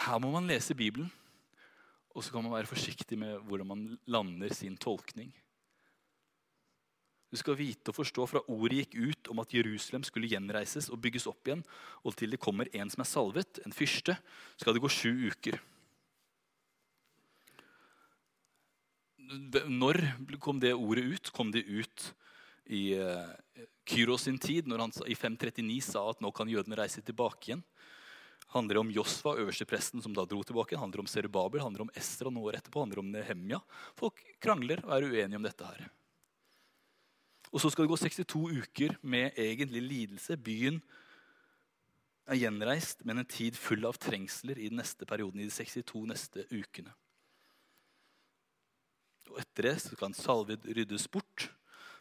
Her 0.00 0.20
må 0.22 0.32
man 0.32 0.48
lese 0.48 0.76
Bibelen, 0.76 1.10
og 2.10 2.24
så 2.24 2.34
kan 2.34 2.42
man 2.42 2.56
være 2.56 2.70
forsiktig 2.70 3.18
med 3.20 3.38
hvordan 3.46 3.68
man 3.70 3.84
lander 4.10 4.54
sin 4.56 4.78
tolkning. 4.80 5.30
Du 7.30 7.38
skal 7.38 7.54
vite 7.54 7.92
og 7.92 7.94
forstå 8.00 8.24
fra 8.26 8.42
ordet 8.50 8.80
gikk 8.80 8.96
ut 8.98 9.28
om 9.30 9.38
at 9.38 9.52
Jerusalem 9.54 10.02
skulle 10.02 10.30
gjenreises 10.32 10.88
og 10.90 10.98
bygges 11.04 11.28
opp 11.30 11.46
igjen, 11.46 11.62
og 12.02 12.16
til 12.18 12.32
det 12.34 12.40
kommer 12.42 12.70
en 12.74 12.90
som 12.90 13.04
er 13.04 13.10
salvet, 13.10 13.60
en 13.62 13.76
fyrste, 13.76 14.16
skal 14.58 14.74
det 14.74 14.82
gå 14.82 14.90
sju 14.90 15.12
uker. 15.30 15.60
Når 19.70 20.00
kom 20.42 20.58
det 20.62 20.74
ordet 20.74 21.04
ut? 21.04 21.30
Kom 21.34 21.52
det 21.54 21.62
ut 21.68 22.06
i 22.70 22.94
uh, 22.98 23.28
Kyros 23.86 24.26
sin 24.26 24.38
tid, 24.38 24.66
når 24.66 24.84
han 24.84 24.94
i 25.06 25.14
539 25.18 25.80
sa 25.86 26.02
at 26.10 26.22
nå 26.22 26.30
kan 26.34 26.50
jødene 26.50 26.78
reise 26.78 27.02
tilbake 27.02 27.50
igjen? 27.50 27.64
handler 28.50 28.74
det 28.74 28.80
om 28.80 28.90
Josfa, 28.90 29.36
øverstepresten, 29.38 30.02
som 30.02 30.14
da 30.14 30.24
dro 30.26 30.42
tilbake. 30.42 30.76
handler 30.76 31.00
om 31.00 31.06
Serubabel, 31.06 31.62
handler 31.62 31.86
om 31.86 31.90
Ester 31.94 32.26
og 32.26 32.34
noe 32.34 32.54
etterpå, 32.56 32.82
handler 32.82 32.98
om 32.98 33.10
Nehemja. 33.12 33.60
Folk 33.98 34.18
krangler 34.42 34.82
og 34.84 34.94
er 34.96 35.06
uenige 35.06 35.38
om 35.38 35.46
dette 35.46 35.66
her. 35.68 35.84
Og 37.50 37.62
så 37.62 37.70
skal 37.70 37.86
det 37.86 37.92
gå 37.92 37.98
62 37.98 38.42
uker 38.62 38.96
med 39.02 39.38
egentlig 39.38 39.82
lidelse. 39.82 40.36
Byen 40.36 40.80
er 42.26 42.38
gjenreist, 42.42 43.04
men 43.06 43.22
en 43.22 43.30
tid 43.30 43.58
full 43.58 43.86
av 43.86 43.98
trengsler 44.02 44.58
i 44.58 44.70
den 44.70 44.82
neste 44.82 45.06
perioden, 45.06 45.42
i 45.42 45.46
de 45.46 45.54
62 45.54 46.02
neste 46.10 46.46
ukene. 46.50 46.94
Og 49.30 49.40
Etter 49.42 49.70
det 49.70 49.76
så 49.84 49.96
kan 49.98 50.14
salved 50.16 50.66
ryddes 50.66 51.06
bort. 51.10 51.48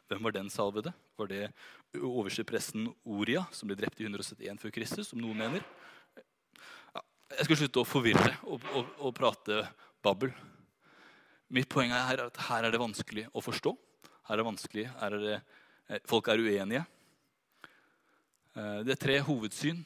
Hvem 0.09 0.23
var 0.25 0.33
den 0.33 0.49
salvede? 0.49 0.91
Var 1.19 1.29
det 1.29 1.43
overstepresten 1.93 2.87
Oria, 3.05 3.43
som 3.53 3.69
ble 3.69 3.77
drept 3.77 3.99
i 4.01 4.07
171 4.07 4.57
før 4.61 4.73
Kristus, 4.73 5.11
som 5.11 5.21
noen 5.21 5.37
mener? 5.37 5.65
Ja, 6.95 7.03
jeg 7.35 7.45
skal 7.45 7.59
slutte 7.61 7.83
å 7.83 7.87
forvirre 7.87 8.31
og, 8.49 8.65
og, 8.73 8.89
og 8.97 9.13
prate 9.17 9.61
babbel. 10.05 10.33
Mitt 11.53 11.69
poeng 11.69 11.93
er 11.93 12.23
at 12.25 12.41
her 12.47 12.65
er 12.65 12.73
det 12.73 12.81
vanskelig 12.81 13.27
å 13.29 13.43
forstå. 13.45 13.75
Her 14.29 14.33
er 14.33 14.41
det 14.41 14.47
vanskelig. 14.49 14.87
Her 14.97 15.17
er 15.17 15.23
det, 15.27 15.37
eh, 15.89 16.01
folk 16.09 16.29
er 16.29 16.41
uenige. 16.41 16.83
Eh, 18.57 18.81
det 18.85 18.95
er 18.95 19.01
tre 19.05 19.19
hovedsyn. 19.29 19.85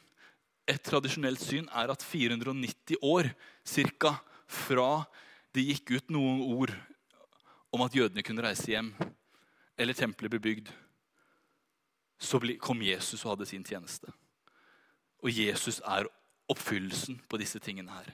Et 0.72 0.80
tradisjonelt 0.80 1.44
syn 1.44 1.68
er 1.68 1.92
at 1.92 2.04
490 2.04 3.04
år 3.04 3.34
cirka, 3.68 4.16
fra 4.48 5.06
det 5.56 5.64
gikk 5.66 5.96
ut 5.98 6.12
noen 6.14 6.44
ord 6.46 6.72
om 7.74 7.82
at 7.82 7.96
jødene 7.96 8.24
kunne 8.26 8.44
reise 8.46 8.70
hjem, 8.70 8.92
eller 9.78 9.98
tempelet 9.98 10.32
ble 10.32 10.42
bygd, 10.42 10.70
så 12.22 12.40
kom 12.62 12.84
Jesus 12.86 13.24
og 13.26 13.34
hadde 13.34 13.50
sin 13.50 13.66
tjeneste. 13.66 14.12
Og 15.24 15.34
Jesus 15.34 15.82
er 15.82 16.08
oppfyllelsen 16.52 17.18
på 17.30 17.40
disse 17.42 17.60
tingene 17.64 17.92
her. 17.92 18.14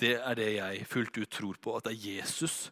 Det 0.00 0.16
er 0.16 0.36
det 0.36 0.50
jeg 0.56 0.86
fullt 0.88 1.18
ut 1.20 1.30
tror 1.30 1.58
på. 1.60 1.76
At 1.76 1.86
det 1.86 1.94
er 1.94 2.18
Jesus 2.18 2.70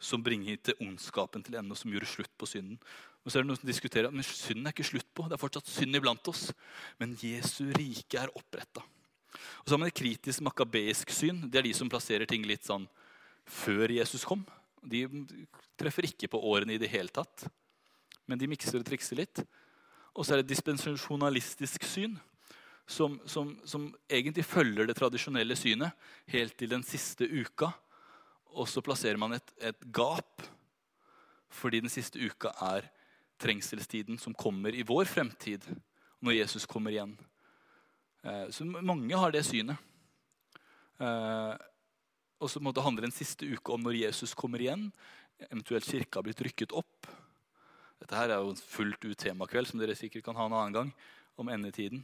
som 0.00 0.24
bringer 0.24 0.56
til 0.64 0.78
ondskapen 0.80 1.44
til 1.44 1.58
ende, 1.60 1.74
og 1.74 1.78
som 1.78 1.92
gjorde 1.92 2.08
slutt 2.08 2.32
på 2.40 2.48
synden. 2.48 2.78
Og 3.20 3.28
så 3.28 3.38
er 3.38 3.44
det 3.44 3.50
noen 3.50 3.60
som 3.60 3.68
diskuterer 3.68 4.08
at 4.08 4.30
synden 4.32 4.66
er 4.66 4.72
ikke 4.72 4.88
slutt 4.88 5.10
på. 5.12 5.26
Det 5.28 5.36
er 5.36 5.42
fortsatt 5.42 5.68
synd 5.68 5.96
iblant 5.96 6.30
oss. 6.32 6.46
Men 6.98 7.12
Jesu 7.20 7.66
rike 7.76 8.16
er 8.16 8.32
oppretta. 8.32 8.80
Og 8.80 9.68
så 9.68 9.76
har 9.76 9.82
man 9.82 9.92
et 9.92 10.00
kritisk 10.00 10.40
makabeisk 10.42 11.12
syn. 11.12 11.44
Det 11.52 11.60
er 11.60 11.68
de 11.68 11.74
som 11.76 11.90
plasserer 11.92 12.28
ting 12.28 12.48
litt 12.48 12.64
sånn 12.64 12.88
før 13.50 13.92
Jesus 13.92 14.24
kom. 14.26 14.44
De 14.80 15.04
treffer 15.78 16.08
ikke 16.08 16.30
på 16.32 16.40
årene 16.50 16.76
i 16.76 16.80
det 16.80 16.90
hele 16.92 17.12
tatt. 17.12 17.46
Men 18.30 18.40
de 18.40 18.48
mikser 18.50 18.80
og 18.80 18.86
trikser 18.86 19.20
litt. 19.20 19.42
Og 20.14 20.24
så 20.24 20.34
er 20.34 20.40
det 20.40 20.48
et 20.48 20.54
dispensjonalistisk 20.54 21.86
syn. 21.88 22.18
Som, 22.90 23.20
som, 23.22 23.52
som 23.62 23.84
egentlig 24.10 24.42
følger 24.42 24.88
det 24.88 24.96
tradisjonelle 24.98 25.54
synet 25.54 25.94
helt 26.32 26.56
til 26.58 26.72
den 26.72 26.82
siste 26.82 27.28
uka 27.28 27.68
og 28.56 28.68
så 28.68 28.82
plasserer 28.82 29.20
man 29.20 29.36
et, 29.36 29.52
et, 29.62 29.84
gap 29.94 30.42
fordi 31.50 31.80
den 31.82 31.92
siste 31.92 32.18
uka 32.18 32.52
er 32.74 32.86
trengselstiden 33.40 34.18
som 34.20 34.34
kommer 34.34 34.74
i 34.74 34.84
vår 34.86 35.08
fremtid, 35.10 35.64
når 36.22 36.36
Jesus 36.36 36.66
kommer 36.68 36.92
igjen. 36.92 37.16
Eh, 38.22 38.46
så 38.54 38.64
mange 38.64 39.16
har 39.18 39.32
det 39.34 39.42
synet. 39.48 39.80
Og 42.40 42.48
så 42.48 42.60
handler 42.60 43.04
den 43.04 43.14
siste 43.14 43.44
uka 43.44 43.74
om 43.74 43.82
når 43.84 44.00
Jesus 44.00 44.34
kommer 44.34 44.62
igjen, 44.62 44.88
eventuelt 45.50 45.84
kirka 45.84 46.18
har 46.18 46.24
blitt 46.24 46.40
rykket 46.44 46.72
opp. 46.72 47.08
Dette 48.00 48.16
her 48.16 48.32
er 48.32 48.40
jo 48.40 48.54
en 48.54 48.60
fullt 48.60 49.04
ut 49.04 49.18
temakveld 49.20 49.68
som 49.68 49.80
dere 49.80 49.96
sikkert 49.96 50.24
kan 50.24 50.38
ha 50.38 50.46
en 50.48 50.56
annen 50.56 50.76
gang, 50.76 50.92
om 51.36 51.48
endetiden. 51.52 52.00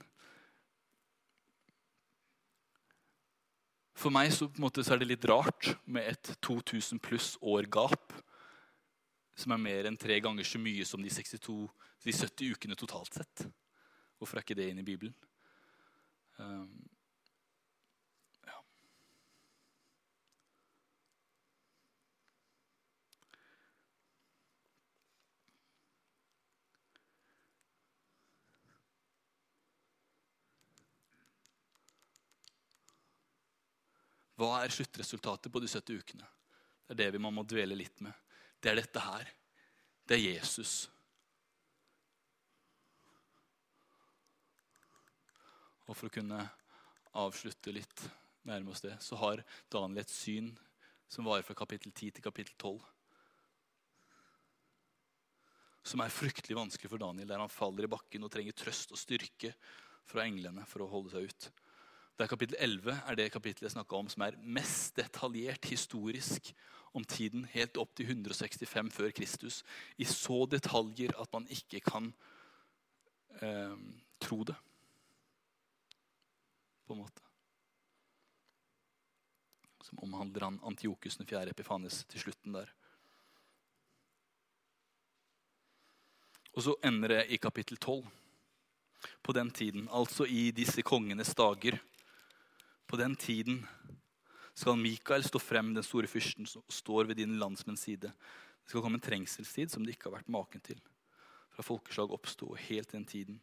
For 3.97 4.13
meg 4.13 4.29
så, 4.33 4.49
måte, 4.61 4.85
så, 4.85 4.95
er 4.95 5.01
det 5.01 5.09
litt 5.09 5.25
rart 5.29 5.73
med 5.89 6.05
et 6.13 6.35
2000 6.45 7.01
pluss 7.01 7.35
år 7.41 7.69
gap 7.73 8.13
som 9.37 9.53
er 9.53 9.61
mer 9.61 9.89
enn 9.89 9.97
tre 10.01 10.19
ganger 10.25 10.45
så 10.49 10.61
mye 10.61 10.85
som 10.89 11.01
de, 11.05 11.13
62, 11.13 11.57
de 12.05 12.13
70 12.13 12.53
ukene 12.57 12.77
totalt 12.77 13.17
sett. 13.17 13.47
Hvorfor 14.17 14.39
er 14.39 14.45
ikke 14.45 14.57
det 14.57 14.69
inne 14.73 14.85
i 14.85 14.89
Bibelen? 14.89 15.17
Um, 16.37 16.86
Hva 34.37 34.61
er 34.61 34.73
sluttresultatet 34.73 35.53
på 35.53 35.63
de 35.63 35.69
70 35.71 36.03
ukene? 36.03 36.29
Det 36.87 36.95
er 36.95 37.01
det 37.07 37.17
vi 37.17 37.23
må 37.25 37.45
dvele 37.49 37.79
litt 37.79 38.03
med. 38.05 38.13
Det 38.61 38.71
er 38.71 38.79
dette 38.81 39.01
her. 39.01 39.31
Det 40.07 40.19
er 40.19 40.25
Jesus. 40.37 40.75
Og 45.87 45.95
for 45.95 46.09
å 46.09 46.15
kunne 46.15 46.43
avslutte 47.17 47.73
litt 47.75 48.05
nærme 48.47 48.75
oss 48.75 48.85
det, 48.85 48.95
så 49.03 49.19
har 49.23 49.43
Daniel 49.73 50.03
et 50.03 50.13
syn 50.13 50.53
som 51.09 51.27
varer 51.27 51.47
fra 51.47 51.57
kapittel 51.59 51.93
10 51.93 52.17
til 52.17 52.25
kapittel 52.25 52.55
12. 52.59 52.79
Som 55.87 56.03
er 56.03 56.13
fryktelig 56.13 56.59
vanskelig 56.59 56.91
for 56.91 57.03
Daniel, 57.03 57.29
der 57.31 57.43
han 57.43 57.53
faller 57.53 57.87
i 57.87 57.91
bakken 57.91 58.27
og 58.27 58.33
trenger 58.35 58.57
trøst 58.59 58.93
og 58.93 59.01
styrke 59.01 59.53
fra 60.07 60.27
englene 60.27 60.67
for 60.67 60.83
å 60.83 60.91
holde 60.91 61.15
seg 61.15 61.31
ut. 61.31 61.49
Det 62.17 62.25
er 62.25 62.33
kapittel 62.33 62.57
11 62.59 62.95
er 62.97 63.17
det 63.19 63.33
kapittelet 63.33 63.67
jeg 63.69 63.75
snakka 63.75 63.99
om 63.99 64.07
som 64.09 64.23
er 64.25 64.39
mest 64.41 64.97
detaljert 64.97 65.69
historisk 65.69 66.49
om 66.97 67.05
tiden 67.05 67.45
helt 67.53 67.77
opp 67.77 67.93
til 67.93 68.09
165 68.09 68.89
før 68.95 69.11
Kristus. 69.13 69.59
I 70.01 70.07
så 70.09 70.47
detaljer 70.49 71.13
at 71.21 71.29
man 71.35 71.45
ikke 71.53 71.83
kan 71.85 72.09
eh, 73.45 73.77
tro 74.21 74.39
det. 74.49 74.57
På 76.87 76.97
en 76.97 77.03
måte. 77.03 77.21
Som 79.85 80.01
omhandler 80.07 80.49
Antiokus 80.49 81.19
den 81.21 81.29
fjerde 81.29 81.53
Epifanes 81.53 82.05
til 82.09 82.23
slutten 82.25 82.57
der. 82.57 82.71
Og 86.57 86.65
så 86.65 86.73
ender 86.81 87.13
det 87.13 87.27
i 87.29 87.37
kapittel 87.37 87.77
12. 87.77 88.07
På 89.23 89.33
den 89.37 89.51
tiden, 89.51 89.91
altså 89.93 90.25
i 90.25 90.49
disse 90.57 90.83
kongenes 90.83 91.35
dager, 91.37 91.77
på 92.87 92.97
den 92.97 93.17
tiden 93.17 93.61
skal 94.57 94.79
Mikael 94.81 95.25
stå 95.25 95.41
frem, 95.43 95.75
den 95.75 95.85
store 95.85 96.09
fyrsten 96.09 96.47
som 96.49 96.65
står 96.73 97.11
ved 97.11 97.21
din 97.21 97.39
landsmenns 97.39 97.85
side. 97.85 98.13
Det 98.13 98.73
skal 98.73 98.83
komme 98.83 98.99
en 99.01 99.05
trengselstid 99.05 99.71
som 99.71 99.85
det 99.85 99.97
ikke 99.97 100.09
har 100.09 100.19
vært 100.19 100.33
maken 100.33 100.63
til. 100.65 100.81
Fra 101.53 101.65
folkeslag 101.67 102.13
oppsto 102.13 102.55
helt 102.69 102.93
den 102.93 103.05
tiden. 103.05 103.41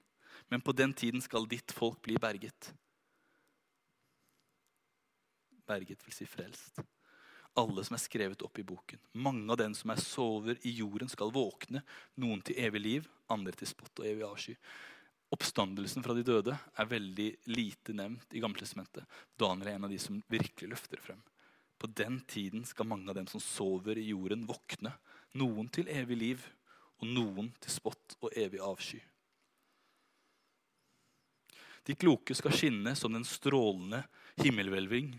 Men 0.50 0.62
på 0.62 0.74
den 0.74 0.94
tiden 0.94 1.22
skal 1.22 1.48
ditt 1.50 1.72
folk 1.72 2.02
bli 2.02 2.18
berget. 2.22 2.74
Berget 5.70 6.02
vil 6.06 6.16
si 6.16 6.26
frelst. 6.28 6.82
Alle 7.56 7.84
som 7.86 7.96
er 7.96 8.02
skrevet 8.02 8.42
opp 8.42 8.58
i 8.58 8.66
boken. 8.66 9.00
Mange 9.14 9.46
av 9.54 9.60
dem 9.62 9.76
som 9.78 9.92
er 9.94 10.02
sover 10.02 10.58
i 10.66 10.74
jorden, 10.74 11.10
skal 11.10 11.32
våkne. 11.34 11.84
Noen 12.18 12.42
til 12.42 12.58
evig 12.58 12.82
liv, 12.82 13.10
andre 13.30 13.54
til 13.54 13.70
spott 13.70 14.02
og 14.02 14.10
evig 14.10 14.26
avsky. 14.26 14.56
Oppstandelsen 15.34 16.04
fra 16.06 16.14
de 16.14 16.24
døde 16.28 16.54
er 16.54 16.90
veldig 16.90 17.30
lite 17.50 17.96
nevnt 17.98 18.36
i 18.38 18.42
Gamletestamentet. 18.44 19.06
Daniel 19.40 19.72
er 19.72 19.78
en 19.80 19.88
av 19.88 19.94
de 19.94 19.98
som 20.02 20.20
virkelig 20.30 20.70
løfter 20.76 21.02
frem. 21.02 21.22
På 21.82 21.90
den 21.90 22.20
tiden 22.30 22.62
skal 22.70 22.88
mange 22.88 23.10
av 23.10 23.18
dem 23.18 23.26
som 23.28 23.42
sover 23.42 23.98
i 23.98 24.12
jorden, 24.12 24.46
våkne. 24.46 24.94
Noen 25.40 25.72
til 25.74 25.90
evig 25.90 26.20
liv, 26.20 26.46
og 27.02 27.10
noen 27.10 27.50
til 27.60 27.74
spott 27.74 28.16
og 28.22 28.38
evig 28.38 28.62
avsky. 28.62 29.02
De 31.84 31.96
kloke 32.00 32.36
skal 32.38 32.54
skinne 32.56 32.94
som 32.96 33.12
den 33.12 33.26
strålende 33.28 34.04
himmelhvelving. 34.40 35.16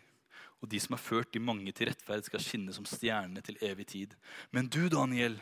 Og 0.62 0.70
de 0.72 0.80
som 0.80 0.94
har 0.94 1.02
ført 1.02 1.34
de 1.34 1.42
mange 1.42 1.74
til 1.76 1.90
rettferd, 1.90 2.24
skal 2.24 2.40
skinne 2.40 2.72
som 2.72 2.86
stjernene 2.88 3.42
til 3.44 3.58
evig 3.60 3.90
tid. 3.90 4.14
Men 4.54 4.70
du, 4.72 4.86
Daniel, 4.88 5.36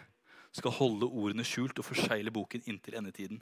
skal 0.51 0.75
holde 0.81 1.07
ordene 1.07 1.45
skjult 1.47 1.79
og 1.79 1.87
forsegle 1.87 2.33
boken 2.35 2.65
inntil 2.67 2.99
endetiden. 2.99 3.39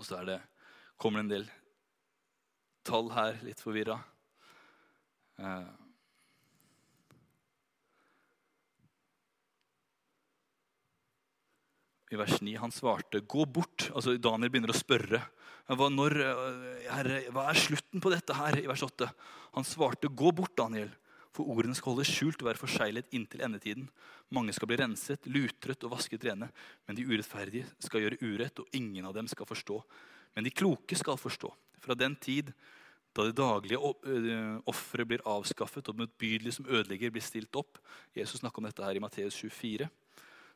Og 0.00 0.06
så 0.08 0.22
det, 0.24 0.38
kommer 0.96 1.20
det 1.20 1.26
en 1.26 1.34
del 1.34 1.50
tall 2.88 3.10
her, 3.12 3.36
litt 3.44 3.60
forvirra. 3.60 3.98
Eh. 5.36 5.66
I 12.10 12.18
vers 12.18 12.40
9 12.40 12.56
han 12.58 12.72
svarte, 12.74 13.20
'Gå 13.20 13.44
bort.' 13.44 13.90
Altså 13.92 14.16
Daniel 14.16 14.50
begynner 14.50 14.72
å 14.72 14.80
spørre. 14.80 15.20
Hva, 15.68 15.86
når, 15.92 16.16
eh, 16.24 16.88
herre, 16.90 17.20
hva 17.30 17.50
er 17.50 17.60
slutten 17.60 18.00
på 18.00 18.10
dette 18.10 18.34
her? 18.34 18.56
I 18.58 18.66
vers 18.66 18.82
8. 18.82 19.12
Han 19.54 19.68
svarte, 19.68 20.08
'Gå 20.08 20.32
bort, 20.34 20.56
Daniel.' 20.56 20.96
For 21.34 21.46
ordene 21.46 21.76
skal 21.78 21.94
holdes 21.94 22.10
skjult 22.10 22.40
og 22.42 22.48
være 22.48 22.60
forseglet 22.60 23.14
inntil 23.14 23.44
endetiden. 23.46 23.86
Mange 24.34 24.54
skal 24.56 24.70
bli 24.70 24.80
renset, 24.80 25.28
lutret 25.30 25.86
og 25.86 25.94
vasket 25.94 26.26
rene. 26.26 26.50
Men 26.88 26.98
de 26.98 27.06
urettferdige 27.06 27.68
skal 27.78 28.04
gjøre 28.04 28.20
urett, 28.24 28.62
og 28.62 28.76
ingen 28.76 29.06
av 29.06 29.14
dem 29.14 29.30
skal 29.30 29.48
forstå. 29.48 29.78
Men 30.34 30.46
de 30.46 30.54
kloke 30.54 30.98
skal 30.98 31.18
forstå. 31.20 31.52
Fra 31.80 31.96
den 31.98 32.16
tid 32.18 32.52
da 33.14 33.24
det 33.26 33.38
daglige 33.38 33.78
offeret 34.70 35.08
blir 35.10 35.24
avskaffet 35.26 35.88
og 35.88 35.96
det 35.96 36.04
motbydelige 36.04 36.58
som 36.60 36.68
ødelegger, 36.70 37.10
blir 37.10 37.24
stilt 37.24 37.56
opp 37.58 37.80
Jesus 38.14 38.38
snakker 38.38 38.62
om 38.62 38.68
dette 38.68 38.84
her 38.86 38.94
i 38.94 39.02
Matteus 39.02 39.34
24 39.34 39.88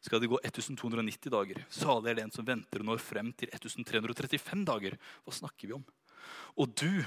skal 0.04 0.20
det 0.20 0.28
gå 0.28 0.38
1290 0.44 1.32
dager. 1.32 1.60
Salig 1.72 2.10
er 2.12 2.18
det 2.18 2.24
en 2.26 2.34
som 2.34 2.46
venter 2.46 2.82
og 2.82 2.90
når 2.90 3.00
frem 3.00 3.30
til 3.32 3.48
1335 3.48 4.64
dager. 4.68 4.98
Hva 5.24 5.32
snakker 5.32 5.70
vi 5.70 5.76
om? 5.78 5.84
Og 6.60 6.74
du, 6.76 7.00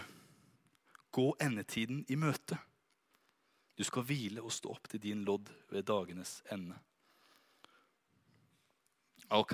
gå 1.13 1.27
endetiden 1.41 2.03
i 2.09 2.17
møte. 2.19 2.57
Du 3.77 3.85
skal 3.85 4.05
hvile 4.09 4.41
og 4.41 4.53
stå 4.53 4.73
opp 4.73 4.89
til 4.89 5.01
din 5.03 5.25
lodd 5.27 5.51
ved 5.69 5.85
dagenes 5.85 6.39
ende. 6.53 6.77
Ok. 9.29 9.53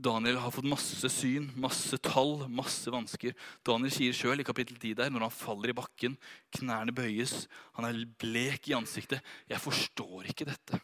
Daniel 0.00 0.38
har 0.40 0.52
fått 0.54 0.68
masse 0.70 1.10
syn, 1.12 1.50
masse 1.60 1.98
tall, 2.00 2.46
masse 2.48 2.88
vansker. 2.92 3.34
Daniel 3.66 3.92
sier 3.92 4.16
sjøl 4.16 4.40
i 4.40 4.46
kapittel 4.46 4.78
10 4.78 4.94
der, 5.02 5.10
når 5.12 5.26
han 5.26 5.34
faller 5.34 5.72
i 5.72 5.76
bakken, 5.76 6.14
knærne 6.56 6.94
bøyes, 6.96 7.44
han 7.76 7.88
er 7.88 8.06
blek 8.22 8.70
i 8.70 8.76
ansiktet. 8.78 9.20
'Jeg 9.50 9.60
forstår 9.60 10.30
ikke 10.30 10.48
dette.' 10.48 10.80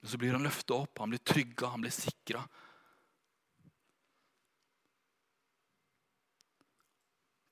Men 0.00 0.10
så 0.10 0.18
blir 0.18 0.32
han 0.32 0.46
løfta 0.46 0.74
opp, 0.74 0.98
han 0.98 1.12
blir 1.12 1.22
trygga, 1.22 1.74
han 1.74 1.82
blir 1.84 1.94
sikra. 1.94 2.40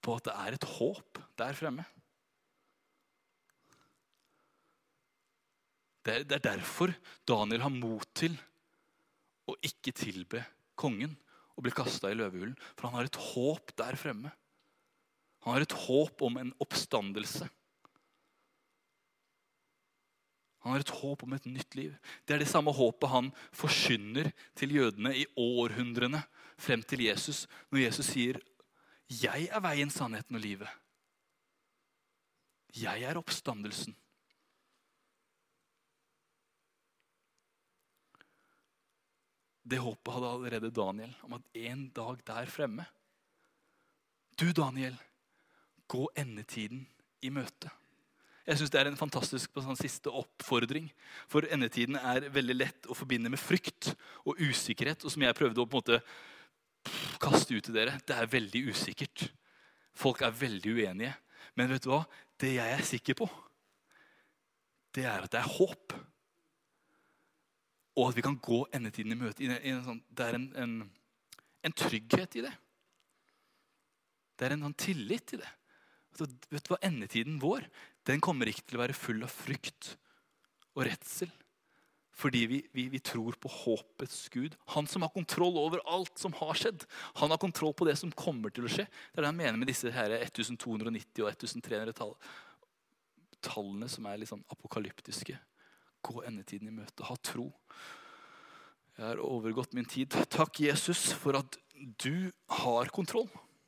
På 0.01 0.16
at 0.16 0.28
det 0.28 0.36
er 0.36 0.57
et 0.57 0.68
håp 0.76 1.20
der 1.40 1.57
fremme. 1.57 1.86
Det 6.01 6.14
er, 6.14 6.24
det 6.24 6.38
er 6.38 6.46
derfor 6.57 6.92
Daniel 7.28 7.64
har 7.66 7.74
mot 7.74 8.09
til 8.16 8.36
å 9.51 9.57
ikke 9.66 9.92
tilbe 9.96 10.42
kongen 10.80 11.12
og 11.57 11.66
bli 11.66 11.72
kasta 11.76 12.09
i 12.09 12.16
løvehulen. 12.16 12.57
For 12.74 12.88
han 12.88 12.96
har 12.96 13.09
et 13.11 13.22
håp 13.30 13.74
der 13.76 13.98
fremme. 14.01 14.32
Han 15.44 15.57
har 15.57 15.64
et 15.64 15.78
håp 15.86 16.22
om 16.24 16.38
en 16.40 16.53
oppstandelse. 16.61 17.48
Han 20.61 20.74
har 20.74 20.82
et 20.84 20.92
håp 21.01 21.22
om 21.24 21.32
et 21.32 21.46
nytt 21.48 21.76
liv. 21.76 21.92
Det 22.28 22.36
er 22.36 22.42
det 22.42 22.51
samme 22.51 22.72
håpet 22.76 23.09
han 23.12 23.30
forsyner 23.57 24.28
til 24.59 24.76
jødene 24.76 25.14
i 25.16 25.24
århundrene 25.40 26.20
frem 26.61 26.82
til 26.84 27.07
Jesus, 27.07 27.46
når 27.72 27.86
Jesus 27.86 28.11
sier 28.12 28.40
'Jeg 29.11 29.48
er 29.50 29.61
veien, 29.61 29.90
sannheten 29.90 30.36
og 30.38 30.42
livet'. 30.42 30.70
Jeg 32.78 33.02
er 33.02 33.18
oppstandelsen. 33.18 33.96
Det 39.66 39.78
håpet 39.82 40.14
hadde 40.14 40.30
allerede 40.30 40.70
Daniel 40.74 41.12
om 41.26 41.34
at 41.38 41.42
en 41.54 41.88
dag 41.94 42.22
der 42.26 42.46
fremme 42.50 42.86
Du, 44.38 44.52
Daniel, 44.56 44.96
gå 45.88 46.06
endetiden 46.16 46.86
i 47.20 47.28
møte. 47.28 47.68
Jeg 48.46 48.56
synes 48.56 48.70
Det 48.70 48.80
er 48.80 48.88
en 48.88 48.96
fantastisk 48.96 49.52
sånn, 49.61 49.76
siste 49.76 50.08
oppfordring. 50.08 50.88
For 51.28 51.44
endetiden 51.44 51.98
er 52.00 52.30
veldig 52.32 52.56
lett 52.56 52.88
å 52.88 52.96
forbinde 52.96 53.28
med 53.28 53.38
frykt 53.38 53.92
og 54.24 54.40
usikkerhet. 54.40 55.04
Og 55.04 55.12
som 55.12 55.22
jeg 55.22 55.36
prøvde 55.36 55.61
å 55.61 55.68
på 55.68 55.76
en 55.76 55.82
måte 55.82 56.00
kaste 57.20 57.57
ut 57.57 57.66
til 57.66 57.76
dere. 57.76 57.99
Det 58.07 58.16
er 58.16 58.31
veldig 58.31 58.62
usikkert. 58.70 59.26
Folk 59.97 60.22
er 60.24 60.35
veldig 60.37 60.74
uenige. 60.78 61.14
Men 61.59 61.70
vet 61.72 61.85
du 61.85 61.91
hva? 61.93 62.05
Det 62.41 62.55
jeg 62.55 62.72
er 62.72 62.87
sikker 62.87 63.18
på, 63.20 63.26
det 64.97 65.05
er 65.07 65.26
at 65.26 65.33
det 65.33 65.41
er 65.43 65.53
håp. 65.59 65.95
Og 67.99 68.09
at 68.09 68.16
vi 68.16 68.24
kan 68.24 68.39
gå 68.41 68.62
endetiden 68.74 69.14
i 69.14 69.18
møte. 69.18 69.61
Sånn, 69.85 70.03
det 70.09 70.26
er 70.26 70.39
en, 70.39 70.47
en, 70.62 70.74
en, 71.66 71.76
trygghet 71.76 72.39
i 72.41 72.45
det. 72.47 72.53
Det 74.39 74.47
er 74.47 74.57
en 74.57 74.64
sånn 74.68 74.78
tillit 74.81 75.35
i 75.37 75.41
det. 75.43 75.51
Vet 76.20 76.64
du 76.64 76.72
hva? 76.72 76.81
Endetiden 76.87 77.39
vår 77.43 77.66
den 78.09 78.22
kommer 78.24 78.49
ikke 78.49 78.64
til 78.66 78.78
å 78.78 78.83
være 78.83 78.97
full 78.97 79.20
av 79.26 79.31
frykt 79.31 79.93
og 80.74 80.87
redsel. 80.89 81.31
Fordi 82.21 82.43
vi, 82.47 82.59
vi, 82.77 82.87
vi, 82.93 83.01
tror 83.01 83.37
på 83.41 83.49
håpets 83.49 84.29
Gud. 84.29 84.57
Han 84.75 84.89
som 84.91 85.07
har 85.07 85.12
kontroll 85.14 85.57
over 85.57 85.81
alt 85.89 86.21
som 86.21 86.35
har 86.37 86.59
skjedd. 86.59 86.85
Han 87.23 87.33
har 87.33 87.41
kontroll 87.41 87.73
på 87.77 87.89
det 87.89 87.97
som 87.97 88.12
kommer 88.12 88.53
til 88.53 88.68
å 88.68 88.73
skje. 88.73 88.85
Det 88.85 89.21
er 89.21 89.25
det 89.25 89.33
han 89.33 89.39
mener 89.39 89.61
med 89.61 89.71
disse 89.71 89.93
her 89.95 90.12
1290 90.18 91.25
og 91.25 91.31
1300 91.33 91.97
tall, 91.97 92.12
tallene 93.41 93.89
som 93.89 94.09
er 94.11 94.21
litt 94.21 94.33
sånn 94.33 94.45
apokalyptiske. 94.53 95.39
Gå 96.05 96.25
endetiden 96.29 96.68
i 96.68 96.77
møte. 96.77 97.07
Ha 97.09 97.16
tro. 97.25 97.49
Jeg 98.99 99.07
har 99.07 99.25
overgått 99.25 99.73
min 99.77 99.89
tid. 99.89 100.12
Takk, 100.29 100.61
Jesus, 100.61 101.11
for 101.16 101.41
at 101.41 101.57
du 102.05 102.29
har 102.61 102.93
kontroll. 102.93 103.31